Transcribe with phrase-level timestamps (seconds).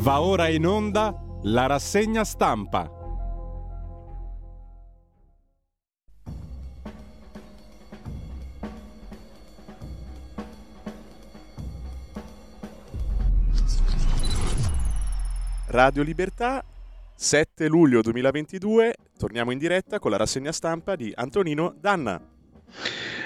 [0.00, 2.88] Va ora in onda la rassegna stampa.
[15.66, 16.64] Radio Libertà,
[17.14, 22.20] 7 luglio 2022, torniamo in diretta con la rassegna stampa di Antonino Danna.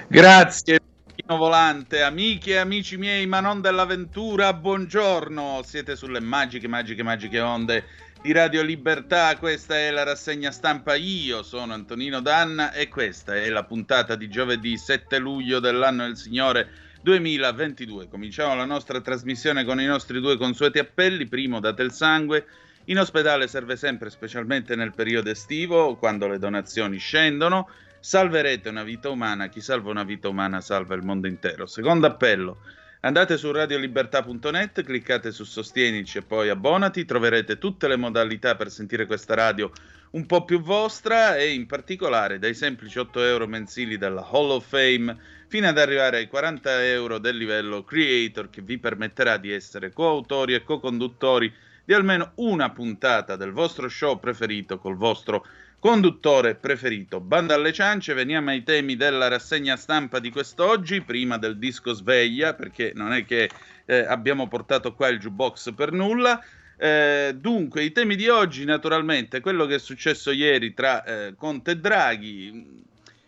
[0.08, 0.91] Grazie.
[1.14, 5.60] Volante, amiche e amici miei, ma non dell'avventura, buongiorno.
[5.62, 7.84] Siete sulle magiche, magiche, magiche onde
[8.22, 9.36] di Radio Libertà.
[9.36, 10.94] Questa è la rassegna stampa.
[10.94, 16.16] Io sono Antonino Danna e questa è la puntata di giovedì 7 luglio dell'anno del
[16.16, 16.70] Signore
[17.02, 18.08] 2022.
[18.08, 21.26] Cominciamo la nostra trasmissione con i nostri due consueti appelli.
[21.26, 22.46] Primo, date il sangue.
[22.86, 27.68] In ospedale serve sempre, specialmente nel periodo estivo, quando le donazioni scendono.
[28.04, 31.66] Salverete una vita umana, chi salva una vita umana salva il mondo intero.
[31.66, 32.58] Secondo appello,
[33.02, 39.06] andate su radiolibertà.net, cliccate su Sostienici e poi abbonati, troverete tutte le modalità per sentire
[39.06, 39.70] questa radio
[40.10, 44.66] un po' più vostra e in particolare dai semplici 8 euro mensili della Hall of
[44.66, 49.92] Fame fino ad arrivare ai 40 euro del livello Creator che vi permetterà di essere
[49.92, 55.46] coautori e co-conduttori di almeno una puntata del vostro show preferito col vostro
[55.82, 57.18] conduttore preferito.
[57.18, 62.54] Banda alle ciance, veniamo ai temi della rassegna stampa di quest'oggi, prima del disco sveglia,
[62.54, 63.50] perché non è che
[63.86, 66.40] eh, abbiamo portato qua il jukebox per nulla.
[66.76, 71.72] Eh, dunque, i temi di oggi, naturalmente, quello che è successo ieri tra eh, Conte
[71.72, 72.84] e Draghi.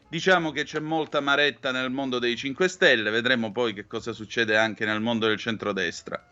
[0.07, 4.57] Diciamo che c'è molta maretta nel mondo dei 5 Stelle, vedremo poi che cosa succede
[4.57, 6.25] anche nel mondo del centrodestra.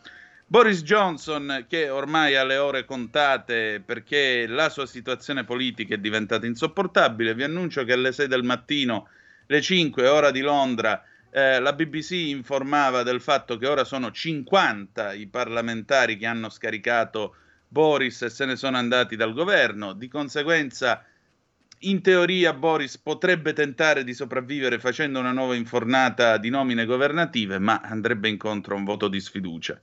[0.53, 6.45] Boris Johnson, che ormai ha le ore contate perché la sua situazione politica è diventata
[6.45, 9.09] insopportabile, vi annuncio che alle 6 del mattino,
[9.47, 15.15] le 5 ora di Londra, eh, la BBC informava del fatto che ora sono 50
[15.15, 17.35] i parlamentari che hanno scaricato
[17.67, 19.95] Boris e se ne sono andati dal governo.
[19.95, 21.03] Di conseguenza,
[21.79, 27.81] in teoria, Boris potrebbe tentare di sopravvivere facendo una nuova infornata di nomine governative, ma
[27.83, 29.81] andrebbe incontro a un voto di sfiducia.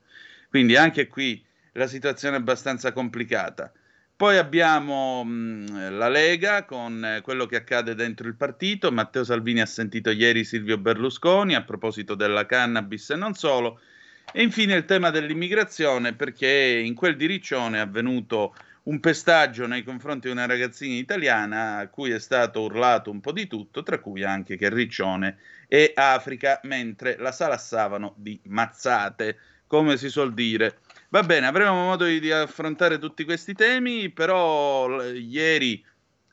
[0.49, 1.43] Quindi anche qui
[1.73, 3.71] la situazione è abbastanza complicata.
[4.15, 8.91] Poi abbiamo mh, la Lega con eh, quello che accade dentro il partito.
[8.91, 13.79] Matteo Salvini ha sentito ieri Silvio Berlusconi a proposito della cannabis e non solo.
[14.33, 19.83] E infine il tema dell'immigrazione, perché in quel di Riccione è avvenuto un pestaggio nei
[19.83, 23.99] confronti di una ragazzina italiana a cui è stato urlato un po' di tutto, tra
[23.99, 25.37] cui anche che Riccione
[25.67, 29.37] è Africa, mentre la salassavano di mazzate
[29.69, 30.79] come si suol dire.
[31.09, 35.85] Va bene, avremo modo di, di affrontare tutti questi temi, però ieri,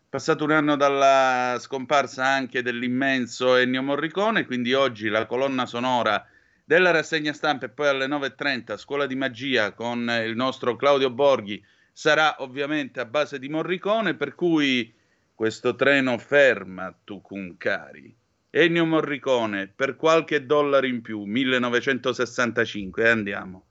[0.08, 6.26] passato un anno dalla scomparsa anche dell'immenso Ennio Morricone, quindi oggi la colonna sonora
[6.64, 11.62] della rassegna stampa e poi alle 9.30 Scuola di Magia con il nostro Claudio Borghi
[11.92, 14.94] sarà ovviamente a base di Morricone, per cui
[15.34, 17.20] questo treno ferma tu
[17.58, 18.16] cari.
[18.58, 23.65] Ennio Morricone per qualche dollaro in più, 1965, e andiamo.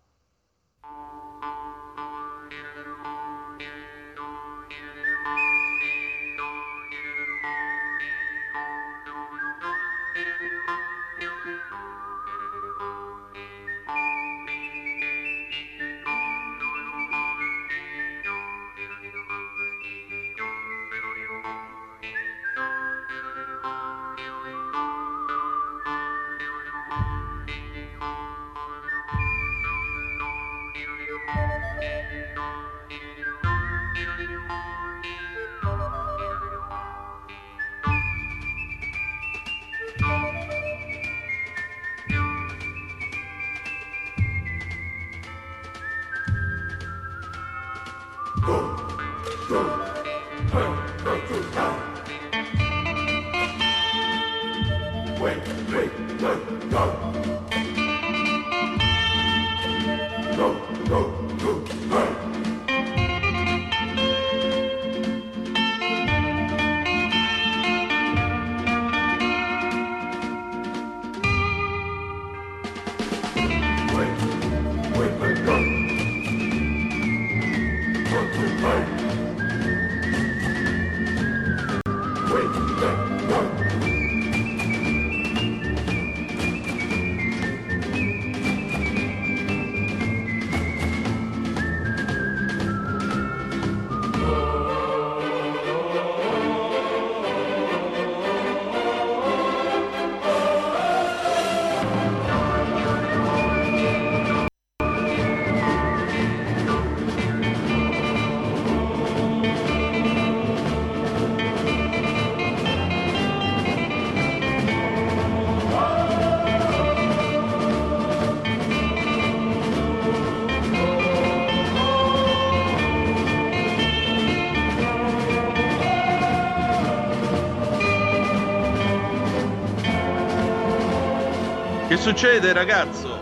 [132.06, 133.18] Succede, ragazzo?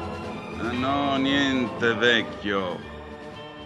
[0.60, 2.78] Ah, no, niente, vecchio.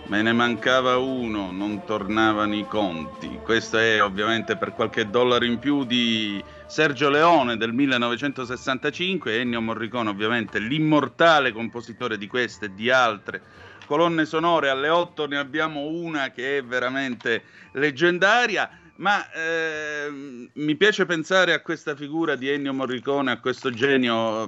[0.06, 3.40] Me ne mancava uno, non tornavano i conti.
[3.42, 10.10] Questo è ovviamente per qualche dollaro in più di Sergio Leone del 1965, Ennio Morricone
[10.10, 13.42] ovviamente l'immortale compositore di queste e di altre
[13.88, 14.70] colonne sonore.
[14.70, 17.42] Alle 8 ne abbiamo una che è veramente
[17.72, 18.70] leggendaria.
[18.98, 24.48] Ma eh, mi piace pensare a questa figura di Ennio Morricone, a questo genio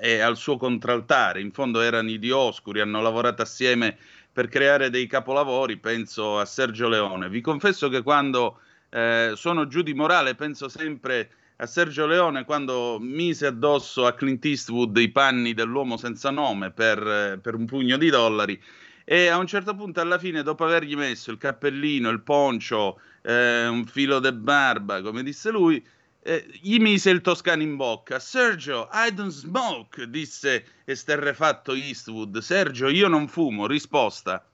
[0.00, 1.40] e al suo contraltare.
[1.40, 3.96] In fondo erano i Dioscuri, hanno lavorato assieme
[4.32, 5.76] per creare dei capolavori.
[5.76, 7.28] Penso a Sergio Leone.
[7.28, 8.60] Vi confesso che quando
[8.90, 14.44] eh, sono giù di morale penso sempre a Sergio Leone quando mise addosso a Clint
[14.44, 18.60] Eastwood i panni dell'uomo senza nome per, per un pugno di dollari
[19.04, 23.66] e a un certo punto alla fine dopo avergli messo il cappellino, il poncio, eh,
[23.66, 25.84] un filo de barba, come disse lui,
[26.24, 28.18] eh, gli mise il toscano in bocca.
[28.18, 32.38] Sergio, I don't smoke, disse esterrefatto Eastwood.
[32.38, 33.66] Sergio, io non fumo.
[33.66, 34.44] Risposta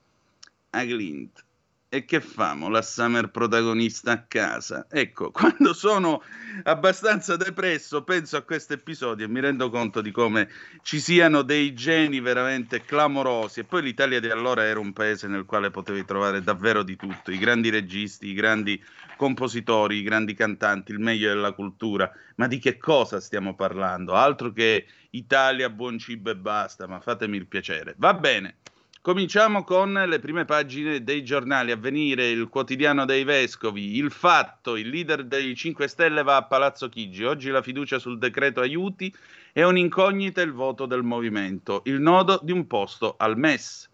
[0.70, 1.44] a Clint.
[1.90, 2.68] E che famo?
[2.68, 4.86] La Summer protagonista a casa.
[4.90, 6.22] Ecco, quando sono
[6.64, 10.50] abbastanza depresso, penso a questo episodio e mi rendo conto di come
[10.82, 13.60] ci siano dei geni veramente clamorosi.
[13.60, 17.30] E poi l'Italia di allora era un paese nel quale potevi trovare davvero di tutto:
[17.30, 18.78] i grandi registi, i grandi
[19.16, 22.12] compositori, i grandi cantanti, il meglio della cultura.
[22.34, 24.12] Ma di che cosa stiamo parlando?
[24.12, 27.94] Altro che Italia, buon cibo e basta, ma fatemi il piacere.
[27.96, 28.56] Va bene.
[29.08, 31.70] Cominciamo con le prime pagine dei giornali.
[31.70, 36.90] Avvenire, il quotidiano dei vescovi, il fatto, il leader dei 5 Stelle va a Palazzo
[36.90, 37.24] Chigi.
[37.24, 39.10] Oggi la fiducia sul decreto aiuti
[39.50, 41.80] è un'incognita il voto del movimento.
[41.86, 43.88] Il nodo di un posto al MES.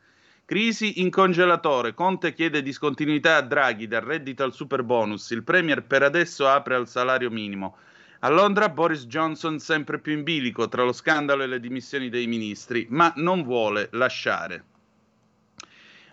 [0.45, 1.95] Crisi in congelatore.
[1.95, 5.31] Conte chiede discontinuità a Draghi dal reddito al super bonus.
[5.31, 7.77] Il Premier per adesso apre al salario minimo.
[8.19, 12.27] A Londra Boris Johnson sempre più in bilico tra lo scandalo e le dimissioni dei
[12.27, 14.65] ministri, ma non vuole lasciare.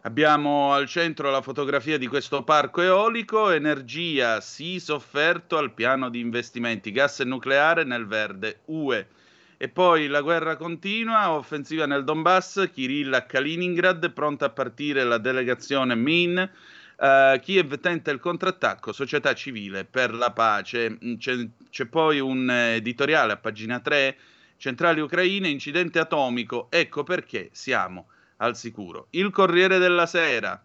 [0.03, 6.19] Abbiamo al centro la fotografia di questo parco eolico, energia sì sofferto al piano di
[6.19, 9.05] investimenti, gas e nucleare nel verde UE.
[9.57, 15.19] E poi la guerra continua, offensiva nel Donbass, Kirill a Kaliningrad, pronta a partire la
[15.19, 16.49] delegazione Min.
[16.97, 20.97] Uh, Kiev tenta il contrattacco, società civile per la pace.
[21.19, 24.17] C'è, c'è poi un editoriale a pagina 3,
[24.57, 28.07] centrali ucraine, incidente atomico, ecco perché siamo
[28.41, 29.07] al sicuro.
[29.11, 30.61] Il Corriere della Sera,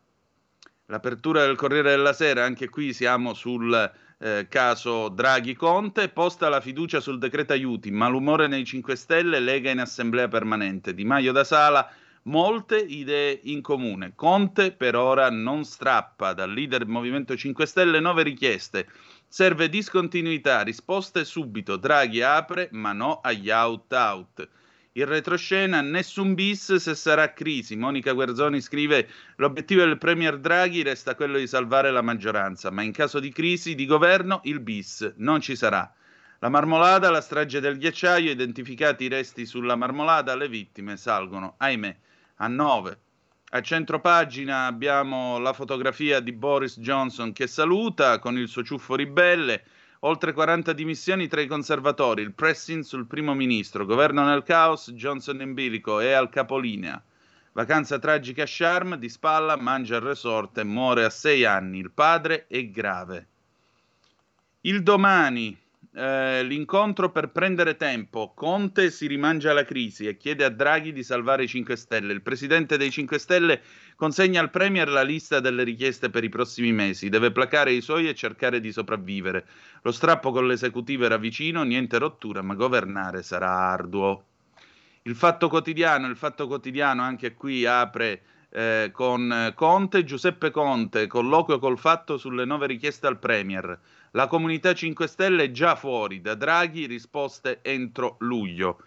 [0.86, 7.00] l'apertura del Corriere della Sera, anche qui siamo sul eh, caso Draghi-Conte, posta la fiducia
[7.00, 11.88] sul decreto aiuti, malumore nei 5 Stelle, Lega in assemblea permanente, Di Maio da Sala,
[12.22, 14.12] molte idee in comune.
[14.14, 18.88] Conte per ora non strappa, dal leader Movimento 5 Stelle nove richieste.
[19.28, 21.76] Serve discontinuità, risposte subito.
[21.76, 24.48] Draghi apre, ma no agli out-out.
[24.96, 27.76] In retroscena nessun bis se sarà crisi.
[27.76, 29.06] Monica Guerzoni scrive
[29.36, 33.74] l'obiettivo del Premier Draghi resta quello di salvare la maggioranza, ma in caso di crisi
[33.74, 35.92] di governo il bis non ci sarà.
[36.38, 41.96] La marmolada, la strage del ghiacciaio, identificati i resti sulla marmolada, le vittime salgono, ahimè,
[42.36, 42.98] a nove.
[43.50, 48.94] A centro pagina abbiamo la fotografia di Boris Johnson che saluta con il suo ciuffo
[48.94, 49.62] ribelle.
[50.00, 55.40] Oltre 40 dimissioni tra i conservatori, il pressing sul primo ministro, governo nel caos, Johnson
[55.40, 57.02] in bilico e al capolinea.
[57.52, 61.78] Vacanza tragica a Sharm, di spalla, mangia il resort e muore a sei anni.
[61.78, 63.26] Il padre è grave.
[64.60, 65.58] Il domani,
[65.96, 68.32] eh, l'incontro per prendere tempo.
[68.34, 72.12] Conte si rimangia la crisi e chiede a Draghi di salvare i 5 Stelle.
[72.12, 73.62] Il presidente dei 5 Stelle
[73.96, 77.08] consegna al Premier la lista delle richieste per i prossimi mesi.
[77.08, 79.46] Deve placare i suoi e cercare di sopravvivere.
[79.82, 84.24] Lo strappo con l'esecutivo era vicino, niente rottura, ma governare sarà arduo.
[85.04, 91.58] Il fatto quotidiano, il fatto quotidiano anche qui apre eh, con Conte, Giuseppe Conte, colloquio
[91.58, 93.78] col fatto sulle nuove richieste al Premier.
[94.16, 98.80] La comunità 5 Stelle è già fuori, da Draghi risposte entro luglio.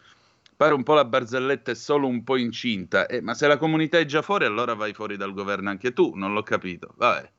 [0.57, 3.99] Pare un po' la barzelletta è solo un po' incinta, eh, ma se la comunità
[3.99, 6.95] è già fuori allora vai fuori dal governo anche tu, non l'ho capito.
[6.97, 7.31] Vabbè.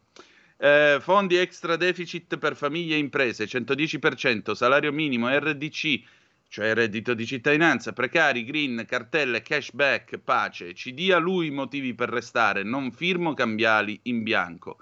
[0.59, 6.01] Eh, fondi extra deficit per famiglie e imprese, 110%, salario minimo, RDC,
[6.47, 10.75] cioè reddito di cittadinanza, precari, green, cartelle, cashback, pace.
[10.75, 14.79] Ci dia lui i motivi per restare, non firmo cambiali in bianco.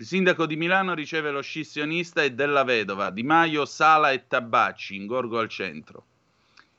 [0.00, 4.94] Il sindaco di Milano riceve lo scissionista e della vedova, Di Maio, Sala e Tabacci,
[4.94, 6.04] in Gorgo al centro.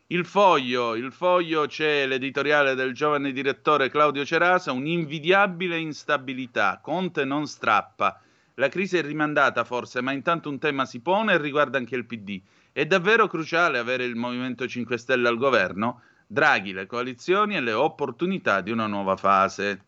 [0.07, 7.45] Il foglio, il foglio c'è l'editoriale del giovane direttore Claudio Cerasa, un'invidiabile instabilità, Conte non
[7.45, 8.21] strappa.
[8.53, 12.05] La crisi è rimandata forse, ma intanto un tema si pone e riguarda anche il
[12.05, 12.41] PD.
[12.71, 16.03] È davvero cruciale avere il Movimento 5 Stelle al governo?
[16.25, 19.83] Draghi, le coalizioni e le opportunità di una nuova fase.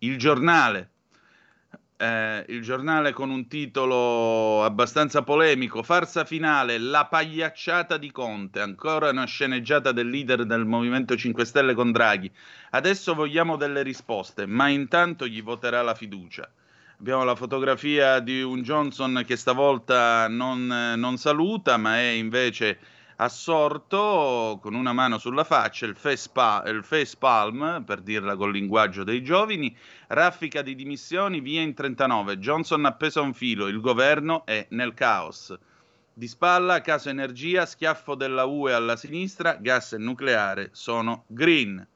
[0.00, 0.90] Il giornale,
[1.96, 9.10] eh, il giornale con un titolo abbastanza polemico, farsa finale, la pagliacciata di Conte, ancora
[9.10, 12.30] una sceneggiata del leader del Movimento 5 Stelle con Draghi.
[12.70, 16.48] Adesso vogliamo delle risposte, ma intanto gli voterà la fiducia.
[16.98, 22.78] Abbiamo la fotografia di un Johnson che stavolta non, non saluta, ma è invece
[23.16, 28.52] assorto con una mano sulla faccia, il face, pa- il face palm, per dirla col
[28.52, 29.74] linguaggio dei giovani,
[30.08, 34.94] raffica di dimissioni via in 39, Johnson appeso a un filo, il governo è nel
[34.94, 35.56] caos.
[36.12, 41.86] Di spalla, caso energia, schiaffo della UE alla sinistra, gas e nucleare sono green.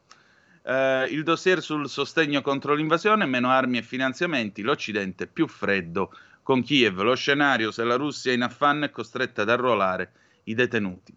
[0.62, 6.12] Uh, il dossier sul sostegno contro l'invasione, meno armi e finanziamenti, l'Occidente più freddo
[6.42, 10.12] con Kiev, lo scenario se la Russia in affanno è costretta ad arruolare
[10.44, 11.14] i detenuti.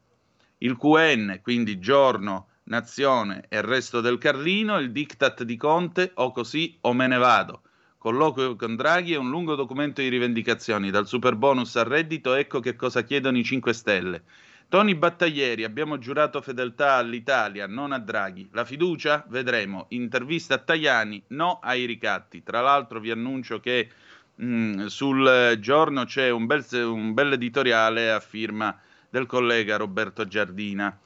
[0.60, 6.32] Il QN, quindi giorno, nazione e il resto del Carlino, il diktat di Conte o
[6.32, 7.62] così o me ne vado.
[7.98, 12.60] Colloquio con Draghi è un lungo documento di rivendicazioni, dal super bonus al reddito, ecco
[12.60, 14.24] che cosa chiedono i 5 Stelle.
[14.68, 18.50] Tony Battaglieri, abbiamo giurato fedeltà all'Italia, non a Draghi.
[18.54, 19.24] La fiducia?
[19.30, 19.86] Vedremo.
[19.90, 22.42] Intervista a Tajani, no ai ricatti.
[22.42, 23.90] Tra l'altro vi annuncio che
[24.36, 28.76] mh, mm, sul giorno c'è un bel, un bel editoriale a firma
[29.14, 31.00] del collega Roberto Giardina.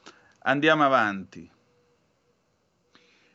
[0.44, 1.46] Andiamo avanti.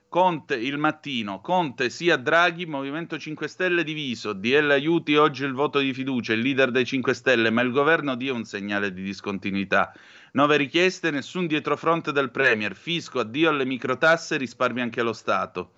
[0.10, 5.78] Conte il mattino, Conte sia Draghi, Movimento 5 Stelle diviso, DL aiuti oggi il voto
[5.78, 9.94] di fiducia, il leader dei 5 Stelle, ma il governo dia un segnale di discontinuità.
[10.32, 15.74] Nove richieste, nessun dietrofront del Premier, fisco, addio alle microtasse, risparmi anche lo Stato.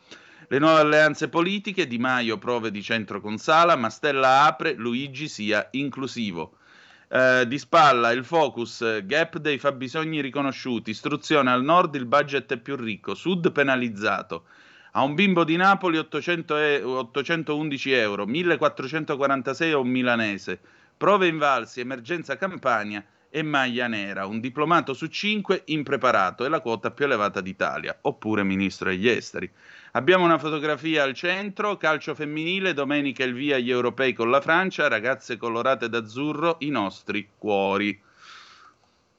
[0.48, 5.68] Le nuove alleanze politiche, Di Maio prove di centro con Sala, Mastella apre, Luigi sia
[5.72, 6.60] inclusivo.
[7.08, 12.58] Eh, di spalla il focus, gap dei fabbisogni riconosciuti, istruzione al nord il budget è
[12.58, 14.46] più ricco, sud penalizzato.
[14.94, 20.60] A un bimbo di Napoli 800 e- 811 euro, 1446 a un milanese.
[20.98, 24.26] Prove invalsi, emergenza Campania e maglia nera.
[24.26, 29.52] Un diplomato su cinque impreparato è la quota più elevata d'Italia, oppure ministro degli esteri.
[29.96, 34.90] Abbiamo una fotografia al centro, calcio femminile, domenica il via agli europei con la Francia,
[34.90, 37.98] ragazze colorate d'azzurro, i nostri cuori.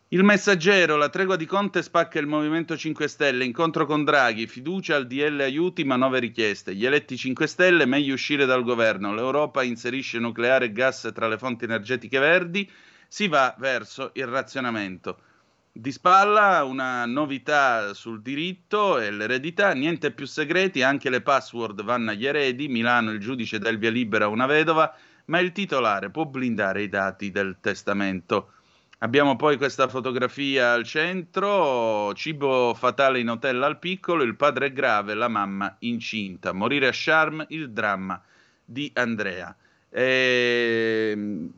[0.08, 4.96] Il messaggero, la tregua di Conte spacca il Movimento 5 Stelle, incontro con Draghi, fiducia
[4.96, 6.74] al DL aiuti ma nove richieste.
[6.74, 9.14] Gli eletti 5 Stelle, meglio uscire dal governo.
[9.14, 12.70] L'Europa inserisce nucleare e gas tra le fonti energetiche verdi,
[13.08, 15.20] si va verso il razionamento.
[15.78, 22.12] Di spalla una novità sul diritto e l'eredità, niente più segreti, anche le password vanno
[22.12, 26.08] agli eredi, Milano il giudice dà il via libera a una vedova, ma il titolare
[26.08, 28.52] può blindare i dati del testamento.
[29.00, 34.72] Abbiamo poi questa fotografia al centro, cibo fatale in hotel al piccolo, il padre è
[34.72, 38.18] grave, la mamma incinta, morire a Charm, il dramma
[38.64, 39.54] di Andrea.
[39.90, 41.52] E ehm,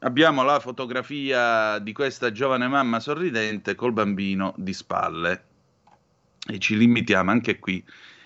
[0.00, 5.44] abbiamo la fotografia di questa giovane mamma sorridente col bambino di spalle
[6.46, 7.84] e ci limitiamo anche qui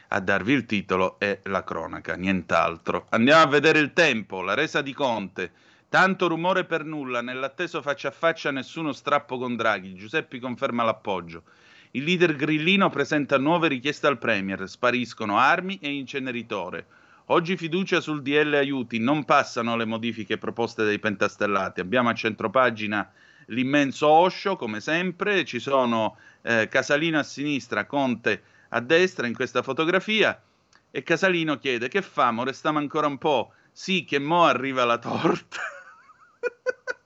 [0.09, 3.07] a darvi il titolo e la cronaca, nient'altro.
[3.11, 5.52] Andiamo a vedere il tempo, la resa di Conte.
[5.88, 9.95] Tanto rumore per nulla, nell'atteso faccia a faccia nessuno strappo con Draghi.
[9.95, 11.45] Giuseppi conferma l'appoggio.
[11.93, 16.87] Il leader grillino presenta nuove richieste al Premier, spariscono armi e inceneritore.
[17.32, 21.80] Oggi fiducia sul DL aiuti, non passano le modifiche proposte dai pentastellati.
[21.80, 23.10] Abbiamo a centropagina
[23.46, 29.62] l'immenso Osho, come sempre, ci sono eh, Casalino a sinistra, Conte a destra in questa
[29.62, 30.38] fotografia
[30.90, 33.54] e Casalino chiede che famo, restiamo ancora un po'.
[33.72, 35.56] Sì, che mo arriva la torta.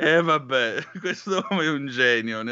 [0.00, 2.42] eh, vabbè, questo uomo è un genio,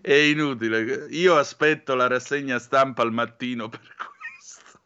[0.00, 1.06] è inutile.
[1.10, 4.80] Io aspetto la rassegna stampa al mattino per questo.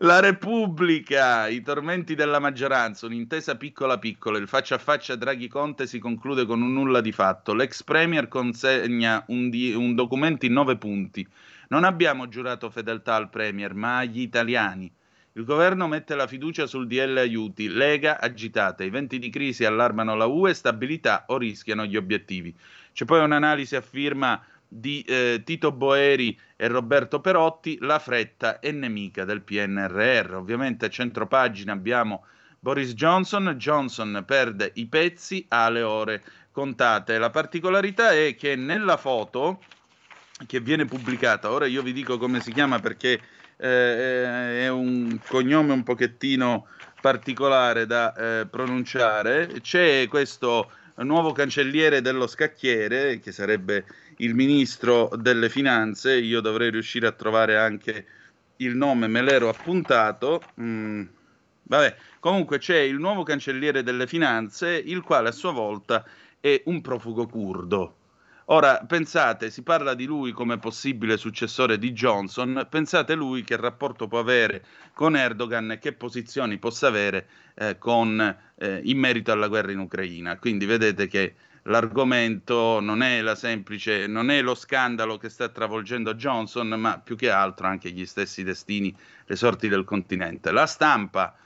[0.00, 6.00] La Repubblica, i tormenti della maggioranza, un'intesa piccola piccola, il faccia a faccia Draghi-Conte si
[6.00, 7.54] conclude con un nulla di fatto.
[7.54, 11.26] L'ex Premier consegna un, di- un documento in nove punti.
[11.68, 14.92] Non abbiamo giurato fedeltà al Premier, ma agli italiani.
[15.34, 20.16] Il governo mette la fiducia sul DL aiuti, Lega agitata, i venti di crisi allarmano
[20.16, 22.52] la UE, stabilità o rischiano gli obiettivi.
[22.92, 28.72] C'è poi un'analisi a firma di eh, Tito Boeri e Roberto Perotti, la fretta è
[28.72, 30.34] nemica del PNRR.
[30.34, 32.24] Ovviamente a centro pagina abbiamo
[32.58, 37.18] Boris Johnson, Johnson perde i pezzi alle ore contate.
[37.18, 39.62] La particolarità è che nella foto
[40.46, 43.20] che viene pubblicata, ora io vi dico come si chiama perché
[43.60, 46.66] eh, è un cognome un pochettino
[47.00, 49.60] particolare da eh, pronunciare.
[49.60, 53.84] C'è questo nuovo cancelliere dello scacchiere, che sarebbe
[54.18, 56.16] il ministro delle finanze.
[56.16, 58.06] Io dovrei riuscire a trovare anche
[58.56, 60.42] il nome, me l'ero appuntato.
[60.60, 61.04] Mm,
[61.64, 66.04] vabbè, comunque c'è il nuovo cancelliere delle finanze, il quale a sua volta
[66.40, 67.96] è un profugo curdo.
[68.52, 74.08] Ora, pensate, si parla di lui come possibile successore di Johnson, pensate lui che rapporto
[74.08, 78.20] può avere con Erdogan e che posizioni possa avere eh, con,
[78.56, 80.36] eh, in merito alla guerra in Ucraina.
[80.36, 86.14] Quindi vedete che l'argomento non è, la semplice, non è lo scandalo che sta travolgendo
[86.14, 88.92] Johnson, ma più che altro anche gli stessi destini,
[89.26, 90.50] le sorti del continente.
[90.50, 91.36] La stampa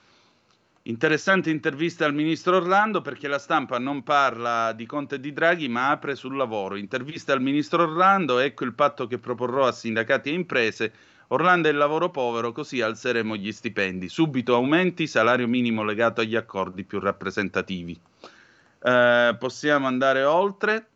[0.87, 5.67] Interessante intervista al ministro Orlando perché la stampa non parla di Conte e di Draghi
[5.67, 6.77] ma apre sul lavoro.
[6.77, 10.93] Intervista al ministro Orlando, ecco il patto che proporrò a sindacati e imprese.
[11.29, 14.11] Orlando è il lavoro povero, così alzeremo gli stipendi.
[14.11, 17.99] Subito aumenti, salario minimo legato agli accordi più rappresentativi.
[18.83, 20.89] Eh, possiamo andare oltre.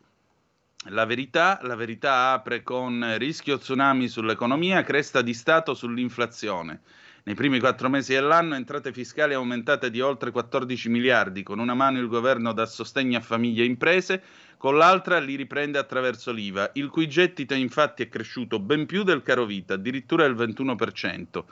[0.89, 6.81] La verità, la verità apre con rischio tsunami sull'economia, cresta di Stato sull'inflazione.
[7.29, 11.99] Nei primi quattro mesi dell'anno entrate fiscali aumentate di oltre 14 miliardi, con una mano
[11.99, 14.23] il governo dà sostegno a famiglie e imprese,
[14.57, 19.21] con l'altra li riprende attraverso l'IVA, il cui gettito infatti è cresciuto ben più del
[19.21, 21.43] caro vita, addirittura il 21%.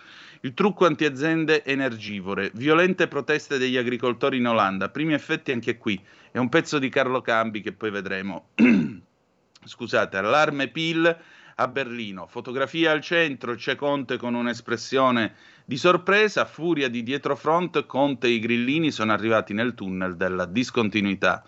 [0.41, 6.39] Il trucco antiaziende energivore, violente proteste degli agricoltori in Olanda, primi effetti anche qui, è
[6.39, 8.47] un pezzo di Carlo Cambi che poi vedremo.
[9.63, 11.15] Scusate, allarme PIL
[11.59, 12.27] a Berlino.
[12.27, 15.33] Fotografia al centro, c'è Conte con un'espressione
[15.65, 21.43] di sorpresa, furia di dietrofront, Conte e i grillini sono arrivati nel tunnel della discontinuità.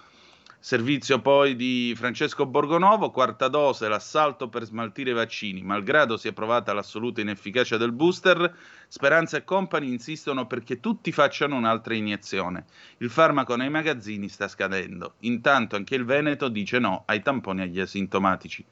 [0.61, 5.61] Servizio poi di Francesco Borgonovo, quarta dose, l'assalto per smaltire i vaccini.
[5.61, 8.53] Malgrado sia provata l'assoluta inefficacia del booster,
[8.87, 12.65] Speranza e Company insistono perché tutti facciano un'altra iniezione.
[12.97, 15.13] Il farmaco nei magazzini sta scadendo.
[15.19, 18.65] Intanto anche il Veneto dice no ai tamponi agli asintomatici.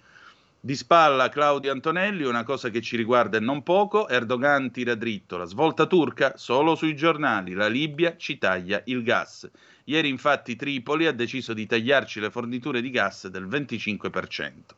[0.68, 5.38] Di spalla Claudio Antonelli, una cosa che ci riguarda e non poco, Erdogan tira dritto,
[5.38, 9.50] la svolta turca solo sui giornali, la Libia ci taglia il gas.
[9.86, 14.76] Ieri infatti Tripoli ha deciso di tagliarci le forniture di gas del 25%.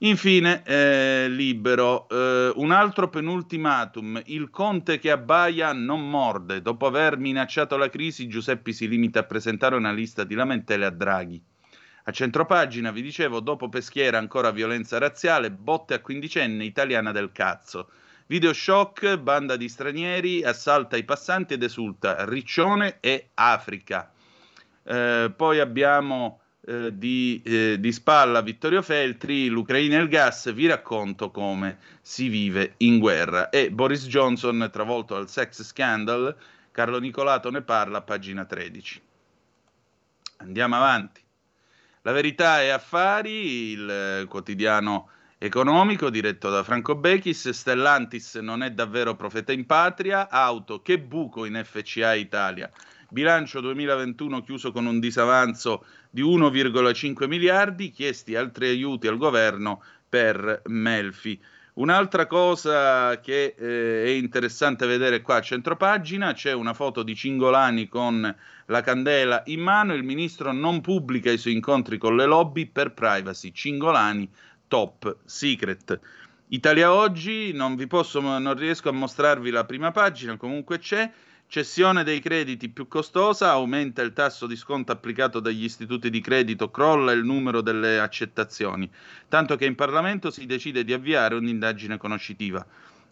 [0.00, 6.60] Infine, eh, libero, eh, un altro penultimatum, il conte che abbaia non morde.
[6.60, 10.90] Dopo aver minacciato la crisi, Giuseppe si limita a presentare una lista di lamentele a
[10.90, 11.42] Draghi.
[12.04, 17.90] A centropagina, vi dicevo, dopo Peschiera ancora violenza razziale, botte a quindicenne italiana del cazzo.
[18.26, 24.10] Video shock, banda di stranieri, assalta i passanti ed esulta Riccione e Africa.
[24.82, 30.66] Eh, poi abbiamo eh, di, eh, di, spalla Vittorio Feltri, l'Ucraina e il gas, vi
[30.66, 33.48] racconto come si vive in guerra.
[33.48, 36.34] E Boris Johnson travolto al sex scandal,
[36.72, 39.02] Carlo Nicolato ne parla pagina 13.
[40.38, 41.21] Andiamo avanti.
[42.04, 49.14] La verità è affari, il quotidiano economico diretto da Franco Bechis, Stellantis non è davvero
[49.14, 52.68] profeta in patria, auto che buco in FCA Italia.
[53.08, 60.62] Bilancio 2021 chiuso con un disavanzo di 1,5 miliardi, chiesti altri aiuti al governo per
[60.66, 61.40] Melfi.
[61.74, 67.88] Un'altra cosa che eh, è interessante vedere qua a centropagina, c'è una foto di Cingolani
[67.88, 72.66] con la candela in mano, il ministro non pubblica i suoi incontri con le lobby
[72.66, 74.30] per privacy, Cingolani
[74.68, 75.98] top secret.
[76.48, 81.10] Italia Oggi, non posso, non riesco a mostrarvi la prima pagina, comunque c'è,
[81.52, 86.70] Cessione dei crediti più costosa, aumenta il tasso di sconto applicato dagli istituti di credito,
[86.70, 88.90] crolla il numero delle accettazioni,
[89.28, 92.64] tanto che in Parlamento si decide di avviare un'indagine conoscitiva.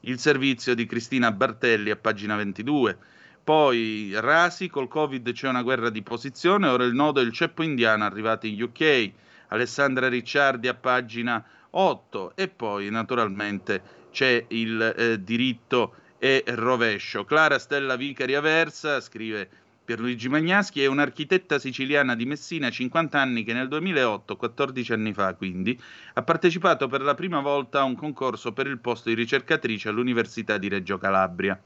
[0.04, 2.96] Il servizio di Cristina Bartelli a pagina 22.
[3.44, 7.62] Poi Rasi, col Covid c'è una guerra di posizione, ora il nodo è il ceppo
[7.62, 9.12] indiano arrivato in UK.
[9.48, 17.24] Alessandra Ricciardi a pagina 8 e poi naturalmente c'è il eh, diritto e rovescio.
[17.24, 19.48] Clara Stella Vicari Aversa, scrive
[19.82, 25.34] Pierluigi Magnaschi, è un'architetta siciliana di Messina, 50 anni, che nel 2008, 14 anni fa
[25.34, 25.80] quindi,
[26.12, 30.58] ha partecipato per la prima volta a un concorso per il posto di ricercatrice all'Università
[30.58, 31.58] di Reggio Calabria.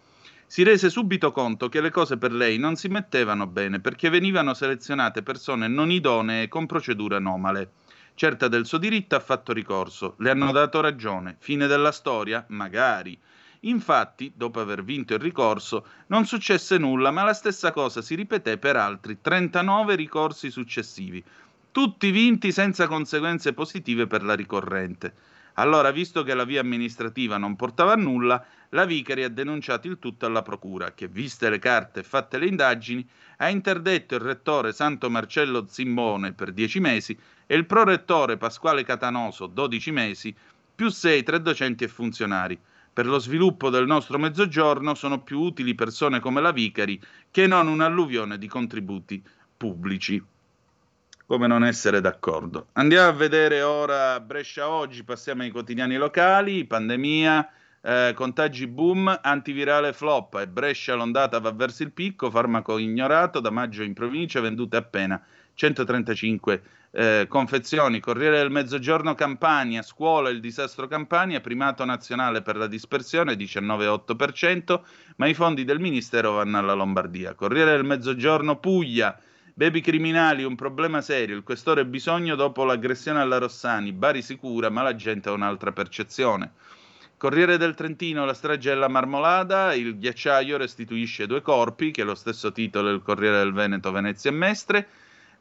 [0.47, 4.55] Si rese subito conto che le cose per lei non si mettevano bene perché venivano
[4.55, 7.73] selezionate persone non idonee con procedure anomale.
[8.15, 10.15] Certa del suo diritto ha fatto ricorso.
[10.19, 11.37] Le hanno dato ragione.
[11.41, 12.45] Fine della storia?
[12.49, 13.19] Magari.
[13.67, 18.59] Infatti, dopo aver vinto il ricorso, non successe nulla, ma la stessa cosa si ripeté
[18.59, 21.25] per altri 39 ricorsi successivi,
[21.73, 25.15] tutti vinti senza conseguenze positive per la ricorrente.
[25.55, 29.99] Allora, visto che la via amministrativa non portava a nulla, la Vicari ha denunciato il
[29.99, 34.73] tutto alla Procura, che, viste le carte e fatte le indagini, ha interdetto il rettore
[34.73, 40.35] Santo Marcello Zimbone per dieci mesi e il prorettore Pasquale Catanoso 12 mesi,
[40.75, 42.59] più sei tre docenti e funzionari.
[42.95, 47.67] Per lo sviluppo del nostro mezzogiorno sono più utili persone come la Vicari che non
[47.67, 49.21] un'alluvione di contributi
[49.57, 50.25] pubblici.
[51.27, 52.69] Come non essere d'accordo?
[52.75, 59.93] Andiamo a vedere ora Brescia oggi, passiamo ai quotidiani locali, pandemia, eh, contagi boom, antivirale
[59.93, 64.77] flop e Brescia l'ondata va verso il picco, farmaco ignorato, da maggio in provincia vendute
[64.77, 65.21] appena
[65.55, 66.63] 135
[66.97, 73.35] eh, confezioni, Corriere del Mezzogiorno Campania, scuola il disastro Campania, primato nazionale per la dispersione
[73.35, 74.81] 19,8%,
[75.17, 77.35] ma i fondi del Ministero vanno alla Lombardia.
[77.35, 79.19] Corriere del Mezzogiorno Puglia,
[79.55, 84.83] baby criminali, un problema serio, il questore bisogno dopo l'aggressione alla Rossani, Bari sicura, ma
[84.83, 86.53] la gente ha un'altra percezione.
[87.17, 92.15] Corriere del Trentino, la strage della Marmolada, il ghiacciaio restituisce due corpi, che è lo
[92.15, 94.89] stesso titolo del Corriere del Veneto, Venezia e Mestre.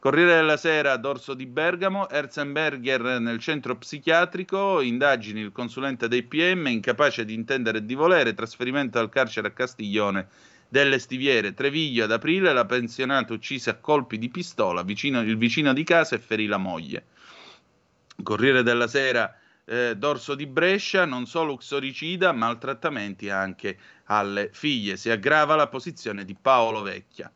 [0.03, 6.67] Corriere della Sera, dorso di Bergamo, Erzenberger nel centro psichiatrico, indagini il consulente dei PM,
[6.67, 10.27] incapace di intendere e di volere, trasferimento al carcere a Castiglione
[10.67, 15.71] delle Stiviere, Treviglio ad aprile, la pensionata uccisa a colpi di pistola, vicino, il vicino
[15.71, 17.05] di casa e ferì la moglie.
[18.21, 24.97] Corriere della Sera, eh, dorso di Brescia, non solo uxoricida, maltrattamenti anche alle figlie.
[24.97, 27.31] Si aggrava la posizione di Paolo Vecchia.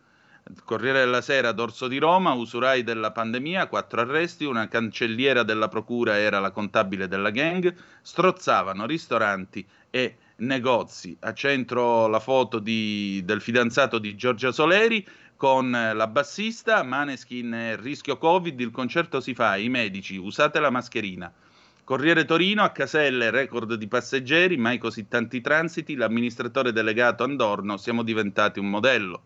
[0.63, 6.17] Corriere della Sera, dorso di Roma, usurai della pandemia, quattro arresti, una cancelliera della procura
[6.17, 11.17] era la contabile della gang, strozzavano ristoranti e negozi.
[11.21, 15.05] A centro la foto di, del fidanzato di Giorgia Soleri
[15.35, 21.31] con la bassista, Maneskin, rischio Covid, il concerto si fa, i medici, usate la mascherina.
[21.83, 28.03] Corriere Torino, a Caselle, record di passeggeri, mai così tanti transiti, l'amministratore delegato Andorno, siamo
[28.03, 29.21] diventati un modello.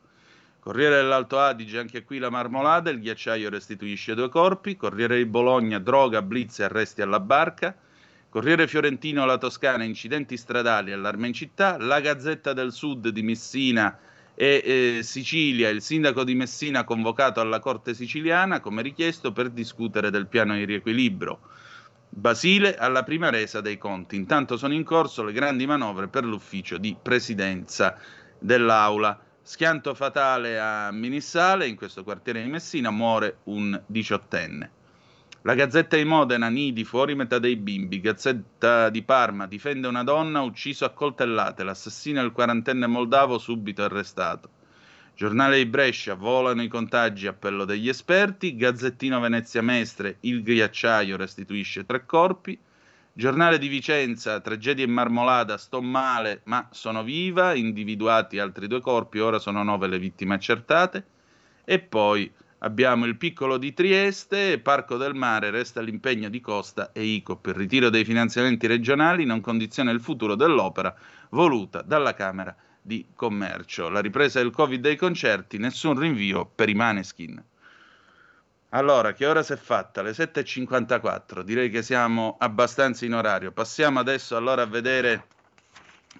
[0.62, 5.80] Corriere dell'Alto Adige, anche qui la marmolada, il ghiacciaio restituisce due corpi, Corriere di Bologna,
[5.80, 7.76] droga, blitz e arresti alla barca,
[8.30, 13.98] Corriere Fiorentino, la Toscana, incidenti stradali, allarme in città, la Gazzetta del Sud di Messina
[14.36, 20.12] e eh, Sicilia, il sindaco di Messina convocato alla Corte siciliana come richiesto per discutere
[20.12, 21.40] del piano di riequilibrio.
[22.08, 24.16] Basile alla prima resa dei conti.
[24.16, 27.98] Intanto sono in corso le grandi manovre per l'ufficio di presidenza
[28.38, 29.20] dell'Aula.
[29.52, 34.72] Schianto fatale a Minissale, in questo quartiere di Messina, muore un diciottenne.
[35.42, 38.00] La Gazzetta di Modena, Nidi, fuori metà dei bimbi.
[38.00, 41.66] Gazzetta di Parma, difende una donna ucciso a coltellate.
[41.66, 44.50] L'assassino è il quarantenne moldavo subito arrestato.
[45.18, 48.56] Giornale di Brescia, volano i contagi, appello degli esperti.
[48.56, 52.58] Gazzettino Venezia Mestre, il ghiacciaio restituisce tre corpi.
[53.14, 59.20] Giornale di Vicenza, tragedia in marmolada, sto male ma sono viva, individuati altri due corpi,
[59.20, 61.06] ora sono nove le vittime accertate.
[61.66, 67.04] E poi abbiamo il piccolo di Trieste, Parco del Mare, resta l'impegno di Costa e
[67.04, 70.96] ICO per il ritiro dei finanziamenti regionali non condiziona il futuro dell'opera
[71.32, 73.90] voluta dalla Camera di commercio.
[73.90, 77.44] La ripresa del Covid dei concerti, nessun rinvio per i Maneskin.
[78.74, 80.02] Allora, che ora si è fatta?
[80.02, 83.52] Le 7.54, direi che siamo abbastanza in orario.
[83.52, 85.26] Passiamo adesso allora a vedere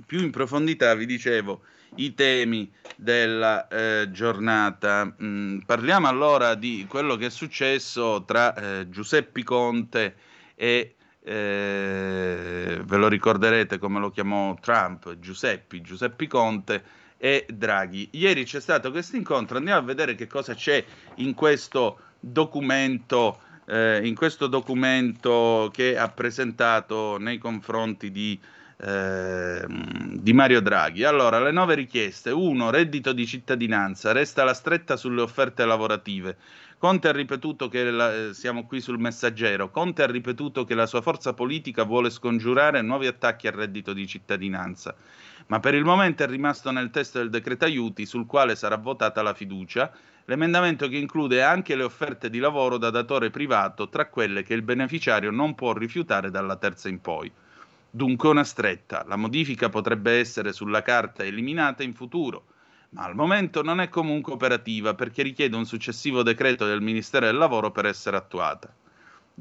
[0.06, 1.62] più in profondità, vi dicevo,
[1.96, 5.16] i temi della eh, giornata.
[5.24, 10.16] Mm, parliamo allora di quello che è successo tra eh, Giuseppe Conte
[10.56, 16.84] e eh, ve lo ricorderete come lo chiamò Trump, Giuseppe, Giuseppe Conte
[17.18, 18.10] e Draghi.
[18.12, 20.84] Ieri c'è stato questo incontro, andiamo a vedere che cosa c'è
[21.16, 28.40] in questo documento, eh, in questo documento che ha presentato nei confronti di,
[28.78, 31.04] eh, di Mario Draghi.
[31.04, 32.30] Allora, le nove richieste.
[32.30, 36.38] Uno, reddito di cittadinanza, resta la stretta sulle offerte lavorative.
[36.78, 39.70] Conte ha ripetuto che la, eh, siamo qui sul messaggero.
[39.70, 44.08] Conte ha ripetuto che la sua forza politica vuole scongiurare nuovi attacchi al reddito di
[44.08, 44.96] cittadinanza,
[45.52, 49.22] ma per il momento è rimasto nel testo del decreto aiuti sul quale sarà votata
[49.22, 49.92] la fiducia
[50.26, 54.62] l'emendamento che include anche le offerte di lavoro da datore privato tra quelle che il
[54.62, 57.30] beneficiario non può rifiutare dalla terza in poi.
[57.90, 62.46] Dunque una stretta, la modifica potrebbe essere sulla carta eliminata in futuro
[62.92, 67.38] ma al momento non è comunque operativa perché richiede un successivo decreto del Ministero del
[67.38, 68.74] Lavoro per essere attuata.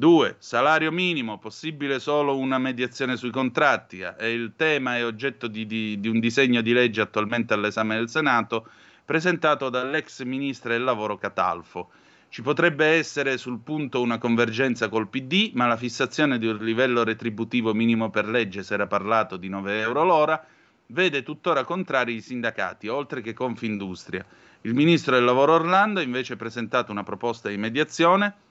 [0.00, 0.36] 2.
[0.38, 4.00] Salario minimo, possibile solo una mediazione sui contratti.
[4.00, 8.08] Eh, il tema è oggetto di, di, di un disegno di legge attualmente all'esame del
[8.08, 8.66] Senato,
[9.04, 11.90] presentato dall'ex ministro del lavoro Catalfo.
[12.30, 17.04] Ci potrebbe essere sul punto una convergenza col PD, ma la fissazione di un livello
[17.04, 20.42] retributivo minimo per legge, si era parlato di 9 euro l'ora,
[20.86, 24.24] vede tuttora contrari i sindacati, oltre che Confindustria.
[24.62, 28.48] Il ministro del lavoro Orlando ha invece presentato una proposta di mediazione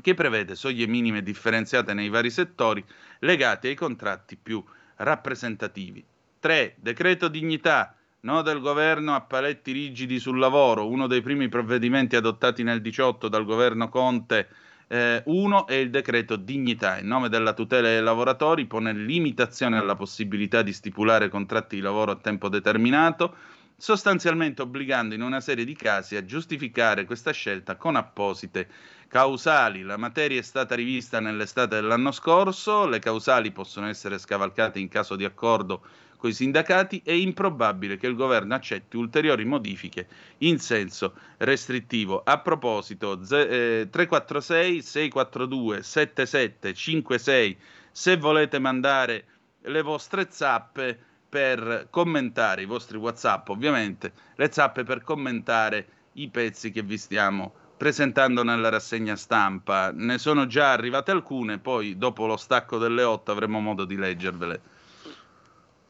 [0.00, 2.84] che prevede soglie minime differenziate nei vari settori
[3.20, 4.62] legate ai contratti più
[4.96, 6.04] rappresentativi.
[6.40, 6.74] 3.
[6.76, 12.64] Decreto dignità No del governo a paletti rigidi sul lavoro, uno dei primi provvedimenti adottati
[12.64, 14.48] nel 18 dal governo Conte
[14.88, 16.98] eh, 1 è il decreto dignità.
[16.98, 22.10] In nome della tutela dei lavoratori pone limitazione alla possibilità di stipulare contratti di lavoro
[22.10, 23.36] a tempo determinato,
[23.76, 28.68] sostanzialmente obbligando in una serie di casi a giustificare questa scelta con apposite
[29.08, 29.82] causali.
[29.82, 35.16] La materia è stata rivista nell'estate dell'anno scorso, le causali possono essere scavalcate in caso
[35.16, 35.82] di accordo
[36.18, 42.22] con i sindacati, è improbabile che il governo accetti ulteriori modifiche in senso restrittivo.
[42.24, 47.58] A proposito, z- eh, 346 642 7756
[47.90, 49.24] se volete mandare
[49.62, 56.70] le vostre zappe per commentare i vostri WhatsApp, ovviamente, le zappe per commentare i pezzi
[56.70, 59.92] che vi stiamo presentando nella rassegna stampa.
[59.94, 64.60] Ne sono già arrivate alcune, poi dopo lo stacco delle 8 avremo modo di leggervele.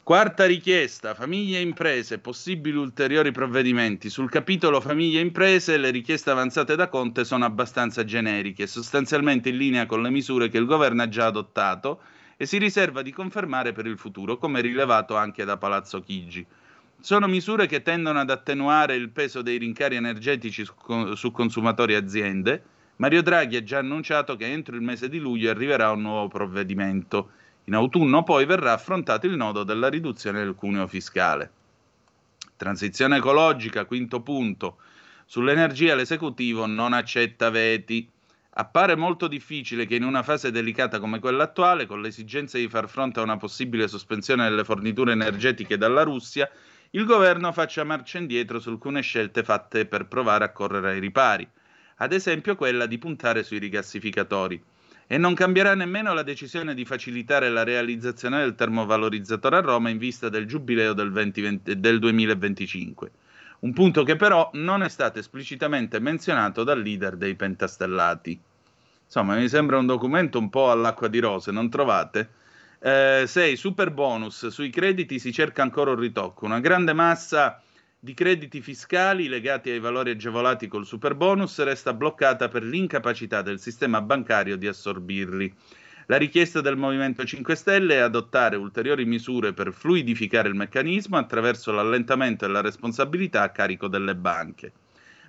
[0.09, 4.09] Quarta richiesta, famiglie e imprese, possibili ulteriori provvedimenti.
[4.09, 9.57] Sul capitolo famiglie e imprese le richieste avanzate da Conte sono abbastanza generiche, sostanzialmente in
[9.57, 12.01] linea con le misure che il governo ha già adottato
[12.38, 16.46] e si riserva di confermare per il futuro, come rilevato anche da Palazzo Chigi.
[17.00, 21.96] Sono misure che tendono ad attenuare il peso dei rincari energetici su, su consumatori e
[21.96, 22.62] aziende.
[22.96, 27.30] Mario Draghi ha già annunciato che entro il mese di luglio arriverà un nuovo provvedimento.
[27.64, 31.50] In autunno poi verrà affrontato il nodo della riduzione del cuneo fiscale.
[32.56, 34.78] Transizione ecologica, quinto punto.
[35.24, 38.11] Sull'energia l'esecutivo non accetta veti.
[38.54, 42.88] Appare molto difficile che in una fase delicata come quella attuale, con l'esigenza di far
[42.88, 46.50] fronte a una possibile sospensione delle forniture energetiche dalla Russia,
[46.92, 51.46] il governo faccia marcia indietro su alcune scelte fatte per provare a correre ai ripari,
[51.96, 54.62] ad esempio quella di puntare sui rigassificatori
[55.11, 59.98] e non cambierà nemmeno la decisione di facilitare la realizzazione del termovalorizzatore a Roma in
[59.98, 63.11] vista del giubileo del, 2020, del 2025.
[63.61, 68.38] Un punto che però non è stato esplicitamente menzionato dal leader dei pentastellati.
[69.05, 72.29] Insomma, mi sembra un documento un po' all'acqua di rose, non trovate?
[72.80, 73.52] 6.
[73.52, 74.48] Eh, super bonus.
[74.48, 76.44] Sui crediti si cerca ancora un ritocco.
[76.44, 77.60] Una grande massa
[77.98, 83.58] di crediti fiscali legati ai valori agevolati col super bonus resta bloccata per l'incapacità del
[83.58, 85.52] sistema bancario di assorbirli.
[86.06, 91.72] La richiesta del Movimento 5 Stelle è adottare ulteriori misure per fluidificare il meccanismo attraverso
[91.72, 94.72] l'allentamento della responsabilità a carico delle banche.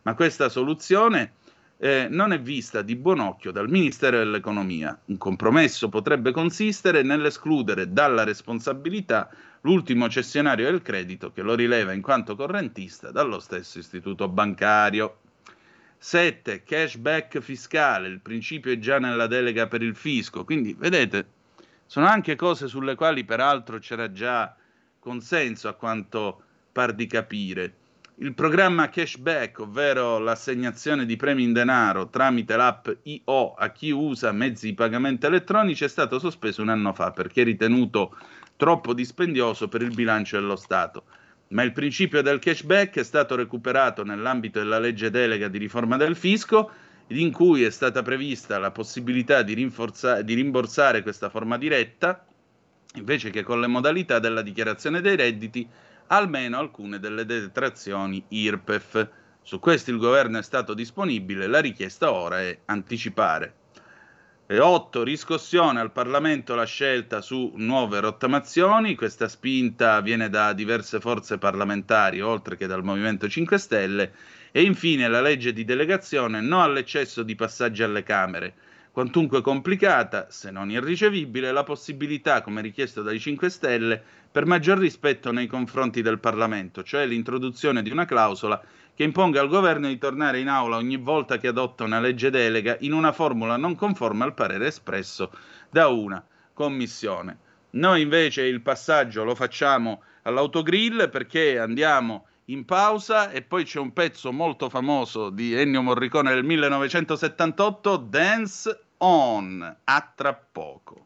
[0.03, 1.33] Ma questa soluzione
[1.81, 4.99] eh, non è vista di buon occhio dal Ministero dell'Economia.
[5.05, 9.29] Un compromesso potrebbe consistere nell'escludere dalla responsabilità
[9.61, 15.19] l'ultimo cessionario del credito che lo rileva in quanto correntista dallo stesso istituto bancario.
[15.97, 16.63] 7.
[16.63, 21.27] Cashback fiscale, il principio è già nella delega per il fisco, quindi vedete,
[21.85, 24.53] sono anche cose sulle quali peraltro c'era già
[24.99, 26.41] consenso a quanto
[26.73, 27.73] par di capire.
[28.21, 34.33] Il programma cashback, ovvero l'assegnazione di premi in denaro tramite l'app IO a chi usa
[34.33, 38.17] mezzi di pagamento elettronici, è stato sospeso un anno fa perché ritenuto
[38.57, 41.05] troppo dispendioso per il bilancio dello Stato.
[41.51, 46.17] Ma il principio del cashback è stato recuperato nell'ambito della legge delega di riforma del
[46.17, 46.71] fisco,
[47.07, 52.25] in cui è stata prevista la possibilità di, di rimborsare questa forma diretta,
[52.95, 55.69] invece che con le modalità della dichiarazione dei redditi,
[56.09, 59.09] almeno alcune delle detrazioni IRPEF.
[59.41, 63.55] Su questo il governo è stato disponibile, la richiesta ora è anticipare.
[64.51, 65.03] E 8.
[65.03, 68.95] Riscossione al Parlamento la scelta su nuove rottamazioni.
[68.95, 74.11] Questa spinta viene da diverse forze parlamentari, oltre che dal Movimento 5 Stelle.
[74.51, 78.55] E infine la legge di delegazione no all'eccesso di passaggi alle Camere.
[78.91, 85.31] Quantunque complicata, se non irricevibile, la possibilità, come richiesto dai 5 Stelle, per maggior rispetto
[85.31, 88.61] nei confronti del Parlamento, cioè l'introduzione di una clausola
[88.95, 92.75] che imponga al governo di tornare in aula ogni volta che adotta una legge delega
[92.81, 95.31] in una formula non conforme al parere espresso
[95.69, 96.21] da una
[96.53, 97.37] commissione.
[97.71, 103.93] Noi invece il passaggio lo facciamo all'autogrill perché andiamo in pausa e poi c'è un
[103.93, 111.05] pezzo molto famoso di Ennio Morricone del 1978, Dance On, a tra poco.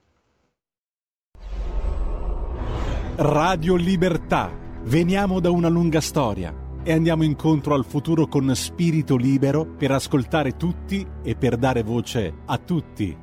[3.16, 4.52] Radio Libertà,
[4.84, 10.56] veniamo da una lunga storia e andiamo incontro al futuro con spirito libero per ascoltare
[10.56, 13.23] tutti e per dare voce a tutti.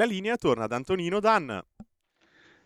[0.00, 1.62] La linea torna ad Antonino Dan.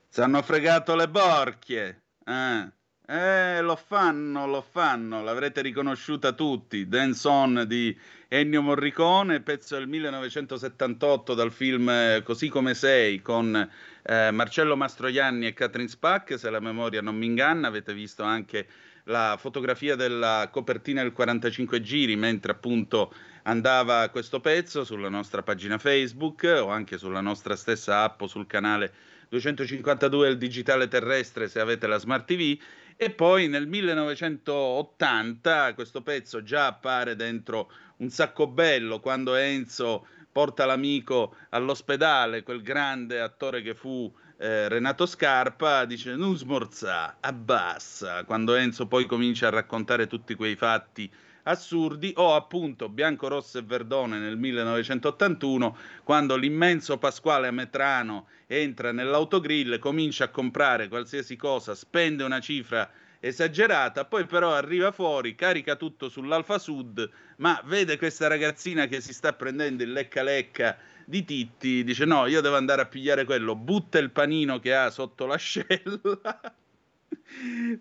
[0.09, 2.03] Ci hanno fregato le borchie.
[2.25, 2.69] Eh.
[3.07, 6.87] Eh, lo fanno, lo fanno, l'avrete riconosciuta tutti.
[6.87, 13.69] Dance On di Ennio Morricone, pezzo del 1978 dal film Così come sei con
[14.03, 18.69] eh, Marcello Mastroianni e Catherine Spack, se la memoria non mi inganna, avete visto anche
[19.05, 23.13] la fotografia della copertina del 45 giri, mentre appunto
[23.45, 28.47] andava questo pezzo sulla nostra pagina Facebook o anche sulla nostra stessa app o sul
[28.47, 28.93] canale
[29.29, 32.59] 252 del digitale terrestre se avete la Smart TV
[32.97, 40.67] e poi nel 1980 questo pezzo già appare dentro un sacco bello quando Enzo porta
[40.67, 48.57] l'amico all'ospedale, quel grande attore che fu eh, Renato Scarpa, dice non smorza, abbassa, quando
[48.57, 51.09] Enzo poi comincia a raccontare tutti quei fatti
[51.45, 59.79] assurdi, o appunto Bianco Rosso e Verdone nel 1981, quando l'immenso Pasquale Metrano entra nell'autogrill,
[59.79, 62.91] comincia a comprare qualsiasi cosa, spende una cifra
[63.21, 69.15] esagerata, poi però arriva fuori, carica tutto sull'Alfa Sud, ma vede questa ragazzina che si
[69.15, 70.77] sta prendendo il lecca lecca
[71.07, 74.91] di Titti, dice no, io devo andare a pigliare quello, butta il panino che ha
[74.91, 76.55] sotto l'ascella,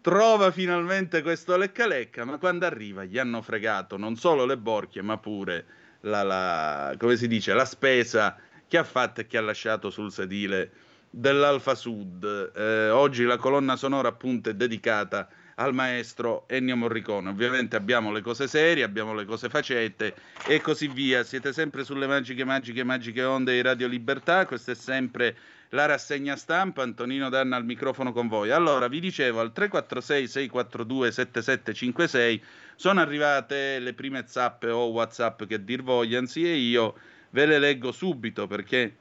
[0.02, 5.02] trova finalmente questo lecca lecca, ma quando arriva gli hanno fregato non solo le borchie,
[5.02, 5.66] ma pure
[6.02, 6.96] la, la
[7.28, 10.72] dice, la spesa che ha fatto e che ha lasciato sul sedile
[11.10, 12.52] dell'Alfa Sud.
[12.56, 17.30] Eh, oggi la colonna sonora appunto è dedicata al maestro Ennio Morricone.
[17.30, 20.16] Ovviamente abbiamo le cose serie, abbiamo le cose facette
[20.48, 21.24] e così via.
[21.24, 24.46] Siete sempre sulle magiche, magiche, magiche onde di Radio Libertà.
[24.46, 25.36] Questa è sempre
[25.74, 26.82] la rassegna stampa.
[26.82, 28.52] Antonino Danna al microfono con voi.
[28.52, 32.44] Allora, vi dicevo al 346 642 7756
[32.76, 36.96] sono arrivate le prime zappe o WhatsApp che dir vogliansi e io
[37.30, 38.96] ve le leggo subito perché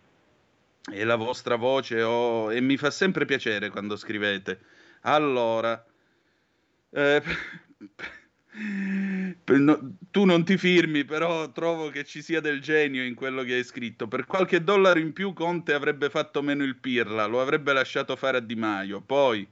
[0.91, 4.61] è la vostra voce oh, e mi fa sempre piacere quando scrivete.
[5.03, 5.85] Allora,
[6.91, 7.23] eh,
[8.55, 13.55] no, tu non ti firmi, però trovo che ci sia del genio in quello che
[13.55, 14.09] hai scritto.
[14.09, 18.39] Per qualche dollaro in più Conte avrebbe fatto meno il pirla, lo avrebbe lasciato fare
[18.39, 19.01] a Di Maio.
[19.01, 19.47] Poi,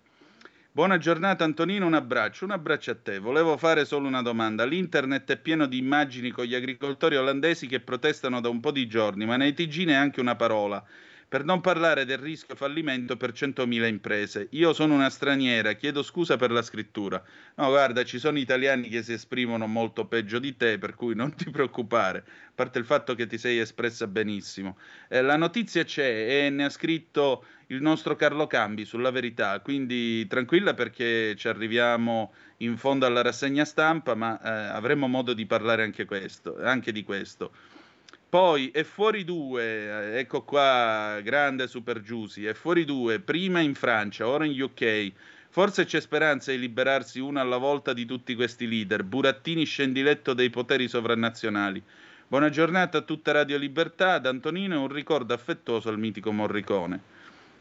[0.71, 3.19] buona giornata Antonino, un abbraccio, un abbraccio a te.
[3.19, 4.65] Volevo fare solo una domanda.
[4.65, 8.87] L'internet è pieno di immagini con gli agricoltori olandesi che protestano da un po' di
[8.87, 10.85] giorni, ma nei TG neanche una parola
[11.31, 14.49] per non parlare del rischio fallimento per 100.000 imprese.
[14.51, 17.23] Io sono una straniera, chiedo scusa per la scrittura.
[17.55, 21.33] No, guarda, ci sono italiani che si esprimono molto peggio di te, per cui non
[21.37, 24.77] ti preoccupare, a parte il fatto che ti sei espressa benissimo.
[25.09, 30.27] Eh, la notizia c'è e ne ha scritto il nostro Carlo Cambi sulla verità, quindi
[30.27, 35.85] tranquilla perché ci arriviamo in fondo alla rassegna stampa, ma eh, avremo modo di parlare
[35.85, 37.53] anche, questo, anche di questo.
[38.31, 44.29] Poi è fuori due, ecco qua, grande Super Giusy, è fuori due, prima in Francia,
[44.29, 45.11] ora in UK.
[45.49, 50.49] Forse c'è speranza di liberarsi uno alla volta di tutti questi leader, burattini scendiletto dei
[50.49, 51.83] poteri sovranazionali.
[52.29, 57.01] Buona giornata a tutta Radio Libertà, ad Antonino e un ricordo affettuoso al mitico Morricone.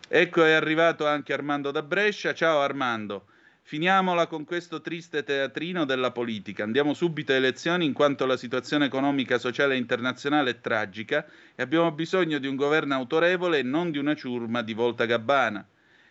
[0.08, 2.36] Ecco è arrivato anche Armando da Brescia.
[2.36, 3.26] Ciao Armando.
[3.70, 6.64] Finiamola con questo triste teatrino della politica.
[6.64, 11.62] Andiamo subito a elezioni in quanto la situazione economica, sociale e internazionale è tragica e
[11.62, 15.64] abbiamo bisogno di un governo autorevole e non di una ciurma di volta gabbana.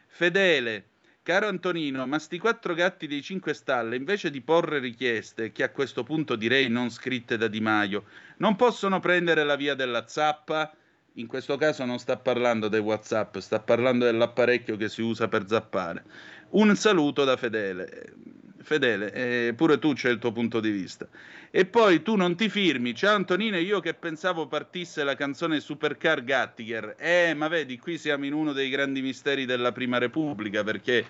[0.07, 0.85] Fedele,
[1.25, 5.71] caro Antonino, ma sti quattro gatti dei cinque stalle, invece di porre richieste, che a
[5.71, 8.05] questo punto direi non scritte da Di Maio,
[8.37, 10.73] non possono prendere la via della zappa?
[11.15, 15.49] In questo caso non sta parlando dei WhatsApp, sta parlando dell'apparecchio che si usa per
[15.49, 16.05] zappare.
[16.51, 18.15] Un saluto da Fedele.
[18.63, 21.07] Fedele, eh, pure tu c'è il tuo punto di vista.
[21.51, 22.95] E poi tu non ti firmi.
[22.95, 26.95] Ciao Antonino, io che pensavo partisse la canzone Supercar Gattiger.
[26.99, 31.05] Eh, ma vedi, qui siamo in uno dei grandi misteri della Prima Repubblica, perché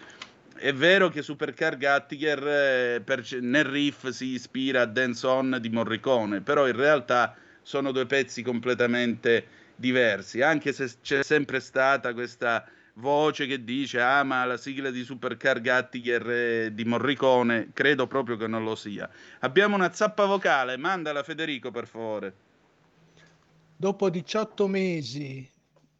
[0.56, 6.40] è vero che Supercar Gattiger eh, nel riff si ispira a Dance On di Morricone,
[6.40, 12.68] però in realtà sono due pezzi completamente diversi, anche se c'è sempre stata questa
[12.98, 18.46] voce che dice ah ma la sigla di Supercar Gattiger di Morricone credo proprio che
[18.46, 19.08] non lo sia.
[19.40, 22.34] Abbiamo una zappa vocale mandala Federico per favore.
[23.76, 25.48] Dopo 18 mesi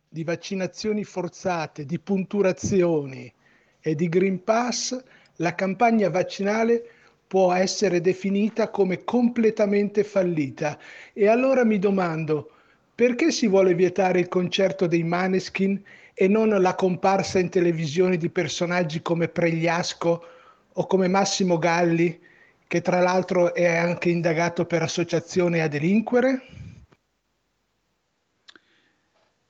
[0.09, 3.32] di vaccinazioni forzate di punturazioni
[3.80, 5.01] e di Green Pass
[5.36, 6.90] la campagna vaccinale
[7.28, 10.76] può essere definita come completamente fallita.
[11.12, 12.51] E allora mi domando
[12.92, 15.80] perché si vuole vietare il concerto dei Maneskin
[16.21, 20.27] e non la comparsa in televisione di personaggi come Pregliasco
[20.73, 22.19] o come Massimo Galli,
[22.66, 26.43] che tra l'altro è anche indagato per associazione a delinquere?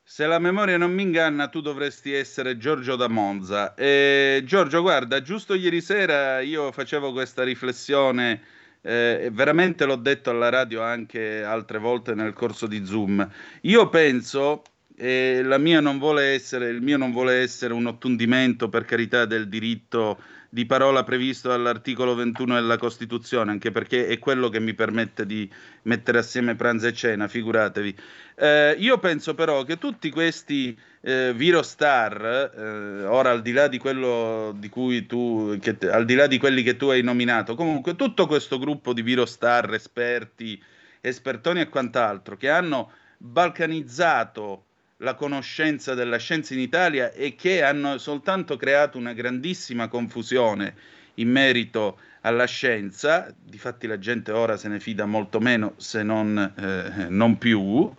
[0.03, 3.73] Se la memoria non mi inganna, tu dovresti essere Giorgio da Monza.
[3.73, 8.43] E, Giorgio, guarda, giusto ieri sera io facevo questa riflessione,
[8.81, 13.27] eh, veramente l'ho detto alla radio anche altre volte nel corso di Zoom.
[13.61, 14.61] Io penso
[15.01, 19.23] e la mia non vuole essere, il mio non vuole essere un ottundimento per carità
[19.23, 20.19] del diritto
[20.49, 25.49] di parola previsto dall'articolo 21 della Costituzione, anche perché è quello che mi permette di
[25.83, 27.95] mettere assieme pranzo e cena, figuratevi.
[28.35, 33.77] Eh, io penso però che tutti questi eh, virostar, eh, ora al di là di
[33.77, 37.95] quello di cui tu, che, al di là di quelli che tu hai nominato, comunque
[37.95, 40.61] tutto questo gruppo di virostar, esperti,
[40.99, 44.65] espertoni e quant'altro, che hanno balcanizzato
[45.01, 50.75] la conoscenza della scienza in Italia e che hanno soltanto creato una grandissima confusione
[51.15, 56.37] in merito alla scienza, difatti la gente ora se ne fida molto meno se non,
[56.37, 57.93] eh, non più,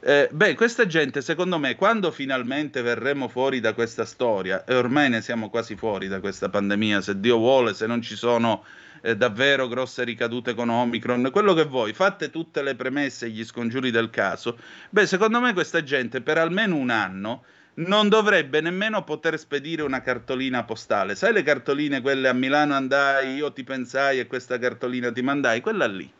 [0.00, 5.08] Eh, beh, questa gente, secondo me, quando finalmente verremo fuori da questa storia, e ormai
[5.08, 8.62] ne siamo quasi fuori da questa pandemia, se Dio vuole, se non ci sono
[9.02, 13.44] eh, davvero grosse ricadute con Omicron, quello che vuoi, fatte tutte le premesse e gli
[13.44, 14.58] scongiuri del caso,
[14.90, 17.44] beh, secondo me questa gente per almeno un anno
[17.76, 21.14] non dovrebbe nemmeno poter spedire una cartolina postale.
[21.14, 25.60] Sai le cartoline, quelle a Milano andai, io ti pensai e questa cartolina ti mandai?
[25.60, 26.10] Quella lì.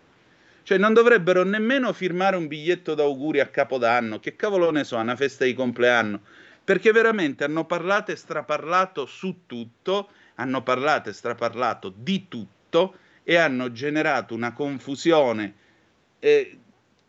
[0.62, 5.16] Cioè non dovrebbero nemmeno firmare un biglietto d'auguri a Capodanno, che cavolo ne so, una
[5.16, 6.20] festa di compleanno,
[6.64, 12.55] perché veramente hanno parlato e straparlato su tutto, hanno parlato e straparlato di tutto
[13.22, 15.54] e hanno generato una confusione
[16.20, 16.58] eh,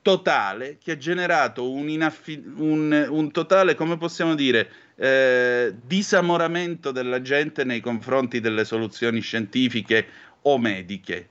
[0.02, 7.22] totale che ha generato un, inaffi- un, un totale, come possiamo dire, eh, disamoramento della
[7.22, 10.08] gente nei confronti delle soluzioni scientifiche
[10.44, 11.28] o mediche.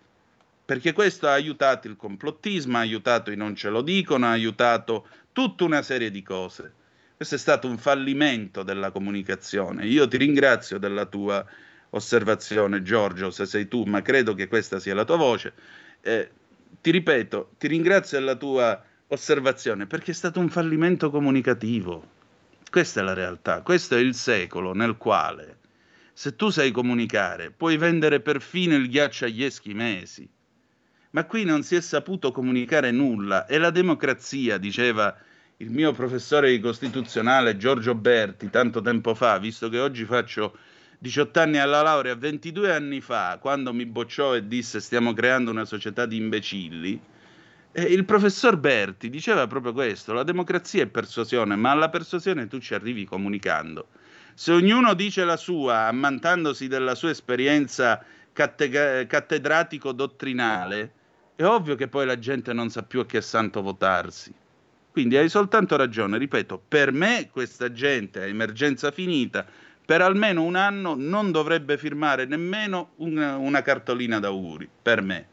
[0.66, 5.07] Perché questo ha aiutato il complottismo, ha aiutato i non ce lo dicono, ha aiutato
[5.32, 6.72] tutta una serie di cose.
[7.16, 9.87] Questo è stato un fallimento della comunicazione.
[9.87, 11.43] Io ti ringrazio della tua
[11.91, 15.53] osservazione, Giorgio, se sei tu, ma credo che questa sia la tua voce.
[16.01, 16.30] Eh,
[16.80, 22.14] ti ripeto, ti ringrazio della tua osservazione perché è stato un fallimento comunicativo.
[22.70, 25.57] Questa è la realtà, questo è il secolo nel quale
[26.18, 30.26] se tu sai comunicare puoi vendere perfino il ghiaccio agli eschimesi.
[31.11, 35.14] Ma qui non si è saputo comunicare nulla e la democrazia, diceva
[35.59, 40.57] il mio professore di costituzionale Giorgio Berti tanto tempo fa, visto che oggi faccio
[40.99, 45.65] 18 anni alla laurea, 22 anni fa, quando mi bocciò e disse stiamo creando una
[45.65, 47.01] società di imbecilli,
[47.73, 52.73] il professor Berti diceva proprio questo, la democrazia è persuasione, ma alla persuasione tu ci
[52.73, 53.89] arrivi comunicando.
[54.33, 60.93] Se ognuno dice la sua, ammantandosi della sua esperienza catte- cattedratico-dottrinale,
[61.37, 64.33] è ovvio che poi la gente non sa più a che santo votarsi.
[64.91, 69.45] Quindi hai soltanto ragione, ripeto, per me questa gente a emergenza finita
[69.87, 75.28] per almeno un anno non dovrebbe firmare nemmeno una, una cartolina d'auguri, per me.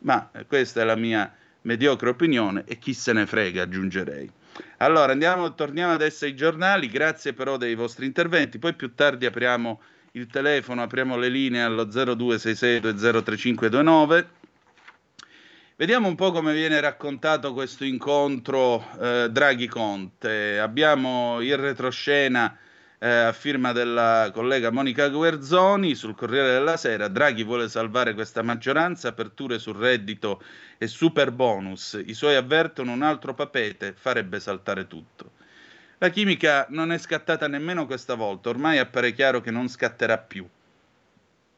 [0.00, 4.30] Ma questa è la mia mediocre opinione e chi se ne frega, aggiungerei.
[4.78, 9.80] Allora, andiamo, torniamo adesso ai giornali, grazie però dei vostri interventi, poi più tardi apriamo
[10.12, 14.26] il telefono, apriamo le linee allo 0266203529.
[15.76, 20.60] Vediamo un po' come viene raccontato questo incontro eh, Draghi-Conte.
[20.60, 22.58] Abbiamo in retroscena
[23.04, 27.06] eh, a firma della collega Monica Guerzoni sul Corriere della Sera.
[27.08, 30.42] Draghi vuole salvare questa maggioranza, aperture sul reddito
[30.78, 32.02] e super bonus.
[32.02, 35.32] I suoi avvertono un altro papete, farebbe saltare tutto.
[35.98, 40.48] La chimica non è scattata nemmeno questa volta, ormai appare chiaro che non scatterà più.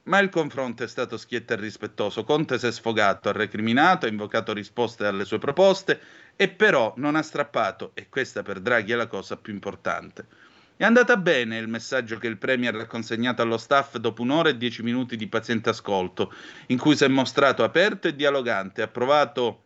[0.02, 2.24] Ma il confronto è stato schietto e rispettoso.
[2.24, 6.00] Conte si è sfogato, ha recriminato, ha invocato risposte alle sue proposte
[6.34, 10.45] e però non ha strappato, e questa per Draghi è la cosa più importante
[10.78, 14.58] è andata bene il messaggio che il Premier ha consegnato allo staff dopo un'ora e
[14.58, 16.32] dieci minuti di paziente ascolto,
[16.66, 19.62] in cui si è mostrato aperto e dialogante, ha provato,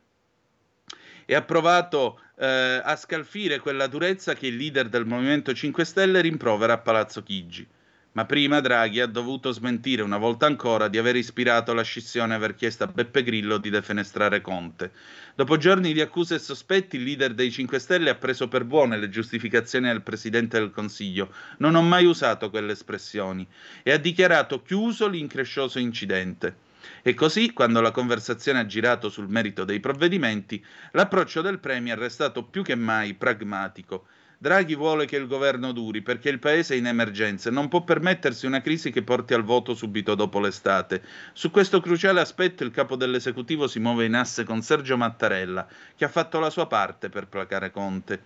[1.25, 6.21] e ha provato eh, a scalfire quella durezza che il leader del Movimento 5 Stelle
[6.21, 7.67] rimprovera a Palazzo Chigi.
[8.13, 12.37] Ma prima Draghi ha dovuto smentire una volta ancora di aver ispirato la scissione e
[12.37, 14.91] aver chiesto a Beppe Grillo di defenestrare Conte.
[15.37, 18.99] Dopo giorni di accuse e sospetti, il leader dei 5 Stelle ha preso per buone
[18.99, 21.33] le giustificazioni del Presidente del Consiglio.
[21.59, 23.47] Non ho mai usato quelle espressioni
[23.85, 26.69] e ha dichiarato chiuso l'increscioso incidente.
[27.03, 32.09] E così, quando la conversazione ha girato sul merito dei provvedimenti, l'approccio del Premier è
[32.09, 34.07] stato più che mai pragmatico
[34.43, 37.85] Draghi vuole che il governo duri perché il paese è in emergenza e non può
[37.85, 41.03] permettersi una crisi che porti al voto subito dopo l'estate.
[41.35, 46.07] Su questo cruciale aspetto il capo dell'esecutivo si muove in asse con Sergio Mattarella, che
[46.07, 48.23] ha fatto la sua parte per placare Conte.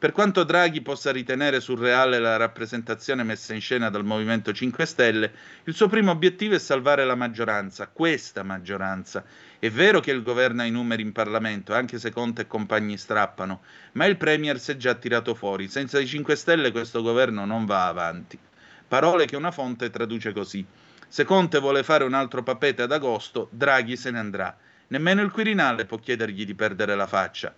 [0.00, 5.32] Per quanto Draghi possa ritenere surreale la rappresentazione messa in scena dal Movimento 5 Stelle,
[5.64, 9.24] il suo primo obiettivo è salvare la maggioranza, questa maggioranza.
[9.58, 12.96] È vero che il governo ha i numeri in Parlamento, anche se Conte e compagni
[12.96, 13.62] strappano,
[13.94, 15.66] ma il Premier si è già tirato fuori.
[15.66, 18.38] Senza i 5 Stelle questo governo non va avanti.
[18.86, 20.64] Parole che una fonte traduce così.
[21.08, 24.56] Se Conte vuole fare un altro papete ad agosto, Draghi se ne andrà.
[24.86, 27.52] Nemmeno il Quirinale può chiedergli di perdere la faccia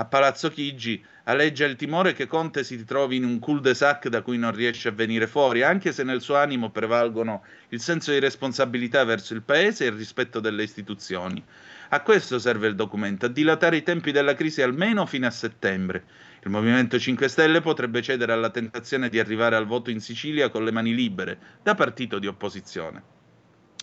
[0.00, 4.38] a Palazzo Chigi aleggia il timore che Conte si ritrovi in un cul-de-sac da cui
[4.38, 9.04] non riesce a venire fuori, anche se nel suo animo prevalgono il senso di responsabilità
[9.04, 11.44] verso il Paese e il rispetto delle istituzioni.
[11.90, 16.04] A questo serve il documento, a dilatare i tempi della crisi almeno fino a settembre.
[16.44, 20.64] Il Movimento 5 Stelle potrebbe cedere alla tentazione di arrivare al voto in Sicilia con
[20.64, 23.02] le mani libere, da partito di opposizione.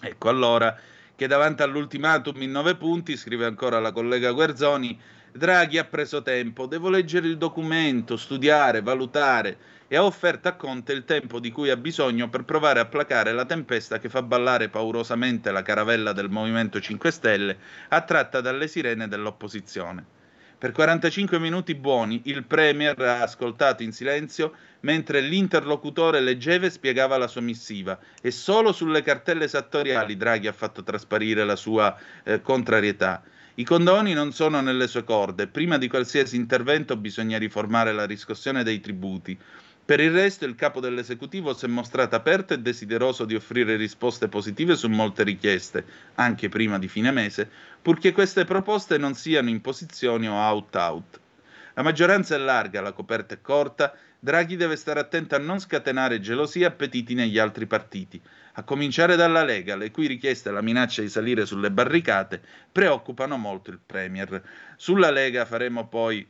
[0.01, 0.75] Ecco allora
[1.15, 4.99] che davanti all'ultimatum in nove punti, scrive ancora la collega Guerzoni,
[5.37, 9.57] Draghi ha preso tempo, devo leggere il documento, studiare, valutare
[9.87, 13.31] e ha offerto a Conte il tempo di cui ha bisogno per provare a placare
[13.33, 17.57] la tempesta che fa ballare paurosamente la caravella del Movimento 5 Stelle,
[17.89, 20.16] attratta dalle sirene dell'opposizione.
[20.59, 27.15] Per 45 minuti buoni il Premier ha ascoltato in silenzio mentre l'interlocutore leggeva e spiegava
[27.17, 32.41] la sua missiva e solo sulle cartelle esattoriali Draghi ha fatto trasparire la sua eh,
[32.41, 33.21] contrarietà.
[33.53, 38.63] I condoni non sono nelle sue corde, prima di qualsiasi intervento bisogna riformare la riscossione
[38.63, 39.37] dei tributi.
[39.87, 44.27] Per il resto il capo dell'esecutivo si è mostrato aperto e desideroso di offrire risposte
[44.27, 45.85] positive su molte richieste,
[46.15, 47.49] anche prima di fine mese,
[47.81, 51.21] purché queste proposte non siano imposizioni o out-out.
[51.75, 56.19] La maggioranza è larga, la coperta è corta, Draghi deve stare attento a non scatenare
[56.19, 58.21] gelosia e appetiti negli altri partiti,
[58.55, 63.37] a cominciare dalla Lega, le cui richieste e la minaccia di salire sulle barricate preoccupano
[63.37, 64.43] molto il Premier.
[64.75, 66.27] Sulla Lega faremo poi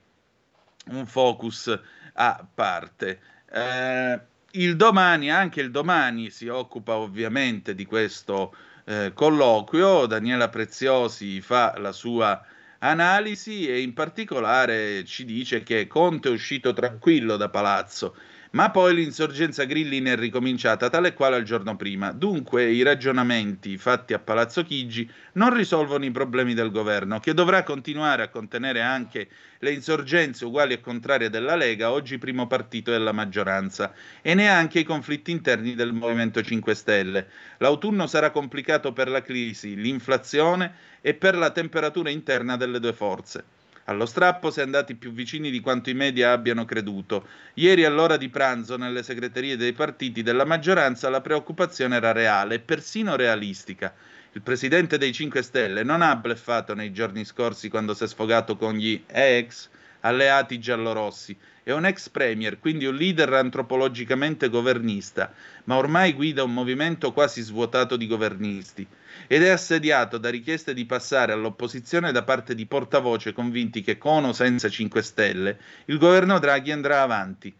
[0.89, 1.79] un focus
[2.13, 3.19] a parte.
[3.51, 4.19] Eh,
[4.51, 10.05] il domani, anche il domani, si occupa ovviamente di questo eh, colloquio.
[10.05, 12.43] Daniela Preziosi fa la sua
[12.79, 18.15] analisi e in particolare ci dice che Conte è uscito tranquillo da palazzo
[18.51, 22.11] ma poi l'insorgenza Grillin è ricominciata tale e quale al giorno prima.
[22.11, 27.63] Dunque i ragionamenti fatti a Palazzo Chigi non risolvono i problemi del governo, che dovrà
[27.63, 29.27] continuare a contenere anche
[29.59, 34.83] le insorgenze uguali e contrarie della Lega, oggi primo partito della maggioranza, e neanche i
[34.83, 37.27] conflitti interni del Movimento 5 Stelle.
[37.57, 43.56] L'autunno sarà complicato per la crisi, l'inflazione e per la temperatura interna delle due forze.
[43.89, 47.25] Allo strappo si è andati più vicini di quanto i media abbiano creduto.
[47.53, 52.59] Ieri all'ora di pranzo nelle segreterie dei partiti della maggioranza la preoccupazione era reale e
[52.59, 53.93] persino realistica.
[54.33, 58.57] Il presidente dei 5 Stelle non ha bleffato nei giorni scorsi quando si è sfogato
[58.57, 59.69] con gli ex
[60.01, 61.37] alleati giallorossi.
[61.63, 65.33] È un ex premier, quindi un leader antropologicamente governista,
[65.65, 68.87] ma ormai guida un movimento quasi svuotato di governisti
[69.27, 74.23] ed è assediato da richieste di passare all'opposizione da parte di portavoce convinti che con
[74.23, 77.53] o senza 5 Stelle il governo Draghi andrà avanti.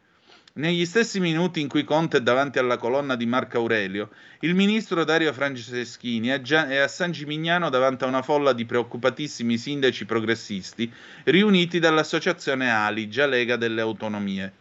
[0.57, 5.03] Negli stessi minuti in cui Conte è davanti alla colonna di Marco Aurelio, il ministro
[5.03, 10.91] Dario Franceschini è, a San Gimignano davanti a una folla di preoccupatissimi sindaci progressisti
[11.25, 14.51] riuniti dall'associazione Ali, già Lega delle Autonomie.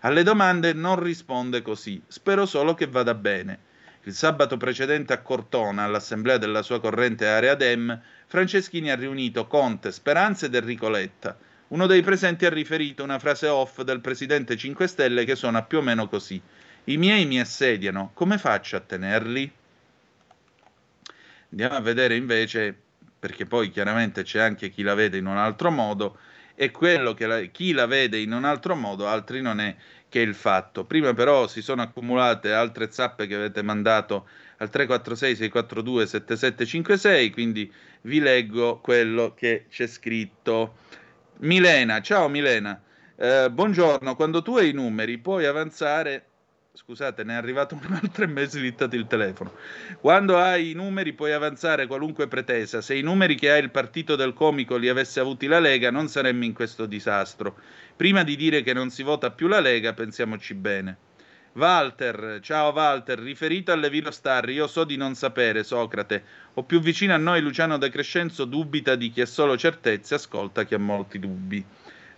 [0.00, 3.58] Alle domande non risponde così, spero solo che vada bene.
[4.04, 9.92] Il sabato precedente a Cortona, all'assemblea della sua corrente area Dem, Franceschini ha riunito Conte,
[9.92, 11.36] Speranza ed Enrico Letta.
[11.72, 15.78] Uno dei presenti ha riferito una frase off del presidente 5 Stelle che suona più
[15.78, 16.38] o meno così.
[16.84, 19.50] I miei mi assediano, come faccio a tenerli?
[21.50, 22.78] Andiamo a vedere invece,
[23.18, 26.18] perché poi chiaramente c'è anche chi la vede in un altro modo,
[26.54, 29.74] e quello che la, chi la vede in un altro modo, altri non è
[30.10, 30.84] che il fatto.
[30.84, 37.72] Prima però si sono accumulate altre zappe che avete mandato al 346 642 7756, quindi
[38.02, 40.80] vi leggo quello che c'è scritto.
[41.42, 42.80] Milena, ciao Milena.
[43.16, 46.26] Eh, buongiorno, quando tu hai i numeri puoi avanzare
[46.74, 49.52] Scusate, ne è arrivato un altro e mi è slittato il telefono.
[50.00, 52.80] Quando hai i numeri puoi avanzare qualunque pretesa.
[52.80, 56.08] Se i numeri che ha il partito del comico li avesse avuti la Lega, non
[56.08, 57.56] saremmo in questo disastro.
[57.94, 60.96] Prima di dire che non si vota più la Lega, pensiamoci bene.
[61.54, 66.24] Walter, ciao Walter, riferito alle Virostar, io so di non sapere, Socrate,
[66.54, 70.64] o più vicino a noi Luciano De Crescenzo dubita di chi ha solo certezze, ascolta
[70.64, 71.62] chi ha molti dubbi.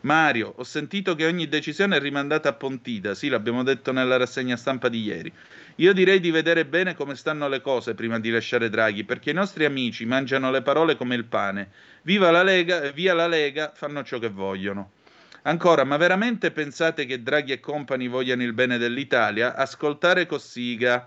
[0.03, 4.57] Mario, ho sentito che ogni decisione è rimandata a Pontida, sì, l'abbiamo detto nella rassegna
[4.57, 5.32] stampa di ieri.
[5.76, 9.35] Io direi di vedere bene come stanno le cose prima di lasciare Draghi, perché i
[9.35, 11.70] nostri amici mangiano le parole come il pane.
[12.03, 14.91] Viva la Lega via la Lega, fanno ciò che vogliono.
[15.47, 19.55] Ancora, ma veramente pensate che Draghi e compagni vogliano il bene dell'Italia?
[19.55, 21.07] Ascoltare Cossiga.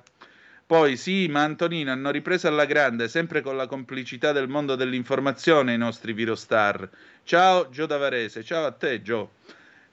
[0.63, 5.73] Poi sì, ma Antonino hanno ripreso alla grande, sempre con la complicità del mondo dell'informazione,
[5.73, 6.87] i nostri virostar.
[7.23, 9.31] Ciao Gio Davarese, ciao a te Gio.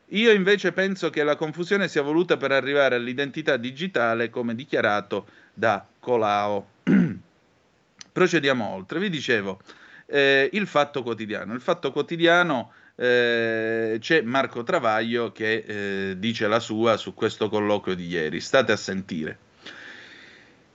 [0.09, 5.86] Io invece penso che la confusione sia voluta per arrivare all'identità digitale, come dichiarato da
[5.99, 6.68] Colao.
[8.12, 8.99] Procediamo oltre.
[8.99, 9.62] Vi dicevo,
[10.05, 11.55] eh, il fatto quotidiano.
[11.55, 15.64] Il fatto quotidiano eh, c'è Marco Travaglio che
[16.11, 18.40] eh, dice la sua su questo colloquio di ieri.
[18.40, 19.38] State a sentire.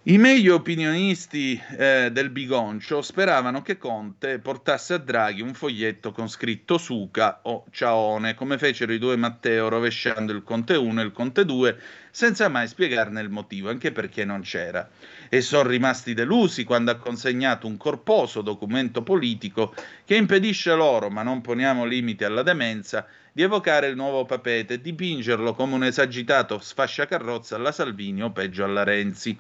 [0.10, 6.28] I meglio opinionisti eh, del Bigoncio speravano che Conte portasse a Draghi un foglietto con
[6.28, 11.12] scritto Suca o Ciaone, come fecero i due Matteo rovesciando il Conte 1 e il
[11.12, 11.78] Conte 2,
[12.10, 14.90] senza mai spiegarne il motivo, anche perché non c'era.
[15.30, 21.22] E sono rimasti delusi quando ha consegnato un corposo documento politico che impedisce loro, ma
[21.22, 26.58] non poniamo limiti alla demenza, di evocare il nuovo papete e dipingerlo come un esagitato
[26.58, 29.40] sfasciacarrozza alla Salvini o peggio alla Renzi.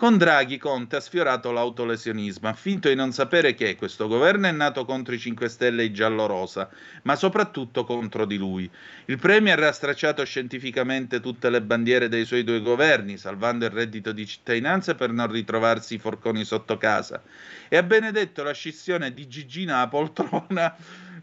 [0.00, 4.50] Con Draghi Conte ha sfiorato l'autolesionismo, ha finto di non sapere che questo governo è
[4.50, 6.70] nato contro i 5 Stelle e i giallorosa,
[7.02, 8.70] ma soprattutto contro di lui.
[9.04, 14.12] Il Premier ha stracciato scientificamente tutte le bandiere dei suoi due governi, salvando il reddito
[14.12, 17.22] di cittadinanza per non ritrovarsi i forconi sotto casa,
[17.68, 20.74] e ha benedetto la scissione di Gigina a poltrona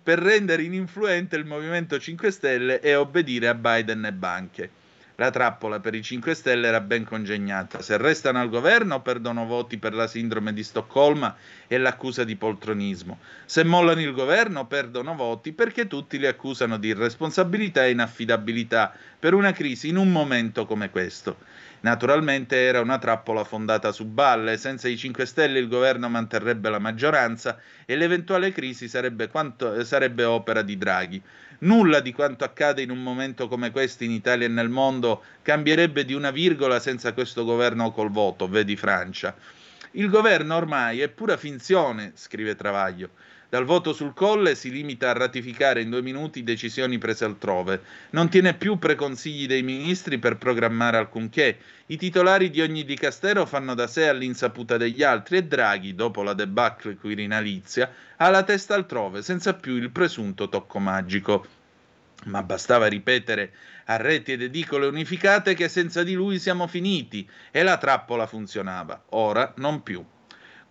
[0.04, 4.77] per rendere ininfluente il Movimento 5 Stelle e obbedire a Biden e banche.
[5.20, 7.82] La trappola per i 5 Stelle era ben congegnata.
[7.82, 13.18] Se restano al governo perdono voti per la sindrome di Stoccolma e l'accusa di poltronismo.
[13.46, 19.34] Se mollano il governo perdono voti perché tutti li accusano di irresponsabilità e inaffidabilità per
[19.34, 21.38] una crisi in un momento come questo.
[21.82, 26.80] Naturalmente era una trappola fondata su balle, senza i 5 Stelle il governo manterrebbe la
[26.80, 31.22] maggioranza e l'eventuale crisi sarebbe, quanto, sarebbe opera di Draghi.
[31.60, 36.06] Nulla di quanto accade in un momento come questo in Italia e nel mondo cambierebbe
[36.06, 39.36] di una virgola senza questo governo col voto, vedi Francia.
[39.92, 43.10] Il governo ormai è pura finzione, scrive Travaglio.
[43.50, 47.82] Dal voto sul colle si limita a ratificare in due minuti decisioni prese altrove.
[48.10, 51.58] Non tiene più preconsigli dei ministri per programmare alcunché.
[51.86, 56.34] I titolari di ogni dicastero fanno da sé all'insaputa degli altri e Draghi, dopo la
[56.34, 61.46] debacle quirinalizia, ha la testa altrove, senza più il presunto tocco magico.
[62.26, 63.54] Ma bastava ripetere
[63.86, 69.04] a reti ed edicole unificate che senza di lui siamo finiti e la trappola funzionava.
[69.12, 70.06] Ora non più.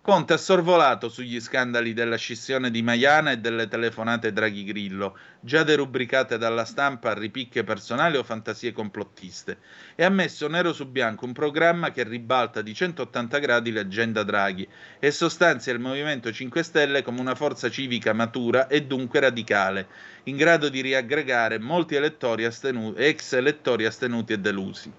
[0.09, 5.63] Conte ha sorvolato sugli scandali della scissione di Maiana e delle telefonate Draghi Grillo, già
[5.63, 9.57] derubricate dalla stampa a ripicche personali o fantasie complottiste,
[9.95, 14.65] e ha messo nero su bianco un programma che ribalta di 180 gradi l'agenda Draghi
[14.97, 19.87] e sostanzia il Movimento 5 Stelle come una forza civica matura e dunque radicale,
[20.23, 24.89] in grado di riaggregare molti elettori astenuti, ex elettori astenuti e delusi.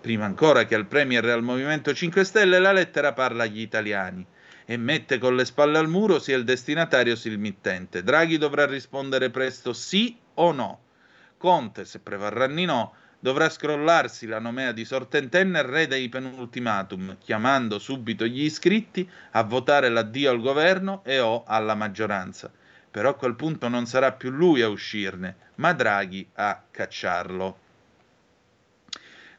[0.00, 4.26] Prima ancora che al Premier e al Movimento 5 Stelle la lettera parla agli italiani
[4.70, 8.02] e mette con le spalle al muro sia il destinatario sia il mittente.
[8.02, 10.80] Draghi dovrà rispondere presto sì o no.
[11.38, 17.78] Conte, se prevarranno i no, dovrà scrollarsi la nomea di sortentenne re dei penultimatum, chiamando
[17.78, 22.52] subito gli iscritti a votare l'addio al governo e o alla maggioranza.
[22.90, 27.58] Però a quel punto non sarà più lui a uscirne, ma Draghi a cacciarlo.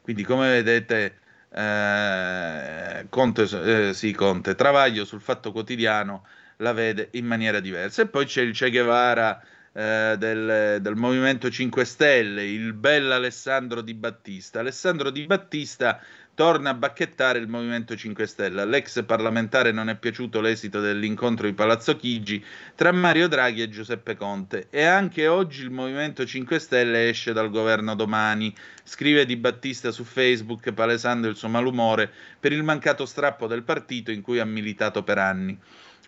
[0.02, 1.19] Quindi, come vedete,
[1.52, 6.24] eh, Conte, eh, sì, Conte, Travaglio sul Fatto Quotidiano
[6.56, 8.02] la vede in maniera diversa.
[8.02, 9.42] E poi c'è il Che Guevara
[9.72, 14.60] eh, del, del, Movimento 5 Stelle, il bel Alessandro Di Battista.
[14.60, 16.00] Alessandro Di Battista
[16.40, 18.62] torna a bacchettare il Movimento 5 Stelle.
[18.62, 22.42] All'ex parlamentare non è piaciuto l'esito dell'incontro di Palazzo Chigi
[22.74, 27.50] tra Mario Draghi e Giuseppe Conte e anche oggi il Movimento 5 Stelle esce dal
[27.50, 32.10] governo domani, scrive Di Battista su Facebook palesando il suo malumore
[32.40, 35.58] per il mancato strappo del partito in cui ha militato per anni.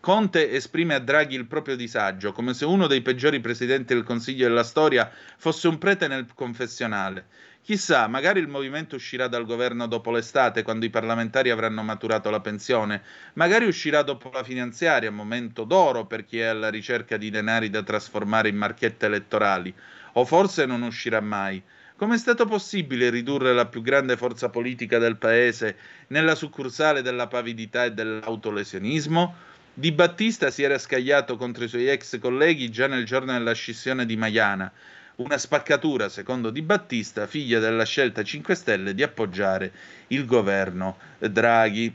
[0.01, 4.49] Conte esprime a Draghi il proprio disagio, come se uno dei peggiori presidenti del Consiglio
[4.49, 7.26] della storia fosse un prete nel confessionale.
[7.65, 12.41] Chissà, magari il movimento uscirà dal governo dopo l'estate, quando i parlamentari avranno maturato la
[12.41, 13.03] pensione.
[13.35, 17.85] Magari uscirà dopo la finanziaria, momento d'oro per chi è alla ricerca di denari da
[17.85, 19.73] trasformare in marchette elettorali.
[20.15, 21.63] O forse non uscirà mai.
[21.95, 25.77] Come è stato possibile ridurre la più grande forza politica del paese
[26.09, 29.37] nella succursale della pavidità e dell'autolesionismo?
[29.73, 34.05] Di Battista si era scagliato contro i suoi ex colleghi già nel giorno della scissione
[34.05, 34.73] di Maiana
[35.23, 39.73] una spaccatura, secondo Di Battista, figlia della scelta 5 Stelle di appoggiare
[40.09, 41.95] il governo Draghi.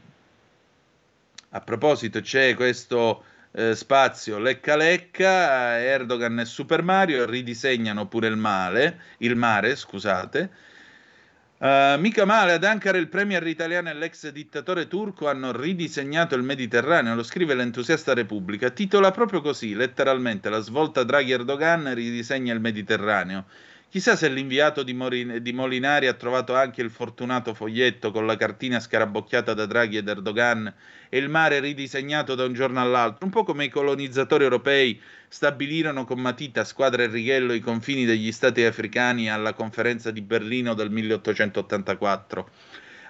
[1.50, 8.38] A proposito, c'è questo eh, spazio lecca lecca, Erdogan e Super Mario ridisegnano pure il
[8.38, 10.50] male, il mare, scusate,
[11.60, 16.44] Uh, mica male, ad Ankara il premier italiano e l'ex dittatore turco hanno ridisegnato il
[16.44, 18.70] Mediterraneo, lo scrive l'entusiasta Repubblica.
[18.70, 23.46] Titola proprio così, letteralmente, la svolta Draghi-Erdogan ridisegna il Mediterraneo.
[23.90, 28.36] Chissà se l'inviato di, Morin- di, Molinari ha trovato anche il fortunato foglietto con la
[28.36, 30.74] cartina scarabocchiata da Draghi ed Erdogan
[31.08, 36.04] e il mare ridisegnato da un giorno all'altro, un po' come i colonizzatori europei stabilirono
[36.04, 40.92] con matita, squadra e righello i confini degli stati africani alla conferenza di Berlino del
[40.92, 42.50] 1884.